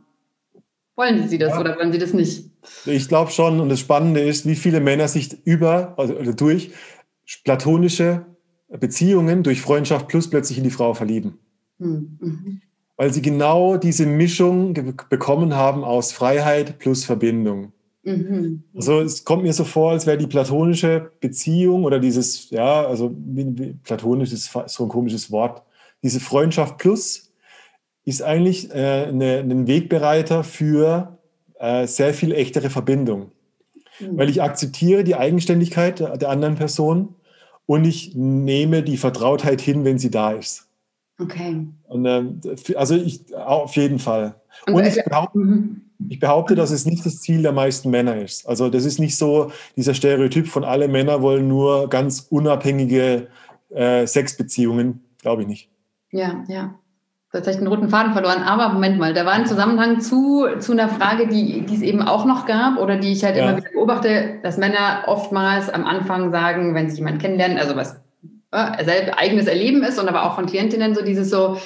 Wollen 0.96 1.28
Sie 1.28 1.38
das 1.38 1.52
ja. 1.52 1.60
oder 1.60 1.78
wollen 1.78 1.92
Sie 1.92 1.98
das 1.98 2.14
nicht? 2.14 2.50
Ich 2.86 3.08
glaube 3.08 3.32
schon. 3.32 3.60
Und 3.60 3.70
das 3.70 3.80
Spannende 3.80 4.22
ist, 4.22 4.46
wie 4.46 4.56
viele 4.56 4.80
Männer 4.80 5.08
sich 5.08 5.38
über, 5.46 5.94
also 5.98 6.14
durch 6.34 6.72
platonische 7.44 8.26
Beziehungen, 8.68 9.44
durch 9.44 9.62
Freundschaft 9.62 10.08
plus 10.08 10.30
plötzlich 10.30 10.58
in 10.58 10.64
die 10.64 10.72
Frau 10.72 10.94
verlieben. 10.94 11.40
Hm, 11.80 12.18
mhm. 12.20 12.62
Weil 12.98 13.14
sie 13.14 13.22
genau 13.22 13.78
diese 13.78 14.06
Mischung 14.06 14.74
bekommen 15.10 15.56
haben 15.56 15.84
aus 15.84 16.12
Freiheit 16.12 16.78
plus 16.78 17.04
Verbindung. 17.04 17.74
Mhm. 18.04 18.64
Also 18.76 19.02
es 19.02 19.24
kommt 19.26 19.44
mir 19.44 19.54
so 19.54 19.64
vor, 19.64 19.92
als 19.92 20.06
wäre 20.06 20.18
die 20.18 20.28
platonische 20.28 21.12
Beziehung 21.20 21.84
oder 21.84 22.00
dieses, 22.00 22.50
ja, 22.50 22.86
also 22.86 23.16
platonisch 23.84 24.32
ist 24.32 24.52
so 24.68 24.84
ein 24.84 24.90
komisches 24.90 25.32
Wort, 25.32 25.64
diese 26.04 26.20
Freundschaft 26.20 26.78
plus 26.78 27.31
ist 28.06 28.22
eigentlich 28.22 28.72
äh, 28.72 29.06
eine, 29.08 29.40
ein 29.40 29.68
Wegbereiter 29.68 30.44
für 30.44 31.20
äh, 31.60 31.86
sehr 31.88 32.14
viel 32.14 32.32
echtere 32.32 32.70
Verbindung. 32.70 33.32
Mhm. 34.00 34.18
Weil 34.18 34.30
ich 34.30 34.42
akzeptiere 34.42 35.04
die 35.04 35.16
Eigenständigkeit 35.16 36.00
der, 36.00 36.18
der, 36.18 36.30
anderen 36.30 36.56
Person 36.56 37.16
und 37.66 37.86
ich 37.86 38.16
nehme 38.16 38.84
die 38.84 38.98
Vertrautheit 38.98 39.62
hin, 39.62 39.86
wenn 39.86 40.00
sie 40.00 40.10
da 40.10 40.32
ist. 40.32 40.68
Okay. 41.20 41.68
Und, 41.88 42.06
äh, 42.06 42.76
also 42.76 42.96
ich 42.96 43.36
auf 43.36 43.76
jeden 43.76 44.00
Fall. 44.00 44.36
Und, 44.66 44.74
und 44.74 44.86
ich, 44.86 45.04
behaupte, 45.04 45.38
mhm. 45.38 45.82
ich 46.10 46.20
behaupte, 46.20 46.56
dass 46.56 46.72
es 46.72 46.86
nicht 46.86 47.06
das 47.06 47.22
Ziel 47.22 47.44
der 47.44 47.52
meisten 47.52 47.92
Männer 47.92 48.18
ist. 48.20 48.48
Also 48.48 48.70
das 48.70 48.86
ist 48.86 49.00
nicht 49.00 49.16
so 49.16 49.52
dieser 49.78 49.94
Stereotyp 49.94 50.48
von 50.48 50.64
alle 50.64 50.88
Männer 50.88 51.22
wollen 51.22 51.48
nur 51.48 51.90
ganz 51.90 52.28
unabhängige 52.30 53.28
äh, 53.70 54.08
Sexbeziehungen 54.08 55.02
glaube 55.22 55.44
ich 55.44 55.48
nicht. 55.48 55.70
Ja, 56.12 56.44
ja. 56.48 56.76
Tatsächlich 57.32 57.62
einen 57.62 57.74
roten 57.74 57.90
Faden 57.90 58.12
verloren. 58.12 58.44
Aber 58.44 58.70
Moment 58.70 59.00
mal, 59.00 59.14
da 59.14 59.26
war 59.26 59.34
ein 59.34 59.46
Zusammenhang 59.46 60.02
zu, 60.02 60.48
zu 60.60 60.74
einer 60.74 60.90
Frage, 60.90 61.28
die, 61.28 61.62
die 61.62 61.76
es 61.76 61.82
eben 61.82 62.02
auch 62.02 62.26
noch 62.26 62.46
gab 62.46 62.78
oder 62.78 62.98
die 62.98 63.14
ich 63.14 63.24
halt 63.24 63.38
ja. 63.38 63.44
immer 63.44 63.58
wieder 63.58 63.70
beobachte, 63.72 64.40
dass 64.44 64.58
Männer 64.58 65.04
oftmals 65.08 65.70
am 65.70 65.86
Anfang 65.86 66.32
sagen, 66.32 66.76
wenn 66.76 66.90
sie 66.90 66.98
jemanden 66.98 67.20
kennenlernen, 67.20 67.58
also 67.58 67.76
was 67.76 68.02
äh, 68.52 69.12
eigenes 69.16 69.48
Erleben 69.48 69.82
ist 69.84 69.98
und 69.98 70.10
aber 70.10 70.26
auch 70.26 70.36
von 70.36 70.46
Klientinnen 70.46 70.94
so 70.94 71.04
dieses 71.04 71.30
so, 71.30 71.58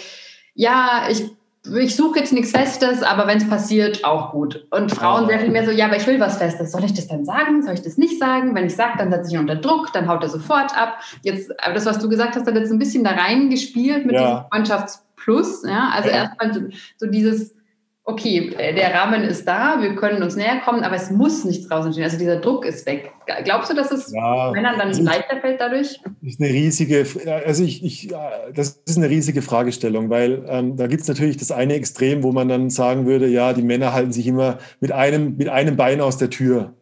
ja, 0.53 1.07
ich 1.09 1.31
ich 1.73 1.95
suche 1.95 2.19
jetzt 2.19 2.31
nichts 2.31 2.51
Festes, 2.51 3.01
aber 3.01 3.27
wenn 3.27 3.37
es 3.37 3.49
passiert, 3.49 4.05
auch 4.05 4.31
gut. 4.31 4.67
Und 4.69 4.91
Frauen 4.93 5.27
sehr 5.27 5.39
viel 5.39 5.49
mehr 5.49 5.65
so, 5.65 5.71
ja, 5.71 5.85
aber 5.85 5.97
ich 5.97 6.05
will 6.05 6.19
was 6.19 6.37
Festes. 6.37 6.71
Soll 6.71 6.83
ich 6.83 6.93
das 6.93 7.07
dann 7.07 7.25
sagen? 7.25 7.63
Soll 7.63 7.73
ich 7.73 7.81
das 7.81 7.97
nicht 7.97 8.19
sagen? 8.19 8.53
Wenn 8.53 8.67
ich 8.67 8.75
sage, 8.75 8.97
dann 8.97 9.11
setze 9.11 9.29
ich 9.29 9.33
ihn 9.33 9.39
unter 9.39 9.55
Druck, 9.55 9.91
dann 9.93 10.07
haut 10.07 10.21
er 10.21 10.29
sofort 10.29 10.77
ab. 10.77 10.99
Jetzt, 11.23 11.51
aber 11.63 11.73
das, 11.73 11.85
was 11.85 11.99
du 11.99 12.07
gesagt 12.07 12.35
hast, 12.35 12.45
hat 12.45 12.55
jetzt 12.55 12.71
ein 12.71 12.79
bisschen 12.79 13.03
da 13.03 13.11
reingespielt 13.11 14.05
mit 14.05 14.15
ja. 14.15 14.21
diesem 14.21 14.45
Freundschaftsplus. 15.25 15.63
Ja? 15.67 15.89
Also 15.93 16.09
ja. 16.09 16.15
erstmal 16.15 16.71
so 16.97 17.07
dieses, 17.07 17.55
okay, 18.03 18.53
äh, 18.57 18.73
der 18.73 18.93
Rahmen 18.93 19.23
ist 19.23 19.47
da, 19.47 19.81
wir 19.81 19.95
können 19.95 20.21
uns 20.21 20.35
näher 20.35 20.61
kommen, 20.63 20.83
aber 20.83 20.95
es 20.95 21.09
muss 21.09 21.43
nichts 21.43 21.67
draußen 21.67 21.91
stehen. 21.91 22.03
Also 22.03 22.17
dieser 22.17 22.39
Druck 22.39 22.65
ist 22.65 22.85
weg. 22.85 23.11
Glaubst 23.43 23.71
du, 23.71 23.75
dass 23.75 23.91
es 23.91 24.11
ja, 24.11 24.51
Männern 24.51 24.77
dann 24.77 24.93
leichter 25.03 25.37
fällt 25.41 25.59
dadurch? 25.59 25.99
Ist 26.21 26.39
eine 26.39 26.49
riesige, 26.49 27.05
also 27.45 27.63
ich, 27.63 27.83
ich, 27.83 28.13
das 28.53 28.81
ist 28.85 28.97
eine 28.97 29.09
riesige 29.09 29.41
Fragestellung, 29.41 30.09
weil 30.09 30.45
ähm, 30.47 30.77
da 30.77 30.87
gibt 30.87 31.01
es 31.01 31.07
natürlich 31.07 31.37
das 31.37 31.51
eine 31.51 31.73
Extrem, 31.73 32.23
wo 32.23 32.31
man 32.31 32.47
dann 32.47 32.69
sagen 32.69 33.05
würde, 33.05 33.27
ja, 33.27 33.53
die 33.53 33.63
Männer 33.63 33.93
halten 33.93 34.11
sich 34.11 34.27
immer 34.27 34.59
mit 34.79 34.91
einem, 34.91 35.37
mit 35.37 35.49
einem 35.49 35.75
Bein 35.75 36.01
aus 36.01 36.17
der 36.17 36.29
Tür. 36.29 36.75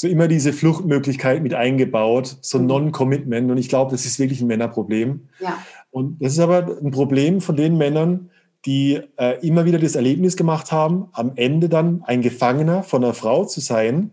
So 0.00 0.06
immer 0.06 0.28
diese 0.28 0.52
Fluchtmöglichkeit 0.52 1.42
mit 1.42 1.54
eingebaut, 1.54 2.36
so 2.40 2.60
mhm. 2.60 2.66
Non-Commitment. 2.66 3.50
Und 3.50 3.58
ich 3.58 3.68
glaube, 3.68 3.90
das 3.90 4.06
ist 4.06 4.20
wirklich 4.20 4.40
ein 4.40 4.46
Männerproblem. 4.46 5.28
Ja. 5.40 5.58
Und 5.90 6.22
das 6.22 6.34
ist 6.34 6.38
aber 6.38 6.78
ein 6.82 6.90
Problem 6.90 7.40
von 7.40 7.56
den 7.56 7.76
Männern, 7.76 8.30
die 8.64 9.00
äh, 9.16 9.46
immer 9.46 9.64
wieder 9.64 9.78
das 9.78 9.94
Erlebnis 9.94 10.36
gemacht 10.36 10.72
haben, 10.72 11.08
am 11.12 11.32
Ende 11.36 11.68
dann 11.68 12.02
ein 12.04 12.22
Gefangener 12.22 12.82
von 12.82 13.04
einer 13.04 13.14
Frau 13.14 13.44
zu 13.44 13.60
sein, 13.60 13.96
mhm. 13.96 14.10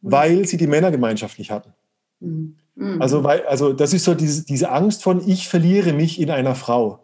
weil 0.00 0.46
sie 0.46 0.56
die 0.56 0.66
Männergemeinschaft 0.66 1.38
nicht 1.38 1.50
hatten. 1.50 1.72
Mhm. 2.20 2.56
mhm. 2.76 3.02
Also, 3.02 3.24
weil, 3.24 3.44
also 3.46 3.72
das 3.72 3.92
ist 3.92 4.04
so 4.04 4.14
diese, 4.14 4.44
diese 4.44 4.70
Angst 4.70 5.02
von, 5.02 5.26
ich 5.28 5.48
verliere 5.48 5.92
mich 5.92 6.20
in 6.20 6.30
einer 6.30 6.54
Frau. 6.54 7.00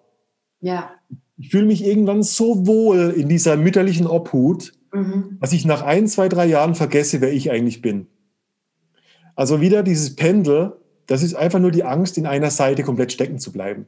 Ja. 0.60 0.90
Ich 1.38 1.50
fühle 1.50 1.66
mich 1.66 1.84
irgendwann 1.84 2.22
so 2.22 2.66
wohl 2.66 3.10
in 3.16 3.28
dieser 3.28 3.56
mütterlichen 3.56 4.06
Obhut, 4.06 4.72
mhm. 4.92 5.38
dass 5.40 5.52
ich 5.52 5.64
nach 5.66 5.82
ein, 5.82 6.06
zwei, 6.06 6.28
drei 6.28 6.46
Jahren 6.46 6.74
vergesse, 6.74 7.20
wer 7.20 7.32
ich 7.32 7.50
eigentlich 7.50 7.82
bin. 7.82 8.06
Also 9.34 9.60
wieder 9.60 9.82
dieses 9.82 10.16
Pendel, 10.16 10.76
das 11.06 11.22
ist 11.22 11.34
einfach 11.34 11.58
nur 11.58 11.70
die 11.70 11.84
Angst, 11.84 12.16
in 12.16 12.26
einer 12.26 12.50
Seite 12.50 12.82
komplett 12.82 13.12
stecken 13.12 13.38
zu 13.38 13.52
bleiben. 13.52 13.86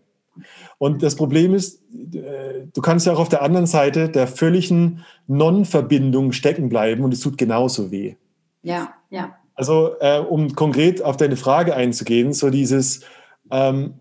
Und 0.79 1.03
das 1.03 1.17
Problem 1.17 1.55
ist, 1.55 1.83
äh, 1.93 2.67
du 2.73 2.81
kannst 2.81 3.07
ja 3.07 3.13
auch 3.13 3.19
auf 3.19 3.29
der 3.29 3.43
anderen 3.43 3.67
Seite 3.67 4.09
der 4.09 4.27
völligen 4.27 5.05
Non-Verbindung 5.27 6.33
stecken 6.33 6.69
bleiben 6.69 7.05
und 7.05 7.13
es 7.13 7.21
tut 7.21 7.39
genauso 7.39 7.91
weh. 7.91 8.15
Ja, 8.63 8.93
ja. 9.11 9.35
Also, 9.55 9.95
äh, 10.01 10.19
um 10.19 10.55
konkret 10.55 11.03
auf 11.03 11.17
deine 11.17 11.37
Frage 11.37 11.75
einzugehen, 11.75 12.33
so 12.33 12.49
dieses, 12.51 13.01
ähm, 13.51 13.95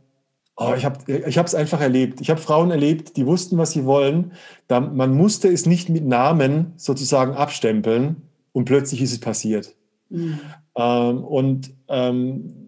oh, 0.55 0.73
ich 0.75 0.85
habe 0.85 1.03
es 1.07 1.55
einfach 1.55 1.81
erlebt. 1.81 2.21
Ich 2.21 2.29
habe 2.29 2.39
Frauen 2.39 2.69
erlebt, 2.69 3.17
die 3.17 3.25
wussten, 3.25 3.57
was 3.57 3.71
sie 3.71 3.85
wollen. 3.85 4.33
Da, 4.67 4.79
man 4.79 5.15
musste 5.15 5.47
es 5.47 5.65
nicht 5.65 5.89
mit 5.89 6.05
Namen 6.05 6.73
sozusagen 6.75 7.33
abstempeln 7.33 8.17
und 8.51 8.65
plötzlich 8.65 9.01
ist 9.01 9.13
es 9.13 9.19
passiert. 9.19 9.75
Mhm. 10.09 10.39
Ähm, 10.75 11.23
und 11.23 11.71
ähm, 11.87 12.66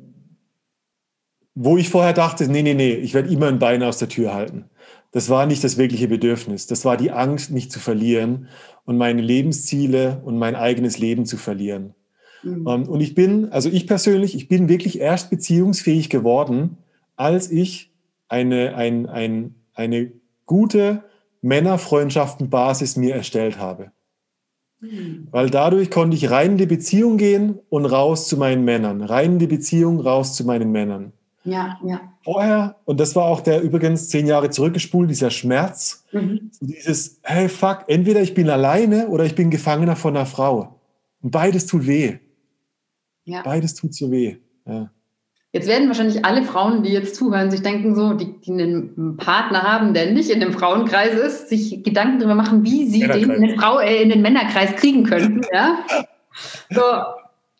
wo 1.61 1.75
ich 1.75 1.89
vorher 1.89 2.13
dachte, 2.13 2.49
nee, 2.49 2.63
nee, 2.63 2.73
nee, 2.73 2.93
ich 2.93 3.13
werde 3.13 3.29
immer 3.29 3.47
ein 3.47 3.59
Bein 3.59 3.83
aus 3.83 3.97
der 3.97 4.07
Tür 4.07 4.33
halten. 4.33 4.69
Das 5.11 5.27
war 5.27 5.45
nicht 5.45 5.61
das 5.61 5.77
wirkliche 5.77 6.07
Bedürfnis. 6.07 6.67
Das 6.67 6.85
war 6.85 6.95
die 6.95 7.11
Angst, 7.11 7.51
mich 7.51 7.69
zu 7.69 7.81
verlieren 7.81 8.47
und 8.85 8.97
meine 8.97 9.21
Lebensziele 9.21 10.21
und 10.23 10.37
mein 10.37 10.55
eigenes 10.55 10.99
Leben 10.99 11.25
zu 11.25 11.35
verlieren. 11.35 11.95
Mhm. 12.43 12.65
Ähm, 12.65 12.83
und 12.87 13.01
ich 13.01 13.13
bin, 13.13 13.51
also 13.51 13.67
ich 13.67 13.87
persönlich, 13.87 14.35
ich 14.35 14.47
bin 14.47 14.69
wirklich 14.69 15.01
erst 15.01 15.29
beziehungsfähig 15.29 16.09
geworden, 16.09 16.77
als 17.17 17.51
ich 17.51 17.91
eine, 18.29 18.75
ein, 18.75 19.07
ein, 19.07 19.55
eine 19.73 20.13
gute 20.45 21.03
Männerfreundschaftenbasis 21.41 22.95
mir 22.95 23.15
erstellt 23.15 23.59
habe. 23.59 23.91
Mhm. 24.79 25.27
Weil 25.31 25.49
dadurch 25.49 25.91
konnte 25.91 26.15
ich 26.15 26.31
rein 26.31 26.51
in 26.51 26.57
die 26.57 26.67
Beziehung 26.67 27.17
gehen 27.17 27.59
und 27.67 27.85
raus 27.85 28.29
zu 28.29 28.37
meinen 28.37 28.63
Männern. 28.63 29.01
Rein 29.01 29.33
in 29.33 29.39
die 29.39 29.47
Beziehung, 29.47 29.99
raus 29.99 30.37
zu 30.37 30.45
meinen 30.45 30.71
Männern. 30.71 31.11
Ja, 31.49 31.79
ja. 31.83 32.01
Vorher, 32.23 32.75
und 32.85 32.99
das 32.99 33.15
war 33.15 33.25
auch 33.25 33.41
der 33.41 33.61
übrigens 33.61 34.09
zehn 34.09 34.27
Jahre 34.27 34.49
zurückgespult, 34.49 35.09
dieser 35.09 35.31
Schmerz, 35.31 36.05
mhm. 36.11 36.51
dieses, 36.61 37.19
hey 37.23 37.49
fuck, 37.49 37.85
entweder 37.87 38.21
ich 38.21 38.33
bin 38.33 38.49
alleine 38.49 39.07
oder 39.07 39.25
ich 39.25 39.35
bin 39.35 39.49
Gefangener 39.49 39.95
von 39.95 40.15
einer 40.15 40.25
Frau. 40.25 40.79
Und 41.21 41.31
beides 41.31 41.65
tut 41.65 41.87
weh. 41.87 42.17
Ja. 43.25 43.41
Beides 43.43 43.75
tut 43.75 43.93
so 43.93 44.11
weh. 44.11 44.37
Ja. 44.65 44.91
Jetzt 45.51 45.67
werden 45.67 45.87
wahrscheinlich 45.87 46.23
alle 46.25 46.43
Frauen, 46.43 46.83
die 46.83 46.91
jetzt 46.91 47.15
zuhören, 47.15 47.49
sich 47.49 47.63
denken 47.63 47.95
so, 47.95 48.13
die, 48.13 48.39
die 48.39 48.51
einen 48.51 49.17
Partner 49.17 49.63
haben, 49.63 49.95
der 49.95 50.11
nicht 50.11 50.29
in 50.29 50.39
dem 50.39 50.53
Frauenkreis 50.53 51.15
ist, 51.15 51.49
sich 51.49 51.83
Gedanken 51.83 52.19
darüber 52.19 52.35
machen, 52.35 52.63
wie 52.63 52.87
sie 52.87 52.99
den 52.99 53.31
in 53.31 53.41
den, 53.41 53.59
Frau, 53.59 53.79
äh, 53.79 54.03
in 54.03 54.09
den 54.09 54.21
Männerkreis 54.21 54.75
kriegen 54.75 55.03
könnten. 55.03 55.41
Ja? 55.53 55.79
So, 56.69 56.81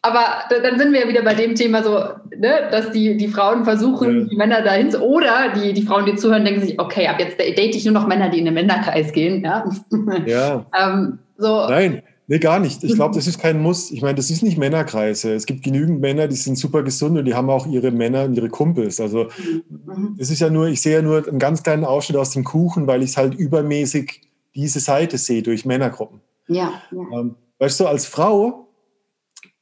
aber 0.01 0.43
dann 0.49 0.79
sind 0.79 0.93
wir 0.93 1.01
ja 1.01 1.07
wieder 1.09 1.23
bei 1.23 1.33
dem 1.33 1.55
Thema 1.55 1.83
so, 1.83 1.91
ne, 2.38 2.69
dass 2.71 2.91
die, 2.91 3.17
die 3.17 3.27
Frauen 3.27 3.65
versuchen, 3.65 4.21
ja. 4.21 4.25
die 4.27 4.35
Männer 4.38 4.62
dahin 4.62 4.91
zu, 4.91 5.01
oder 5.01 5.53
die, 5.53 5.73
die 5.73 5.81
Frauen, 5.81 6.05
die 6.05 6.15
zuhören, 6.15 6.45
denken 6.45 6.62
sich, 6.62 6.79
okay, 6.79 7.07
ab 7.07 7.17
jetzt 7.19 7.38
date 7.38 7.75
ich 7.75 7.83
nur 7.83 7.93
noch 7.93 8.07
Männer, 8.07 8.29
die 8.29 8.39
in 8.39 8.45
den 8.45 8.53
Männerkreis 8.53 9.12
gehen. 9.12 9.43
Ja. 9.43 9.69
ja. 10.25 10.65
ähm, 10.79 11.19
so. 11.38 11.67
Nein, 11.67 12.01
nee, 12.27 12.39
gar 12.39 12.59
nicht. 12.59 12.81
Ich 12.85 12.93
glaube, 12.95 13.13
das 13.15 13.27
ist 13.27 13.39
kein 13.39 13.62
Muss. 13.62 13.91
Ich 13.91 14.01
meine, 14.01 14.15
das 14.15 14.29
ist 14.29 14.41
nicht 14.41 14.57
Männerkreise. 14.57 15.33
Es 15.33 15.45
gibt 15.45 15.63
genügend 15.63 15.99
Männer, 15.99 16.29
die 16.29 16.38
sind 16.38 16.57
super 16.57 16.81
gesund 16.83 17.17
und 17.17 17.25
die 17.25 17.33
haben 17.33 17.49
auch 17.49 17.67
ihre 17.67 17.91
Männer 17.91 18.23
und 18.23 18.35
ihre 18.35 18.49
Kumpels. 18.49 19.01
Also, 19.01 19.27
mhm. 19.67 20.15
es 20.17 20.29
ist 20.29 20.39
ja 20.39 20.49
nur, 20.49 20.67
ich 20.67 20.81
sehe 20.81 20.95
ja 20.95 21.01
nur 21.01 21.27
einen 21.27 21.39
ganz 21.39 21.62
kleinen 21.62 21.83
Ausschnitt 21.83 22.17
aus 22.17 22.31
dem 22.31 22.45
Kuchen, 22.45 22.88
weil 22.88 23.03
ich 23.03 23.09
es 23.09 23.17
halt 23.17 23.35
übermäßig 23.35 24.21
diese 24.55 24.79
Seite 24.79 25.17
sehe 25.17 25.43
durch 25.43 25.65
Männergruppen. 25.65 26.21
Ja. 26.47 26.71
ja. 26.91 27.19
Ähm, 27.19 27.35
weißt 27.59 27.81
du, 27.81 27.88
als 27.88 28.05
Frau 28.05 28.68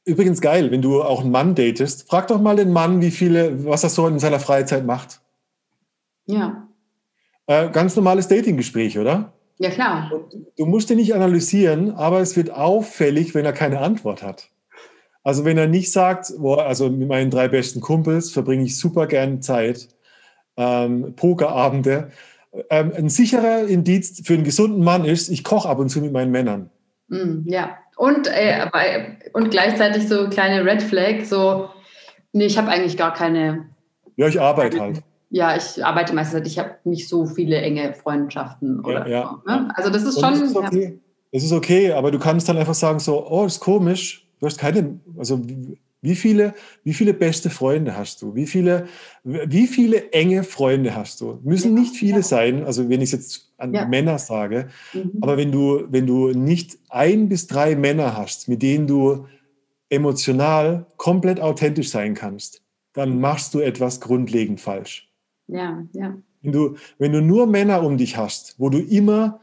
Übrigens 0.08 0.40
geil, 0.40 0.70
wenn 0.70 0.80
du 0.80 1.02
auch 1.02 1.20
einen 1.20 1.30
Mann 1.30 1.54
datest, 1.54 2.08
frag 2.08 2.28
doch 2.28 2.40
mal 2.40 2.56
den 2.56 2.72
Mann, 2.72 3.02
wie 3.02 3.10
viele, 3.10 3.66
was 3.66 3.84
er 3.84 3.90
so 3.90 4.06
in 4.06 4.18
seiner 4.18 4.40
Freizeit 4.40 4.86
macht. 4.86 5.20
Ja. 6.24 6.66
Äh, 7.46 7.68
ganz 7.68 7.94
normales 7.94 8.26
Datinggespräch, 8.26 8.98
oder? 8.98 9.34
Ja, 9.58 9.68
klar. 9.68 10.10
Du 10.56 10.64
musst 10.64 10.90
ihn 10.90 10.96
nicht 10.96 11.14
analysieren, 11.14 11.90
aber 11.90 12.20
es 12.20 12.36
wird 12.36 12.50
auffällig, 12.50 13.34
wenn 13.34 13.44
er 13.44 13.52
keine 13.52 13.80
Antwort 13.80 14.22
hat. 14.22 14.48
Also 15.22 15.44
wenn 15.44 15.58
er 15.58 15.66
nicht 15.66 15.92
sagt, 15.92 16.32
boah, 16.38 16.64
also 16.64 16.88
mit 16.88 17.06
meinen 17.06 17.30
drei 17.30 17.48
besten 17.48 17.82
Kumpels 17.82 18.30
verbringe 18.30 18.64
ich 18.64 18.78
super 18.78 19.06
gern 19.06 19.42
Zeit, 19.42 19.88
ähm, 20.56 21.14
Pokerabende. 21.16 22.12
Ähm, 22.70 22.92
ein 22.96 23.08
sicherer 23.10 23.66
Indiz 23.66 24.22
für 24.24 24.32
einen 24.32 24.44
gesunden 24.44 24.82
Mann 24.82 25.04
ist, 25.04 25.28
ich 25.28 25.44
koche 25.44 25.68
ab 25.68 25.78
und 25.80 25.90
zu 25.90 26.00
mit 26.00 26.12
meinen 26.12 26.30
Männern. 26.30 26.70
Mm, 27.08 27.46
ja. 27.46 27.76
Und, 27.98 28.28
äh, 28.28 28.64
und 29.32 29.50
gleichzeitig 29.50 30.06
so 30.06 30.28
kleine 30.28 30.64
Red 30.64 30.82
Flag, 30.82 31.24
so, 31.24 31.68
nee, 32.32 32.46
ich 32.46 32.56
habe 32.56 32.68
eigentlich 32.68 32.96
gar 32.96 33.12
keine. 33.12 33.70
Ja, 34.14 34.28
ich 34.28 34.40
arbeite 34.40 34.80
halt. 34.80 35.02
Ja, 35.30 35.56
ich 35.56 35.84
arbeite 35.84 36.14
meistens, 36.14 36.34
halt, 36.34 36.46
ich 36.46 36.60
habe 36.60 36.76
nicht 36.84 37.08
so 37.08 37.26
viele 37.26 37.56
enge 37.56 37.94
Freundschaften 37.94 38.80
oder 38.84 39.08
ja, 39.08 39.18
ja. 39.18 39.40
So, 39.44 39.50
ne? 39.50 39.72
Also 39.74 39.90
das 39.90 40.04
ist 40.04 40.20
schon. 40.20 40.32
Es 40.32 40.40
ist, 40.42 40.56
okay. 40.56 40.84
Ja. 40.84 40.90
es 41.32 41.42
ist 41.42 41.52
okay, 41.52 41.90
aber 41.90 42.12
du 42.12 42.20
kannst 42.20 42.48
dann 42.48 42.56
einfach 42.56 42.74
sagen 42.74 43.00
so, 43.00 43.28
oh, 43.28 43.44
ist 43.44 43.58
komisch, 43.58 44.28
du 44.38 44.46
hast 44.46 44.58
keine, 44.58 45.00
also 45.18 45.40
wie 46.00 46.14
viele, 46.14 46.54
wie 46.84 46.94
viele 46.94 47.12
beste 47.12 47.50
Freunde 47.50 47.96
hast 47.96 48.22
du? 48.22 48.34
Wie 48.34 48.46
viele, 48.46 48.86
wie 49.24 49.66
viele 49.66 50.12
enge 50.12 50.44
Freunde 50.44 50.94
hast 50.94 51.20
du? 51.20 51.40
Müssen 51.42 51.74
ja, 51.74 51.80
nicht 51.80 51.96
viele 51.96 52.18
ja. 52.18 52.22
sein, 52.22 52.64
also 52.64 52.88
wenn 52.88 53.00
ich 53.00 53.12
es 53.12 53.12
jetzt 53.12 53.52
an 53.56 53.74
ja. 53.74 53.86
Männer 53.86 54.18
sage, 54.18 54.68
mhm. 54.92 55.12
aber 55.20 55.36
wenn 55.36 55.50
du, 55.50 55.82
wenn 55.90 56.06
du 56.06 56.28
nicht 56.30 56.78
ein 56.88 57.28
bis 57.28 57.46
drei 57.48 57.74
Männer 57.74 58.16
hast, 58.16 58.48
mit 58.48 58.62
denen 58.62 58.86
du 58.86 59.26
emotional 59.90 60.86
komplett 60.96 61.40
authentisch 61.40 61.90
sein 61.90 62.14
kannst, 62.14 62.62
dann 62.92 63.20
machst 63.20 63.54
du 63.54 63.60
etwas 63.60 64.00
grundlegend 64.00 64.60
falsch. 64.60 65.10
Ja, 65.48 65.84
ja. 65.92 66.16
Wenn 66.42 66.52
du, 66.52 66.76
wenn 66.98 67.12
du 67.12 67.20
nur 67.20 67.46
Männer 67.46 67.82
um 67.82 67.96
dich 67.96 68.16
hast, 68.16 68.54
wo 68.58 68.68
du 68.70 68.78
immer 68.78 69.40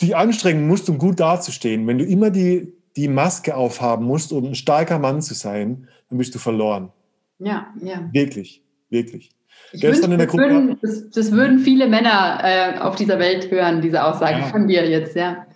dich 0.00 0.16
anstrengen 0.16 0.66
musst, 0.66 0.90
um 0.90 0.98
gut 0.98 1.20
dazustehen, 1.20 1.86
wenn 1.86 1.98
du 1.98 2.04
immer 2.04 2.30
die, 2.30 2.72
die 2.96 3.08
Maske 3.08 3.54
aufhaben 3.54 4.06
musst, 4.06 4.32
um 4.32 4.46
ein 4.46 4.54
starker 4.54 4.98
Mann 4.98 5.20
zu 5.20 5.34
sein, 5.34 5.88
dann 6.08 6.18
bist 6.18 6.34
du 6.34 6.38
verloren. 6.38 6.90
Ja, 7.38 7.66
ja. 7.82 8.08
Wirklich, 8.12 8.62
wirklich. 8.88 9.30
Ich 9.72 9.80
Gestern 9.80 10.10
wünschte, 10.10 10.12
in 10.12 10.18
der 10.18 10.26
Gruppe. 10.26 10.42
Würden, 10.42 10.78
das, 10.80 11.10
das, 11.10 11.32
würden 11.32 11.58
viele 11.58 11.88
Männer 11.88 12.40
äh, 12.42 12.78
auf 12.78 12.96
dieser 12.96 13.18
Welt 13.18 13.50
hören, 13.50 13.82
diese 13.82 14.04
Aussage 14.04 14.40
ja. 14.40 14.46
von 14.46 14.66
dir 14.66 14.88
jetzt, 14.88 15.16
ja. 15.16 15.46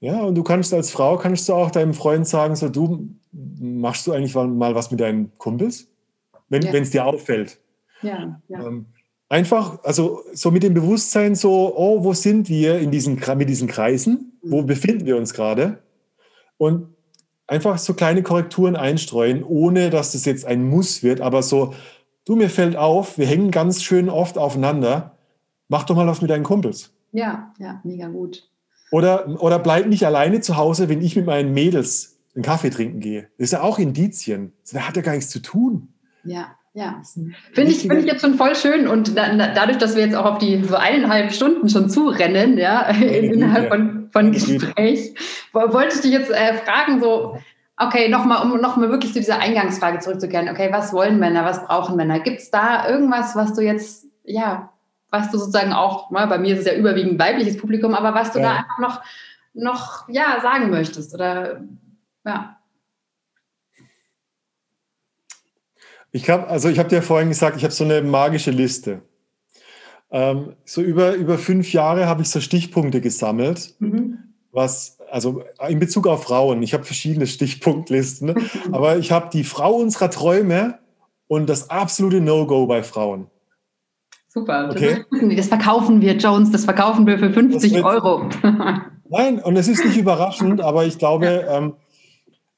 Ja, 0.00 0.20
und 0.22 0.34
du 0.34 0.42
kannst 0.42 0.72
als 0.74 0.90
Frau, 0.90 1.16
kannst 1.16 1.48
du 1.48 1.54
auch 1.54 1.70
deinem 1.70 1.94
Freund 1.94 2.26
sagen, 2.26 2.56
so 2.56 2.68
du, 2.68 3.08
machst 3.32 4.06
du 4.06 4.12
eigentlich 4.12 4.34
mal 4.34 4.74
was 4.74 4.90
mit 4.90 5.00
deinen 5.00 5.36
Kumpels? 5.38 5.88
Wenn 6.48 6.62
ja. 6.62 6.72
es 6.72 6.90
dir 6.90 7.06
auffällt. 7.06 7.58
Ja, 8.02 8.40
ja. 8.48 8.66
Ähm, 8.66 8.86
einfach, 9.28 9.82
also 9.84 10.22
so 10.32 10.50
mit 10.50 10.62
dem 10.62 10.74
Bewusstsein 10.74 11.34
so, 11.34 11.72
oh, 11.76 12.02
wo 12.04 12.12
sind 12.14 12.48
wir 12.48 12.78
in 12.78 12.90
diesen, 12.90 13.20
mit 13.36 13.48
diesen 13.48 13.68
Kreisen? 13.68 14.38
Wo 14.42 14.62
mhm. 14.62 14.66
befinden 14.66 15.06
wir 15.06 15.16
uns 15.16 15.34
gerade? 15.34 15.78
Und 16.62 16.94
einfach 17.48 17.76
so 17.76 17.92
kleine 17.92 18.22
Korrekturen 18.22 18.76
einstreuen, 18.76 19.42
ohne 19.42 19.90
dass 19.90 20.12
das 20.12 20.24
jetzt 20.24 20.46
ein 20.46 20.62
Muss 20.62 21.02
wird, 21.02 21.20
aber 21.20 21.42
so, 21.42 21.74
du, 22.24 22.36
mir 22.36 22.48
fällt 22.48 22.76
auf, 22.76 23.18
wir 23.18 23.26
hängen 23.26 23.50
ganz 23.50 23.82
schön 23.82 24.08
oft 24.08 24.38
aufeinander, 24.38 25.16
mach 25.66 25.82
doch 25.82 25.96
mal 25.96 26.06
was 26.06 26.20
mit 26.20 26.30
deinen 26.30 26.44
Kumpels. 26.44 26.92
Ja, 27.10 27.52
ja, 27.58 27.80
mega 27.82 28.06
gut. 28.06 28.48
Oder, 28.92 29.42
oder 29.42 29.58
bleib 29.58 29.88
nicht 29.88 30.06
alleine 30.06 30.40
zu 30.40 30.56
Hause, 30.56 30.88
wenn 30.88 31.02
ich 31.02 31.16
mit 31.16 31.26
meinen 31.26 31.52
Mädels 31.52 32.20
einen 32.36 32.44
Kaffee 32.44 32.70
trinken 32.70 33.00
gehe. 33.00 33.22
Das 33.38 33.46
ist 33.46 33.52
ja 33.54 33.62
auch 33.62 33.80
Indizien. 33.80 34.52
Das 34.62 34.86
hat 34.86 34.94
ja 34.94 35.02
gar 35.02 35.16
nichts 35.16 35.30
zu 35.30 35.42
tun. 35.42 35.88
Ja, 36.22 36.52
ja. 36.74 37.02
Finde 37.54 37.72
ich, 37.72 37.80
find 37.80 37.94
ich 37.94 38.06
jetzt 38.06 38.20
schon 38.20 38.34
voll 38.34 38.54
schön. 38.54 38.86
Und 38.86 39.18
da, 39.18 39.34
dadurch, 39.52 39.78
dass 39.78 39.96
wir 39.96 40.04
jetzt 40.04 40.14
auch 40.14 40.26
auf 40.26 40.38
die 40.38 40.62
so 40.62 40.76
eineinhalb 40.76 41.32
Stunden 41.32 41.68
schon 41.68 41.90
zurennen, 41.90 42.56
ja, 42.56 42.82
innerhalb 42.86 43.68
von, 43.68 44.01
von 44.12 44.32
Gespräch, 44.32 45.14
wollte 45.52 45.94
ich 45.96 46.00
dich 46.02 46.12
jetzt 46.12 46.30
äh, 46.30 46.54
fragen, 46.58 47.00
so, 47.00 47.38
okay, 47.76 48.08
nochmal, 48.08 48.42
um 48.42 48.60
nochmal 48.60 48.90
wirklich 48.90 49.12
zu 49.12 49.18
dieser 49.18 49.38
Eingangsfrage 49.38 49.98
zurückzukehren. 49.98 50.48
Okay, 50.48 50.68
was 50.70 50.92
wollen 50.92 51.18
Männer, 51.18 51.44
was 51.44 51.64
brauchen 51.64 51.96
Männer? 51.96 52.20
Gibt 52.20 52.40
es 52.40 52.50
da 52.50 52.88
irgendwas, 52.88 53.34
was 53.34 53.54
du 53.54 53.62
jetzt, 53.62 54.06
ja, 54.24 54.72
was 55.10 55.30
du 55.30 55.38
sozusagen 55.38 55.72
auch, 55.72 56.10
mal, 56.10 56.26
bei 56.26 56.38
mir 56.38 56.54
ist 56.54 56.60
es 56.60 56.66
ja 56.66 56.74
überwiegend 56.74 57.18
weibliches 57.18 57.56
Publikum, 57.56 57.94
aber 57.94 58.14
was 58.14 58.32
du 58.32 58.40
ja. 58.40 58.44
da 58.44 58.56
einfach 58.56 58.78
noch, 58.78 59.02
noch, 59.54 60.08
ja, 60.08 60.40
sagen 60.40 60.70
möchtest 60.70 61.14
oder, 61.14 61.62
ja. 62.24 62.58
Ich 66.14 66.28
habe, 66.28 66.46
also 66.46 66.68
ich 66.68 66.78
habe 66.78 66.90
dir 66.90 67.02
vorhin 67.02 67.30
gesagt, 67.30 67.56
ich 67.56 67.64
habe 67.64 67.72
so 67.72 67.84
eine 67.84 68.02
magische 68.02 68.50
Liste. 68.50 69.02
Ähm, 70.12 70.52
so 70.66 70.82
über, 70.82 71.14
über 71.14 71.38
fünf 71.38 71.72
Jahre 71.72 72.06
habe 72.06 72.20
ich 72.20 72.28
so 72.28 72.40
Stichpunkte 72.40 73.00
gesammelt, 73.00 73.74
mhm. 73.78 74.18
was, 74.52 74.98
also 75.10 75.42
in 75.66 75.78
Bezug 75.78 76.06
auf 76.06 76.24
Frauen, 76.24 76.62
ich 76.62 76.74
habe 76.74 76.84
verschiedene 76.84 77.26
Stichpunktlisten, 77.26 78.28
ne? 78.28 78.34
aber 78.72 78.98
ich 78.98 79.10
habe 79.10 79.30
die 79.32 79.42
Frau 79.42 79.72
unserer 79.72 80.10
Träume 80.10 80.78
und 81.28 81.48
das 81.48 81.70
absolute 81.70 82.20
No-Go 82.20 82.66
bei 82.66 82.82
Frauen. 82.82 83.28
Super, 84.28 84.70
okay. 84.70 85.04
das 85.34 85.48
verkaufen 85.48 86.02
wir, 86.02 86.14
Jones, 86.16 86.50
das 86.50 86.66
verkaufen 86.66 87.06
wir 87.06 87.18
für 87.18 87.30
50 87.30 87.82
Euro. 87.82 88.28
Nein, 89.08 89.38
und 89.38 89.56
es 89.56 89.68
ist 89.68 89.84
nicht 89.84 89.96
überraschend, 89.96 90.60
aber 90.60 90.84
ich 90.86 90.98
glaube, 90.98 91.46
ähm, 91.48 91.74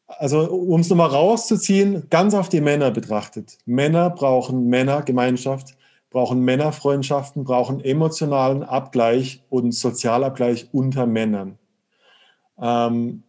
also 0.07 0.51
um 0.51 0.81
es 0.81 0.91
nochmal 0.91 1.09
rauszuziehen, 1.09 2.09
ganz 2.11 2.35
auf 2.35 2.49
die 2.49 2.61
Männer 2.61 2.91
betrachtet. 2.91 3.59
Männer 3.65 4.11
brauchen 4.11 4.69
Männergemeinschaft, 4.69 5.77
brauchen 6.15 6.45
Männerfreundschaften, 6.45 7.43
brauchen 7.43 7.85
emotionalen 7.85 8.63
Abgleich 8.63 9.43
und 9.51 9.73
Sozialabgleich 9.73 10.69
unter 10.71 11.07
Männern. 11.07 11.59
Ähm, 12.57 13.25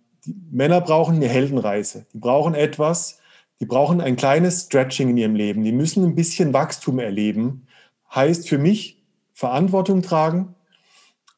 Männer 0.51 0.81
brauchen 0.81 1.15
eine 1.15 1.27
Heldenreise. 1.27 2.05
Die 2.13 2.19
brauchen 2.19 2.53
etwas, 2.53 3.19
die 3.59 3.65
brauchen 3.65 4.01
ein 4.01 4.15
kleines 4.15 4.65
Stretching 4.65 5.09
in 5.09 5.17
ihrem 5.17 5.35
Leben. 5.35 5.63
Die 5.63 5.71
müssen 5.71 6.05
ein 6.05 6.13
bisschen 6.13 6.53
Wachstum 6.53 6.99
erleben. 6.99 7.65
Heißt 8.13 8.47
für 8.47 8.59
mich 8.59 9.03
Verantwortung 9.33 10.03
tragen, 10.03 10.53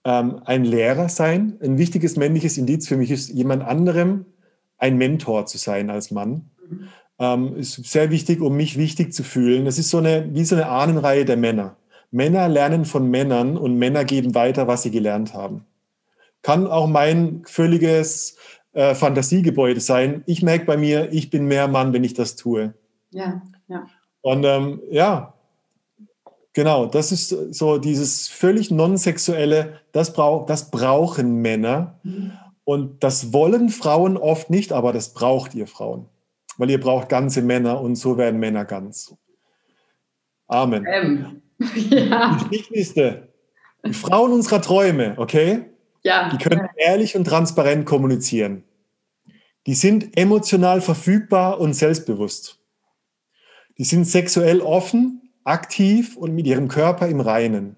ähm, 0.03 0.41
ein 0.43 0.65
Lehrer 0.65 1.07
sein. 1.07 1.57
Ein 1.63 1.77
wichtiges 1.77 2.17
männliches 2.17 2.57
Indiz 2.57 2.89
für 2.89 2.97
mich 2.97 3.09
ist, 3.09 3.29
jemand 3.29 3.63
anderem 3.63 4.25
ein 4.77 4.97
Mentor 4.97 5.45
zu 5.45 5.57
sein 5.57 5.89
als 5.91 6.11
Mann. 6.11 6.49
Mhm. 6.69 6.89
Ähm, 7.19 7.55
ist 7.57 7.83
sehr 7.85 8.11
wichtig, 8.11 8.41
um 8.41 8.55
mich 8.55 8.77
wichtig 8.77 9.13
zu 9.13 9.23
fühlen. 9.23 9.65
Das 9.65 9.79
ist 9.79 9.89
so 9.89 9.97
eine, 9.97 10.29
wie 10.33 10.45
so 10.45 10.55
eine 10.55 10.69
Ahnenreihe 10.69 11.25
der 11.25 11.37
Männer. 11.37 11.75
Männer 12.11 12.47
lernen 12.47 12.85
von 12.85 13.09
Männern 13.09 13.57
und 13.57 13.77
Männer 13.77 14.05
geben 14.05 14.35
weiter, 14.35 14.67
was 14.67 14.83
sie 14.83 14.91
gelernt 14.91 15.33
haben. 15.33 15.65
Kann 16.41 16.67
auch 16.67 16.87
mein 16.87 17.43
völliges 17.45 18.37
äh, 18.73 18.95
Fantasiegebäude 18.95 19.81
sein. 19.81 20.23
Ich 20.25 20.43
merke 20.43 20.65
bei 20.65 20.77
mir, 20.77 21.11
ich 21.11 21.29
bin 21.29 21.47
mehr 21.47 21.67
Mann, 21.67 21.93
wenn 21.93 22.03
ich 22.03 22.13
das 22.13 22.35
tue. 22.35 22.73
Ja, 23.11 23.41
ja. 23.67 23.87
Und 24.21 24.43
ähm, 24.45 24.81
ja, 24.91 25.33
genau, 26.53 26.85
das 26.85 27.11
ist 27.11 27.29
so 27.29 27.77
dieses 27.77 28.27
völlig 28.27 28.71
non-sexuelle, 28.71 29.79
das, 29.91 30.13
brauch, 30.13 30.45
das 30.45 30.69
brauchen 30.69 31.41
Männer. 31.41 31.99
Mhm. 32.03 32.33
Und 32.63 33.03
das 33.03 33.33
wollen 33.33 33.69
Frauen 33.69 34.17
oft 34.17 34.49
nicht, 34.49 34.73
aber 34.73 34.93
das 34.93 35.13
braucht 35.13 35.55
ihr 35.55 35.67
Frauen. 35.67 36.05
Weil 36.57 36.71
ihr 36.71 36.79
braucht 36.79 37.09
ganze 37.09 37.41
Männer 37.41 37.81
und 37.81 37.95
so 37.95 38.17
werden 38.17 38.39
Männer 38.39 38.65
ganz. 38.65 39.15
Amen. 40.47 40.85
Ähm, 40.89 41.41
ja. 41.75 42.37
Die. 42.51 43.13
Die 43.85 43.93
Frauen 43.93 44.33
unserer 44.33 44.61
Träume, 44.61 45.13
okay? 45.17 45.65
Ja. 46.03 46.29
Die 46.29 46.37
können 46.37 46.67
ehrlich 46.77 47.15
und 47.15 47.25
transparent 47.25 47.85
kommunizieren. 47.85 48.63
Die 49.65 49.75
sind 49.75 50.17
emotional 50.17 50.81
verfügbar 50.81 51.59
und 51.59 51.73
selbstbewusst. 51.73 52.59
Die 53.77 53.83
sind 53.83 54.05
sexuell 54.05 54.61
offen, 54.61 55.29
aktiv 55.43 56.17
und 56.17 56.33
mit 56.33 56.47
ihrem 56.47 56.67
Körper 56.67 57.07
im 57.07 57.19
Reinen. 57.19 57.75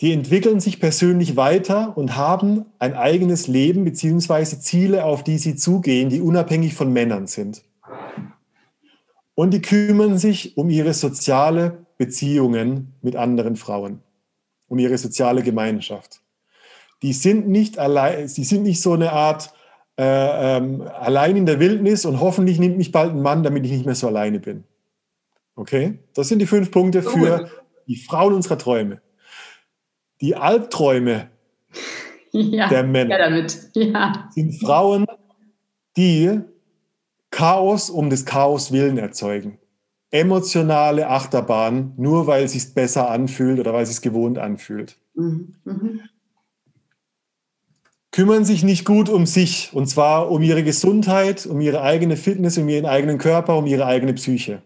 Die 0.00 0.14
entwickeln 0.14 0.60
sich 0.60 0.80
persönlich 0.80 1.36
weiter 1.36 1.96
und 1.96 2.16
haben 2.16 2.64
ein 2.78 2.94
eigenes 2.94 3.48
Leben 3.48 3.84
bzw. 3.84 4.58
Ziele, 4.58 5.04
auf 5.04 5.22
die 5.22 5.36
sie 5.36 5.56
zugehen, 5.56 6.08
die 6.08 6.22
unabhängig 6.22 6.74
von 6.74 6.90
Männern 6.90 7.26
sind. 7.26 7.62
Und 9.34 9.52
die 9.52 9.60
kümmern 9.60 10.16
sich 10.16 10.56
um 10.56 10.70
ihre 10.70 10.94
soziale 10.94 11.86
Beziehungen 11.98 12.94
mit 13.02 13.14
anderen 13.14 13.56
Frauen, 13.56 14.00
um 14.68 14.78
ihre 14.78 14.96
soziale 14.96 15.42
Gemeinschaft. 15.42 16.22
Die 17.02 17.12
sind 17.12 17.48
nicht 17.48 17.78
allein, 17.78 18.26
sie 18.28 18.44
sind 18.44 18.62
nicht 18.62 18.80
so 18.80 18.94
eine 18.94 19.12
Art 19.12 19.52
äh, 19.98 20.56
ähm, 20.56 20.82
allein 20.82 21.36
in 21.36 21.46
der 21.46 21.60
Wildnis 21.60 22.06
und 22.06 22.20
hoffentlich 22.20 22.58
nimmt 22.58 22.78
mich 22.78 22.90
bald 22.90 23.12
ein 23.12 23.22
Mann, 23.22 23.42
damit 23.42 23.66
ich 23.66 23.72
nicht 23.72 23.86
mehr 23.86 23.94
so 23.94 24.06
alleine 24.06 24.40
bin. 24.40 24.64
Okay? 25.56 25.98
Das 26.14 26.28
sind 26.28 26.38
die 26.38 26.46
fünf 26.46 26.70
Punkte 26.70 27.02
für 27.02 27.50
die 27.86 27.96
Frauen 27.96 28.32
unserer 28.32 28.56
Träume 28.56 29.02
die 30.20 30.36
Albträume 30.36 31.30
ja, 32.32 32.68
der 32.68 32.84
Männer 32.84 33.18
damit. 33.18 33.70
Ja. 33.74 34.28
sind 34.30 34.52
Frauen, 34.60 35.06
die 35.96 36.40
Chaos 37.30 37.90
um 37.90 38.10
des 38.10 38.24
Chaos 38.24 38.72
willen 38.72 38.98
erzeugen. 38.98 39.58
Emotionale 40.10 41.08
Achterbahn, 41.08 41.92
nur 41.96 42.26
weil 42.26 42.44
es 42.44 42.52
sich 42.52 42.74
besser 42.74 43.10
anfühlt 43.10 43.60
oder 43.60 43.72
weil 43.72 43.84
es 43.84 43.90
sich 43.90 44.02
gewohnt 44.02 44.38
anfühlt. 44.38 44.96
Mhm. 45.14 45.54
Mhm. 45.64 46.00
Kümmern 48.12 48.44
sich 48.44 48.64
nicht 48.64 48.84
gut 48.84 49.08
um 49.08 49.24
sich, 49.24 49.70
und 49.72 49.86
zwar 49.86 50.32
um 50.32 50.42
ihre 50.42 50.64
Gesundheit, 50.64 51.46
um 51.46 51.60
ihre 51.60 51.80
eigene 51.82 52.16
Fitness, 52.16 52.58
um 52.58 52.68
ihren 52.68 52.86
eigenen 52.86 53.18
Körper, 53.18 53.56
um 53.56 53.66
ihre 53.66 53.86
eigene 53.86 54.14
Psyche. 54.14 54.62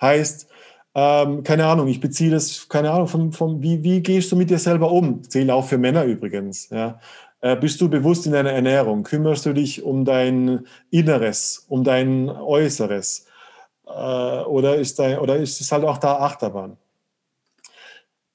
Heißt, 0.00 0.46
ähm, 0.94 1.42
keine 1.42 1.66
Ahnung, 1.66 1.88
ich 1.88 2.00
beziehe 2.00 2.30
das, 2.30 2.68
keine 2.68 2.90
Ahnung, 2.90 3.08
vom, 3.08 3.32
vom, 3.32 3.62
wie, 3.62 3.82
wie 3.82 4.00
gehst 4.00 4.30
du 4.30 4.36
mit 4.36 4.50
dir 4.50 4.58
selber 4.58 4.92
um? 4.92 5.22
Zähle 5.28 5.54
auch 5.54 5.66
für 5.66 5.78
Männer 5.78 6.04
übrigens. 6.04 6.70
Ja. 6.70 7.00
Äh, 7.40 7.56
bist 7.56 7.80
du 7.80 7.88
bewusst 7.88 8.26
in 8.26 8.32
deiner 8.32 8.52
Ernährung? 8.52 9.02
Kümmerst 9.02 9.44
du 9.44 9.52
dich 9.52 9.82
um 9.82 10.04
dein 10.04 10.66
Inneres, 10.90 11.66
um 11.68 11.82
dein 11.82 12.28
Äußeres? 12.28 13.26
Äh, 13.86 13.90
oder, 13.90 14.76
ist 14.76 14.98
dein, 14.98 15.18
oder 15.18 15.36
ist 15.36 15.60
es 15.60 15.72
halt 15.72 15.84
auch 15.84 15.98
da 15.98 16.20
Achterbahn? 16.20 16.76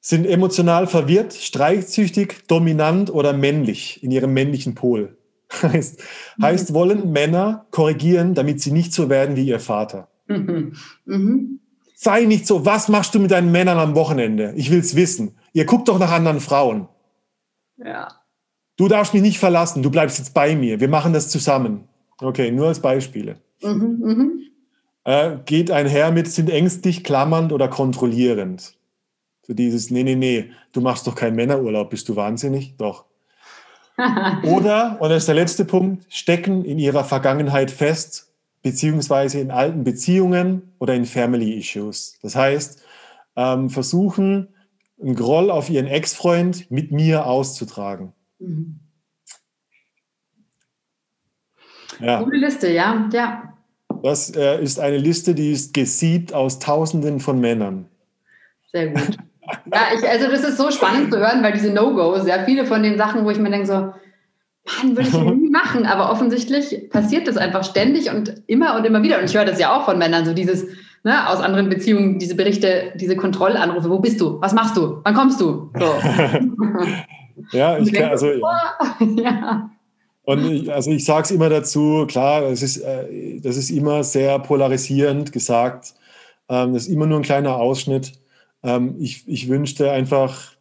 Sind 0.02 0.26
emotional 0.26 0.88
verwirrt, 0.88 1.34
streitsüchtig, 1.34 2.48
dominant 2.48 3.14
oder 3.14 3.34
männlich 3.34 4.04
in 4.04 4.12
ihrem 4.12 4.34
männlichen 4.34 4.76
Pol? 4.76 5.18
heißt, 5.62 6.04
mhm. 6.38 6.44
heißt, 6.44 6.74
wollen 6.74 7.12
Männer 7.12 7.66
korrigieren, 7.72 8.34
damit 8.34 8.62
sie 8.62 8.72
nicht 8.72 8.94
so 8.94 9.10
werden 9.10 9.36
wie 9.36 9.48
ihr 9.48 9.60
Vater? 9.60 10.08
Mhm. 10.28 10.76
Mhm. 11.06 11.59
Sei 12.02 12.24
nicht 12.24 12.48
so, 12.48 12.66
was 12.66 12.88
machst 12.88 13.14
du 13.14 13.20
mit 13.20 13.32
deinen 13.32 13.52
Männern 13.52 13.78
am 13.78 13.94
Wochenende? 13.94 14.54
Ich 14.56 14.72
will 14.72 14.80
es 14.80 14.96
wissen. 14.96 15.36
Ihr 15.52 15.66
guckt 15.66 15.90
doch 15.90 16.00
nach 16.00 16.14
anderen 16.14 16.40
Frauen. 16.40 16.88
Ja. 17.76 18.08
Du 18.78 18.88
darfst 18.88 19.14
mich 19.14 19.22
nicht 19.22 19.38
verlassen, 19.38 19.84
du 19.84 19.92
bleibst 19.92 20.18
jetzt 20.18 20.34
bei 20.34 20.56
mir. 20.56 20.80
Wir 20.80 20.88
machen 20.88 21.12
das 21.12 21.28
zusammen. 21.28 21.90
Okay, 22.22 22.52
nur 22.52 22.70
als 22.70 22.80
Beispiele. 22.80 23.42
Mhm, 23.62 24.00
mhm. 24.02 24.44
Äh, 25.04 25.40
geht 25.44 25.72
einher 25.72 26.12
mit, 26.12 26.32
sind 26.32 26.50
ängstlich, 26.50 27.04
klammernd 27.04 27.52
oder 27.52 27.68
kontrollierend. 27.68 28.78
So 29.46 29.54
dieses, 29.54 29.92
nee, 29.92 30.04
nee, 30.04 30.16
nee, 30.16 30.52
du 30.72 30.80
machst 30.80 31.06
doch 31.06 31.16
keinen 31.16 31.36
Männerurlaub, 31.36 31.90
bist 31.90 32.08
du 32.08 32.16
wahnsinnig? 32.16 32.78
Doch. 32.78 33.04
oder, 34.44 35.02
und 35.02 35.10
das 35.10 35.24
ist 35.24 35.28
der 35.28 35.36
letzte 35.36 35.66
Punkt, 35.66 36.06
stecken 36.08 36.64
in 36.64 36.80
ihrer 36.80 37.04
Vergangenheit 37.04 37.72
fest 37.72 38.29
beziehungsweise 38.62 39.40
in 39.40 39.52
alten 39.52 39.84
Beziehungen 39.84 40.74
oder 40.80 40.96
in 40.96 41.06
Family 41.06 41.58
Issues. 41.58 42.18
Das 42.22 42.36
heißt, 42.36 42.84
ähm, 43.36 43.70
versuchen, 43.70 44.50
einen 45.02 45.16
Groll 45.16 45.50
auf 45.50 45.70
ihren 45.70 45.88
Ex-Freund 45.88 46.70
mit 46.70 46.92
mir 46.92 47.26
auszutragen. 47.26 48.14
Mhm. 48.40 48.80
Ja. 52.00 52.22
Gute 52.22 52.38
Liste, 52.38 52.72
ja, 52.72 53.10
ja. 53.12 53.54
Das 54.04 54.34
äh, 54.36 54.62
ist 54.62 54.80
eine 54.80 54.98
Liste, 54.98 55.36
die 55.36 55.52
ist 55.52 55.74
gesiebt 55.74 56.34
aus 56.34 56.60
Tausenden 56.60 57.20
von 57.20 57.40
Männern. 57.40 57.90
Sehr 58.72 58.90
gut. 58.90 59.18
Ja, 59.74 59.88
ich, 59.96 60.08
also 60.08 60.28
das 60.30 60.44
ist 60.44 60.58
so 60.58 60.70
spannend 60.72 61.12
zu 61.12 61.20
hören, 61.20 61.42
weil 61.44 61.54
diese 61.54 61.74
No-Gos, 61.74 62.28
ja, 62.28 62.46
viele 62.46 62.66
von 62.66 62.84
den 62.84 62.98
Sachen, 62.98 63.26
wo 63.26 63.32
ich 63.32 63.40
mir 63.40 63.50
denke, 63.50 63.66
so, 63.66 63.74
Mann, 63.74 64.96
würde 64.96 65.10
ich 65.10 65.14
nie 65.50 65.52
machen, 65.52 65.86
aber 65.86 66.12
offensichtlich 66.12 66.90
passiert 66.90 67.28
das 67.28 67.38
einfach 67.38 67.64
ständig 67.64 68.10
und 68.12 68.42
immer 68.48 68.76
und 68.76 68.86
immer 68.86 69.04
wieder. 69.04 69.20
Und 69.20 69.26
ich 69.26 69.36
höre 69.36 69.46
das 69.46 69.60
ja 69.60 69.76
auch 69.76 69.86
von 69.86 69.98
Männern, 69.98 70.26
so 70.26 70.34
dieses, 70.34 70.66
ne, 71.04 71.28
aus 71.30 71.40
anderen 71.40 71.70
Beziehungen, 71.70 72.20
diese 72.20 72.36
Berichte, 72.36 72.94
diese 72.96 73.16
Kontrollanrufe, 73.16 73.90
wo 73.90 74.00
bist 74.00 74.22
du? 74.22 74.40
Was 74.42 74.54
machst 74.54 74.78
du? 74.78 75.02
Wann 75.04 75.14
kommst 75.14 75.42
du? 75.42 75.72
So. 75.78 75.94
ja, 77.58 77.78
ich 77.78 77.92
kann, 77.92 78.10
also. 78.10 78.28
ja. 79.18 79.70
Und 80.24 80.52
ich, 80.52 80.72
also 80.72 80.92
ich 80.92 81.06
sage 81.06 81.24
es 81.24 81.32
immer 81.32 81.50
dazu, 81.50 82.06
klar, 82.08 82.44
es 82.44 82.62
ist, 82.62 82.78
äh, 82.78 83.40
das 83.40 83.58
ist 83.58 83.72
immer 83.72 84.04
sehr 84.04 84.38
polarisierend 84.40 85.32
gesagt. 85.32 85.96
Ähm, 86.48 86.74
das 86.74 86.84
ist 86.84 86.90
immer 86.90 87.08
nur 87.08 87.20
ein 87.20 87.24
kleiner 87.24 87.56
Ausschnitt. 87.56 88.14
Ähm, 88.62 88.96
ich, 89.00 89.28
ich 89.28 89.50
wünschte 89.50 89.92
einfach, 89.92 90.52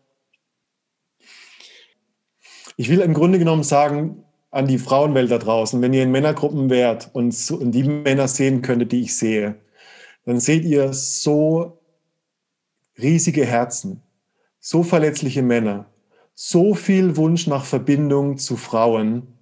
ich 2.76 2.88
will 2.88 3.00
im 3.00 3.12
Grunde 3.12 3.38
genommen 3.38 3.64
sagen, 3.64 4.24
an 4.50 4.66
die 4.66 4.78
Frauenwelt 4.78 5.30
da 5.30 5.38
draußen, 5.38 5.80
wenn 5.82 5.92
ihr 5.92 6.02
in 6.02 6.10
Männergruppen 6.10 6.70
wärt 6.70 7.10
und, 7.12 7.50
und 7.50 7.72
die 7.72 7.84
Männer 7.84 8.28
sehen 8.28 8.62
könntet, 8.62 8.92
die 8.92 9.02
ich 9.02 9.16
sehe, 9.16 9.56
dann 10.24 10.40
seht 10.40 10.64
ihr 10.64 10.92
so 10.92 11.80
riesige 12.98 13.44
Herzen, 13.44 14.02
so 14.60 14.82
verletzliche 14.82 15.42
Männer, 15.42 15.86
so 16.34 16.74
viel 16.74 17.16
Wunsch 17.16 17.46
nach 17.46 17.64
Verbindung 17.64 18.38
zu 18.38 18.56
Frauen, 18.56 19.38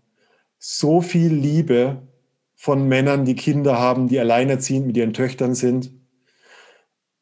so 0.59 1.00
viel 1.00 1.32
Liebe 1.32 2.02
von 2.54 2.88
Männern, 2.88 3.24
die 3.24 3.36
Kinder 3.36 3.78
haben, 3.78 4.09
die 4.09 4.18
alleinerziehend 4.18 4.86
mit 4.86 4.96
ihren 4.96 5.12
Töchtern 5.12 5.54
sind, 5.54 5.92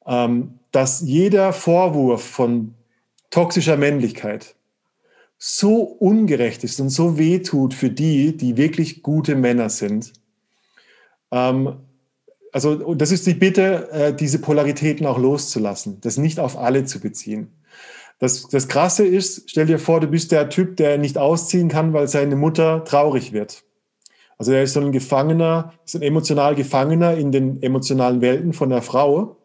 ähm, 0.07 0.61
dass 0.71 1.01
jeder 1.01 1.53
Vorwurf 1.53 2.23
von 2.23 2.75
toxischer 3.31 3.77
Männlichkeit 3.77 4.54
so 5.47 5.83
ungerecht 5.83 6.65
ist 6.65 6.81
und 6.81 6.89
so 6.89 7.19
wehtut 7.19 7.75
für 7.75 7.91
die, 7.91 8.35
die 8.35 8.57
wirklich 8.57 9.03
gute 9.03 9.37
Männer 9.37 9.69
sind. 9.69 10.15
Ähm, 11.31 11.77
also 12.51 12.95
das 12.95 13.13
ist 13.13 13.27
die 13.27 13.35
Bitte, 13.35 13.91
äh, 13.93 14.15
diese 14.15 14.39
Polaritäten 14.39 15.05
auch 15.05 15.19
loszulassen, 15.19 16.01
das 16.01 16.17
nicht 16.17 16.41
auf 16.41 16.57
alle 16.57 16.87
zu 16.87 16.99
beziehen. 16.99 17.53
Das, 18.19 18.49
das 18.49 18.69
Krasse 18.69 19.05
ist, 19.07 19.51
stell 19.51 19.67
dir 19.67 19.79
vor, 19.79 20.01
du 20.01 20.07
bist 20.07 20.33
der 20.33 20.49
Typ, 20.49 20.79
der 20.79 20.97
nicht 20.97 21.19
ausziehen 21.19 21.69
kann, 21.69 21.93
weil 21.93 22.09
seine 22.09 22.37
Mutter 22.37 22.83
traurig 22.85 23.35
wird. 23.35 23.65
Also 24.39 24.53
er 24.53 24.63
ist 24.63 24.73
so 24.73 24.81
ein 24.81 24.93
Gefangener, 24.93 25.75
ist 25.85 25.95
ein 25.95 26.01
emotional 26.01 26.55
Gefangener 26.55 27.19
in 27.19 27.33
den 27.33 27.63
emotionalen 27.63 28.23
Welten 28.23 28.55
von 28.55 28.71
der 28.71 28.81
Frau. 28.81 29.37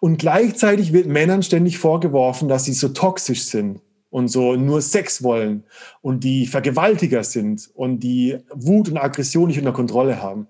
Und 0.00 0.16
gleichzeitig 0.16 0.94
wird 0.94 1.08
Männern 1.08 1.42
ständig 1.42 1.76
vorgeworfen, 1.76 2.48
dass 2.48 2.64
sie 2.64 2.72
so 2.72 2.88
toxisch 2.88 3.44
sind 3.44 3.82
und 4.12 4.28
so 4.28 4.56
nur 4.56 4.82
Sex 4.82 5.22
wollen 5.22 5.64
und 6.02 6.22
die 6.22 6.46
Vergewaltiger 6.46 7.24
sind 7.24 7.70
und 7.74 8.00
die 8.00 8.36
Wut 8.52 8.90
und 8.90 8.98
Aggression 8.98 9.48
nicht 9.48 9.58
unter 9.58 9.72
Kontrolle 9.72 10.22
haben. 10.22 10.48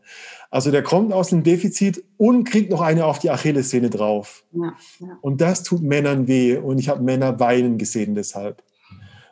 Also 0.51 0.73
der 0.73 0.83
kommt 0.83 1.13
aus 1.13 1.33
einem 1.33 1.45
Defizit 1.45 2.03
und 2.17 2.43
kriegt 2.45 2.71
noch 2.71 2.81
eine 2.81 3.07
auf 3.07 3.21
die 3.21 3.31
Achillessehne 3.31 3.89
drauf. 3.89 4.45
Ja, 4.53 4.75
ja. 4.99 5.19
Und 5.21 5.41
das 5.41 5.63
tut 5.63 5.81
Männern 5.81 6.27
weh 6.27 6.57
und 6.57 6.79
ich 6.79 6.89
habe 6.89 7.05
Männer 7.05 7.39
weinen 7.39 7.79
gesehen 7.79 8.17
deshalb. 8.17 8.65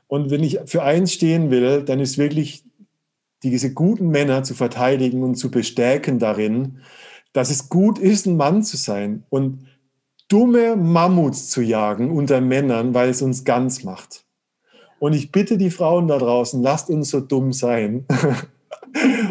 Und 0.06 0.30
wenn 0.30 0.44
ich 0.44 0.60
für 0.64 0.84
eins 0.84 1.12
stehen 1.12 1.50
will, 1.50 1.82
dann 1.82 1.98
ist 1.98 2.16
wirklich 2.16 2.64
diese 3.42 3.74
guten 3.74 4.10
Männer 4.10 4.44
zu 4.44 4.54
verteidigen 4.54 5.24
und 5.24 5.34
zu 5.34 5.50
bestärken 5.50 6.20
darin, 6.20 6.78
dass 7.32 7.50
es 7.50 7.68
gut 7.68 7.98
ist, 7.98 8.26
ein 8.26 8.36
Mann 8.36 8.62
zu 8.62 8.76
sein 8.76 9.24
und 9.28 9.66
dumme 10.30 10.76
Mammuts 10.76 11.50
zu 11.50 11.60
jagen 11.60 12.10
unter 12.10 12.40
Männern, 12.40 12.94
weil 12.94 13.10
es 13.10 13.20
uns 13.20 13.44
ganz 13.44 13.84
macht. 13.84 14.24
Und 14.98 15.12
ich 15.14 15.32
bitte 15.32 15.58
die 15.58 15.70
Frauen 15.70 16.08
da 16.08 16.16
draußen, 16.18 16.62
lasst 16.62 16.88
uns 16.88 17.10
so 17.10 17.20
dumm 17.20 17.52
sein. 17.52 18.06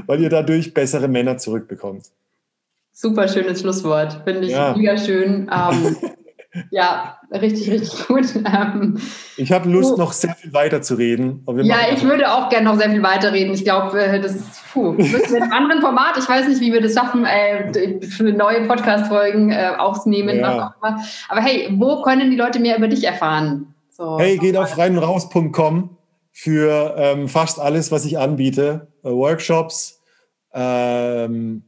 weil 0.05 0.21
ihr 0.21 0.29
dadurch 0.29 0.73
bessere 0.73 1.07
Männer 1.07 1.37
zurückbekommt. 1.37 2.05
Super 2.91 3.27
schönes 3.27 3.61
Schlusswort, 3.61 4.21
finde 4.25 4.41
ich 4.41 4.51
ja. 4.51 4.75
mega 4.75 4.97
schön. 4.97 5.49
Ähm, 5.51 5.95
ja, 6.71 7.17
richtig, 7.31 7.69
richtig 7.69 8.07
gut. 8.07 8.35
Ähm, 8.35 8.99
ich 9.37 9.51
habe 9.51 9.69
Lust, 9.69 9.97
noch 9.97 10.13
sehr 10.13 10.33
viel 10.35 10.53
weiter 10.53 10.81
zu 10.81 10.95
reden. 10.95 11.45
ja, 11.63 11.77
ich 11.93 12.03
würde 12.03 12.31
auch 12.31 12.49
gerne 12.49 12.65
noch 12.65 12.77
sehr 12.77 12.89
viel 12.89 13.03
weiter 13.03 13.31
reden. 13.31 13.53
Ich 13.53 13.63
glaube, 13.63 14.01
äh, 14.01 14.19
das 14.19 14.35
ist, 14.35 14.61
puh, 14.73 14.97
wir 14.97 15.05
müssen 15.05 15.35
in 15.35 15.43
einem 15.43 15.53
anderen 15.53 15.81
Format, 15.81 16.17
ich 16.17 16.27
weiß 16.27 16.47
nicht, 16.47 16.61
wie 16.61 16.73
wir 16.73 16.81
das 16.81 16.93
schaffen, 16.93 17.25
äh, 17.25 18.01
für 18.01 18.23
neue 18.23 18.67
Podcast-Folgen 18.67 19.51
äh, 19.51 19.73
aufzunehmen. 19.77 20.39
Ja. 20.39 20.75
Aber 20.81 21.41
hey, 21.41 21.69
wo 21.77 22.01
können 22.01 22.31
die 22.31 22.37
Leute 22.37 22.59
mehr 22.59 22.77
über 22.77 22.87
dich 22.87 23.03
erfahren? 23.03 23.73
So, 23.89 24.17
hey, 24.17 24.37
geht 24.37 24.57
auf 24.57 24.77
reinundraus.com 24.77 25.97
für 26.31 26.95
ähm, 26.97 27.27
fast 27.27 27.59
alles, 27.59 27.91
was 27.91 28.05
ich 28.05 28.17
anbiete. 28.17 28.87
Workshops, 29.03 30.01
ähm, 30.53 31.63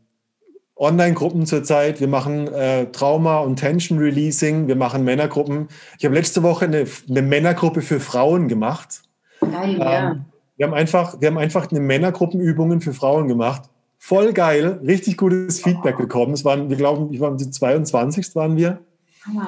Online-Gruppen 0.81 1.45
zurzeit. 1.45 1.99
Wir 1.99 2.07
machen 2.07 2.47
äh, 2.47 2.87
Trauma 2.91 3.39
und 3.39 3.57
Tension 3.57 3.99
Releasing. 3.99 4.67
Wir 4.67 4.75
machen 4.75 5.03
Männergruppen. 5.03 5.67
Ich 5.99 6.05
habe 6.05 6.15
letzte 6.15 6.41
Woche 6.41 6.65
eine, 6.65 6.85
eine, 7.07 7.21
Männergruppe 7.21 7.81
für 7.81 7.99
Frauen 7.99 8.47
gemacht. 8.47 9.03
Geil, 9.39 9.77
ja. 9.77 10.11
Ähm, 10.11 10.25
wir 10.57 10.67
haben 10.67 10.73
einfach, 10.73 11.21
wir 11.21 11.27
haben 11.27 11.37
einfach 11.37 11.69
eine 11.71 11.79
Männergruppenübungen 11.79 12.81
für 12.81 12.93
Frauen 12.93 13.27
gemacht. 13.27 13.63
Voll 13.99 14.33
geil, 14.33 14.81
richtig 14.85 15.17
gutes 15.17 15.61
Feedback 15.61 15.97
bekommen. 15.97 16.33
Es 16.33 16.43
waren, 16.43 16.69
wir 16.69 16.77
glauben, 16.77 17.13
ich 17.13 17.19
war 17.19 17.35
die 17.37 17.49
22. 17.49 18.35
waren 18.35 18.57
wir. 18.57 18.79
Oh 19.27 19.39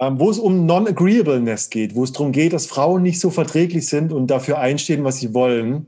ähm, 0.00 0.20
wo 0.20 0.30
es 0.30 0.38
um 0.38 0.66
Non-Agreeableness 0.66 1.70
geht, 1.70 1.94
wo 1.94 2.04
es 2.04 2.12
darum 2.12 2.32
geht, 2.32 2.52
dass 2.52 2.66
Frauen 2.66 3.02
nicht 3.02 3.20
so 3.20 3.30
verträglich 3.30 3.86
sind 3.86 4.12
und 4.12 4.28
dafür 4.28 4.58
einstehen, 4.58 5.04
was 5.04 5.16
sie 5.16 5.34
wollen, 5.34 5.86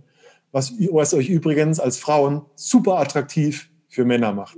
was, 0.53 0.73
was 0.91 1.15
euch 1.15 1.29
übrigens 1.29 1.79
als 1.79 1.99
Frauen 1.99 2.43
super 2.57 2.99
attraktiv 2.99 3.70
für 3.91 4.07
Männer 4.07 4.33
macht. 4.33 4.57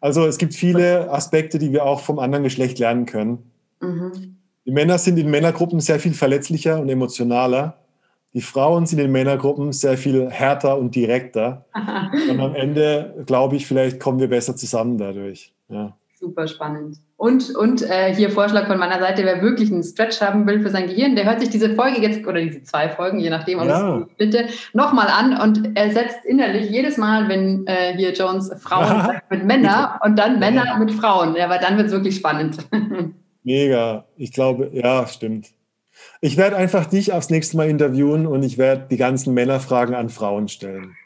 Also 0.00 0.26
es 0.26 0.38
gibt 0.38 0.54
viele 0.54 1.10
Aspekte, 1.10 1.58
die 1.58 1.72
wir 1.72 1.84
auch 1.84 2.00
vom 2.00 2.18
anderen 2.18 2.44
Geschlecht 2.44 2.78
lernen 2.78 3.06
können. 3.06 3.50
Mhm. 3.80 4.36
Die 4.64 4.70
Männer 4.70 4.98
sind 4.98 5.18
in 5.18 5.30
Männergruppen 5.30 5.80
sehr 5.80 5.98
viel 5.98 6.14
verletzlicher 6.14 6.80
und 6.80 6.88
emotionaler. 6.88 7.78
Die 8.34 8.40
Frauen 8.40 8.86
sind 8.86 8.98
in 8.98 9.10
Männergruppen 9.10 9.72
sehr 9.72 9.98
viel 9.98 10.30
härter 10.30 10.78
und 10.78 10.94
direkter. 10.94 11.66
und 12.30 12.40
am 12.40 12.54
Ende, 12.54 13.24
glaube 13.26 13.56
ich, 13.56 13.66
vielleicht 13.66 13.98
kommen 13.98 14.20
wir 14.20 14.28
besser 14.28 14.56
zusammen 14.56 14.98
dadurch. 14.98 15.52
Ja. 15.68 15.96
Super 16.14 16.46
spannend. 16.46 16.98
Und, 17.22 17.54
und 17.54 17.88
äh, 17.88 18.12
hier 18.12 18.30
Vorschlag 18.30 18.66
von 18.66 18.80
meiner 18.80 18.98
Seite, 18.98 19.24
wer 19.24 19.40
wirklich 19.42 19.70
einen 19.70 19.84
Stretch 19.84 20.20
haben 20.20 20.44
will 20.44 20.60
für 20.60 20.70
sein 20.70 20.88
Gehirn, 20.88 21.14
der 21.14 21.24
hört 21.24 21.38
sich 21.38 21.50
diese 21.50 21.76
Folge 21.76 22.00
jetzt, 22.00 22.26
oder 22.26 22.40
diese 22.40 22.64
zwei 22.64 22.88
Folgen, 22.88 23.20
je 23.20 23.30
nachdem, 23.30 23.60
ob 23.60 23.68
ja. 23.68 23.98
es 23.98 24.06
bitte, 24.16 24.46
nochmal 24.72 25.06
an 25.06 25.40
und 25.40 25.76
er 25.76 25.92
setzt 25.92 26.24
innerlich 26.24 26.68
jedes 26.68 26.96
Mal, 26.96 27.28
wenn 27.28 27.64
äh, 27.68 27.96
hier 27.96 28.12
Jones 28.12 28.50
Frauen 28.60 28.86
sagt, 29.06 29.30
mit 29.30 29.44
Männern 29.44 30.00
und 30.04 30.18
dann 30.18 30.40
Männer 30.40 30.64
ja. 30.66 30.78
mit 30.78 30.90
Frauen. 30.90 31.36
Ja, 31.36 31.48
weil 31.48 31.60
dann 31.60 31.76
wird 31.76 31.86
es 31.86 31.92
wirklich 31.92 32.16
spannend. 32.16 32.56
Mega. 33.44 34.04
Ich 34.16 34.32
glaube, 34.32 34.70
ja, 34.72 35.06
stimmt. 35.06 35.50
Ich 36.20 36.36
werde 36.36 36.56
einfach 36.56 36.86
dich 36.86 37.12
aufs 37.12 37.30
nächste 37.30 37.56
Mal 37.56 37.68
interviewen 37.68 38.26
und 38.26 38.42
ich 38.42 38.58
werde 38.58 38.88
die 38.90 38.96
ganzen 38.96 39.32
Männerfragen 39.32 39.94
an 39.94 40.08
Frauen 40.08 40.48
stellen. 40.48 40.96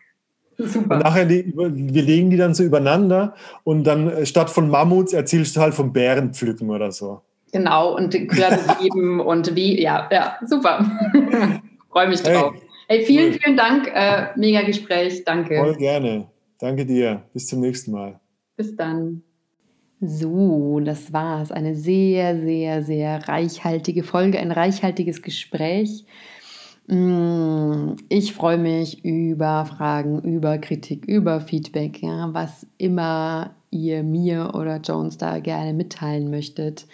Super. 0.59 0.97
Und 0.97 1.03
nachher, 1.03 1.29
wir 1.29 2.03
legen 2.03 2.31
die 2.31 2.37
dann 2.37 2.55
so 2.55 2.63
übereinander 2.63 3.35
und 3.65 3.85
dann 3.85 4.09
äh, 4.09 4.27
statt 4.27 4.49
von 4.49 4.71
Mammuts 4.71 5.13
erzählst 5.13 5.57
du 5.57 5.61
halt 5.61 5.75
vom 5.75 5.93
Bärenpflücken 5.93 6.71
oder 6.71 6.93
so. 6.93 7.21
Genau, 7.53 7.95
und 7.97 8.13
Körbe 8.29 8.59
geben 8.83 9.21
und 9.21 9.55
wie, 9.55 9.81
ja, 9.81 10.09
ja, 10.11 10.37
super. 10.47 10.85
Freue 11.91 12.09
mich 12.09 12.23
drauf. 12.23 12.55
Hey, 12.89 12.99
hey 12.99 13.07
vielen, 13.07 13.33
cool. 13.33 13.39
vielen 13.43 13.57
Dank. 13.57 13.91
Äh, 13.95 14.27
mega 14.37 14.63
Gespräch. 14.63 15.25
Danke. 15.25 15.59
Voll 15.59 15.77
gerne. 15.77 16.27
Danke 16.59 16.87
dir. 16.87 17.23
Bis 17.33 17.47
zum 17.47 17.61
nächsten 17.61 17.93
Mal. 17.93 18.19
Bis 18.57 18.75
dann. 18.77 19.23
So, 20.01 20.81
das 20.85 21.13
war's. 21.13 21.51
Eine 21.53 21.75
sehr, 21.75 22.39
sehr, 22.41 22.83
sehr 22.83 23.29
reichhaltige 23.29 24.03
Folge, 24.03 24.39
ein 24.39 24.53
reichhaltiges 24.53 25.23
Gespräch. 25.23 26.05
Mm, 26.89 27.97
ich 28.09 28.33
freue 28.33 28.59
mich 28.59 29.05
über 29.05 29.65
Fragen, 29.67 30.21
über 30.21 30.59
Kritik, 30.59 31.05
über 31.07 31.41
Feedback, 31.41 32.01
ja, 32.03 32.33
was 32.33 32.67
immer 32.79 33.57
ihr 33.71 34.03
mir 34.05 34.53
oder 34.55 34.81
Jones 34.81 35.19
da 35.19 35.41
gerne 35.41 35.75
mitteilen 35.75 36.31
möchtet. 36.31 36.87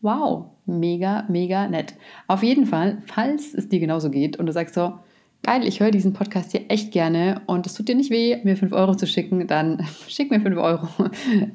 wow, 0.00 0.46
mega, 0.66 1.24
mega 1.28 1.68
nett. 1.68 1.94
Auf 2.28 2.42
jeden 2.42 2.66
Fall, 2.66 2.98
falls 3.06 3.54
es 3.54 3.68
dir 3.68 3.80
genauso 3.80 4.10
geht 4.10 4.36
und 4.36 4.46
du 4.46 4.52
sagst 4.52 4.74
so, 4.74 4.94
geil, 5.42 5.66
ich 5.66 5.80
höre 5.80 5.90
diesen 5.90 6.12
Podcast 6.12 6.52
hier 6.52 6.62
echt 6.68 6.92
gerne 6.92 7.42
und 7.46 7.66
es 7.66 7.74
tut 7.74 7.88
dir 7.88 7.94
nicht 7.94 8.10
weh, 8.10 8.38
mir 8.44 8.56
5 8.56 8.72
Euro 8.72 8.94
zu 8.94 9.06
schicken, 9.06 9.46
dann 9.46 9.84
schick 10.08 10.30
mir 10.30 10.40
5 10.40 10.56
Euro 10.56 10.88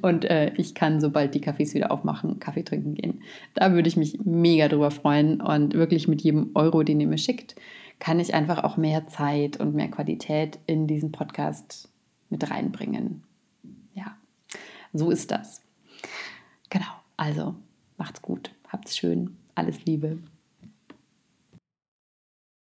und 0.01 0.25
äh, 0.25 0.53
ich 0.55 0.75
kann, 0.75 0.99
sobald 0.99 1.36
die 1.36 1.41
Cafés 1.41 1.73
wieder 1.73 1.91
aufmachen, 1.91 2.39
Kaffee 2.39 2.63
trinken 2.63 2.95
gehen. 2.95 3.21
Da 3.53 3.73
würde 3.73 3.88
ich 3.88 3.97
mich 3.97 4.19
mega 4.25 4.67
drüber 4.67 4.91
freuen 4.91 5.41
und 5.41 5.73
wirklich 5.73 6.07
mit 6.07 6.21
jedem 6.21 6.51
Euro, 6.53 6.84
den 6.84 6.99
ihr 6.99 7.07
mir 7.07 7.17
schickt, 7.17 7.55
kann 7.99 8.19
ich 8.19 8.34
einfach 8.34 8.63
auch 8.63 8.78
mehr 8.78 9.07
Zeit 9.07 9.59
und 9.59 9.73
mehr 9.73 9.89
Qualität 9.89 10.59
in 10.67 10.88
diesen 10.88 11.11
Podcast 11.11 11.89
mit 12.30 12.49
reinbringen. 12.49 13.23
Ja, 13.93 14.17
so 14.93 15.11
ist 15.11 15.32
das. 15.32 15.61
Genau, 16.69 16.86
also 17.15 17.55
macht's 17.97 18.21
gut, 18.21 18.53
habt's 18.67 18.97
schön, 18.97 19.38
alles 19.55 19.86
Liebe. 19.86 20.19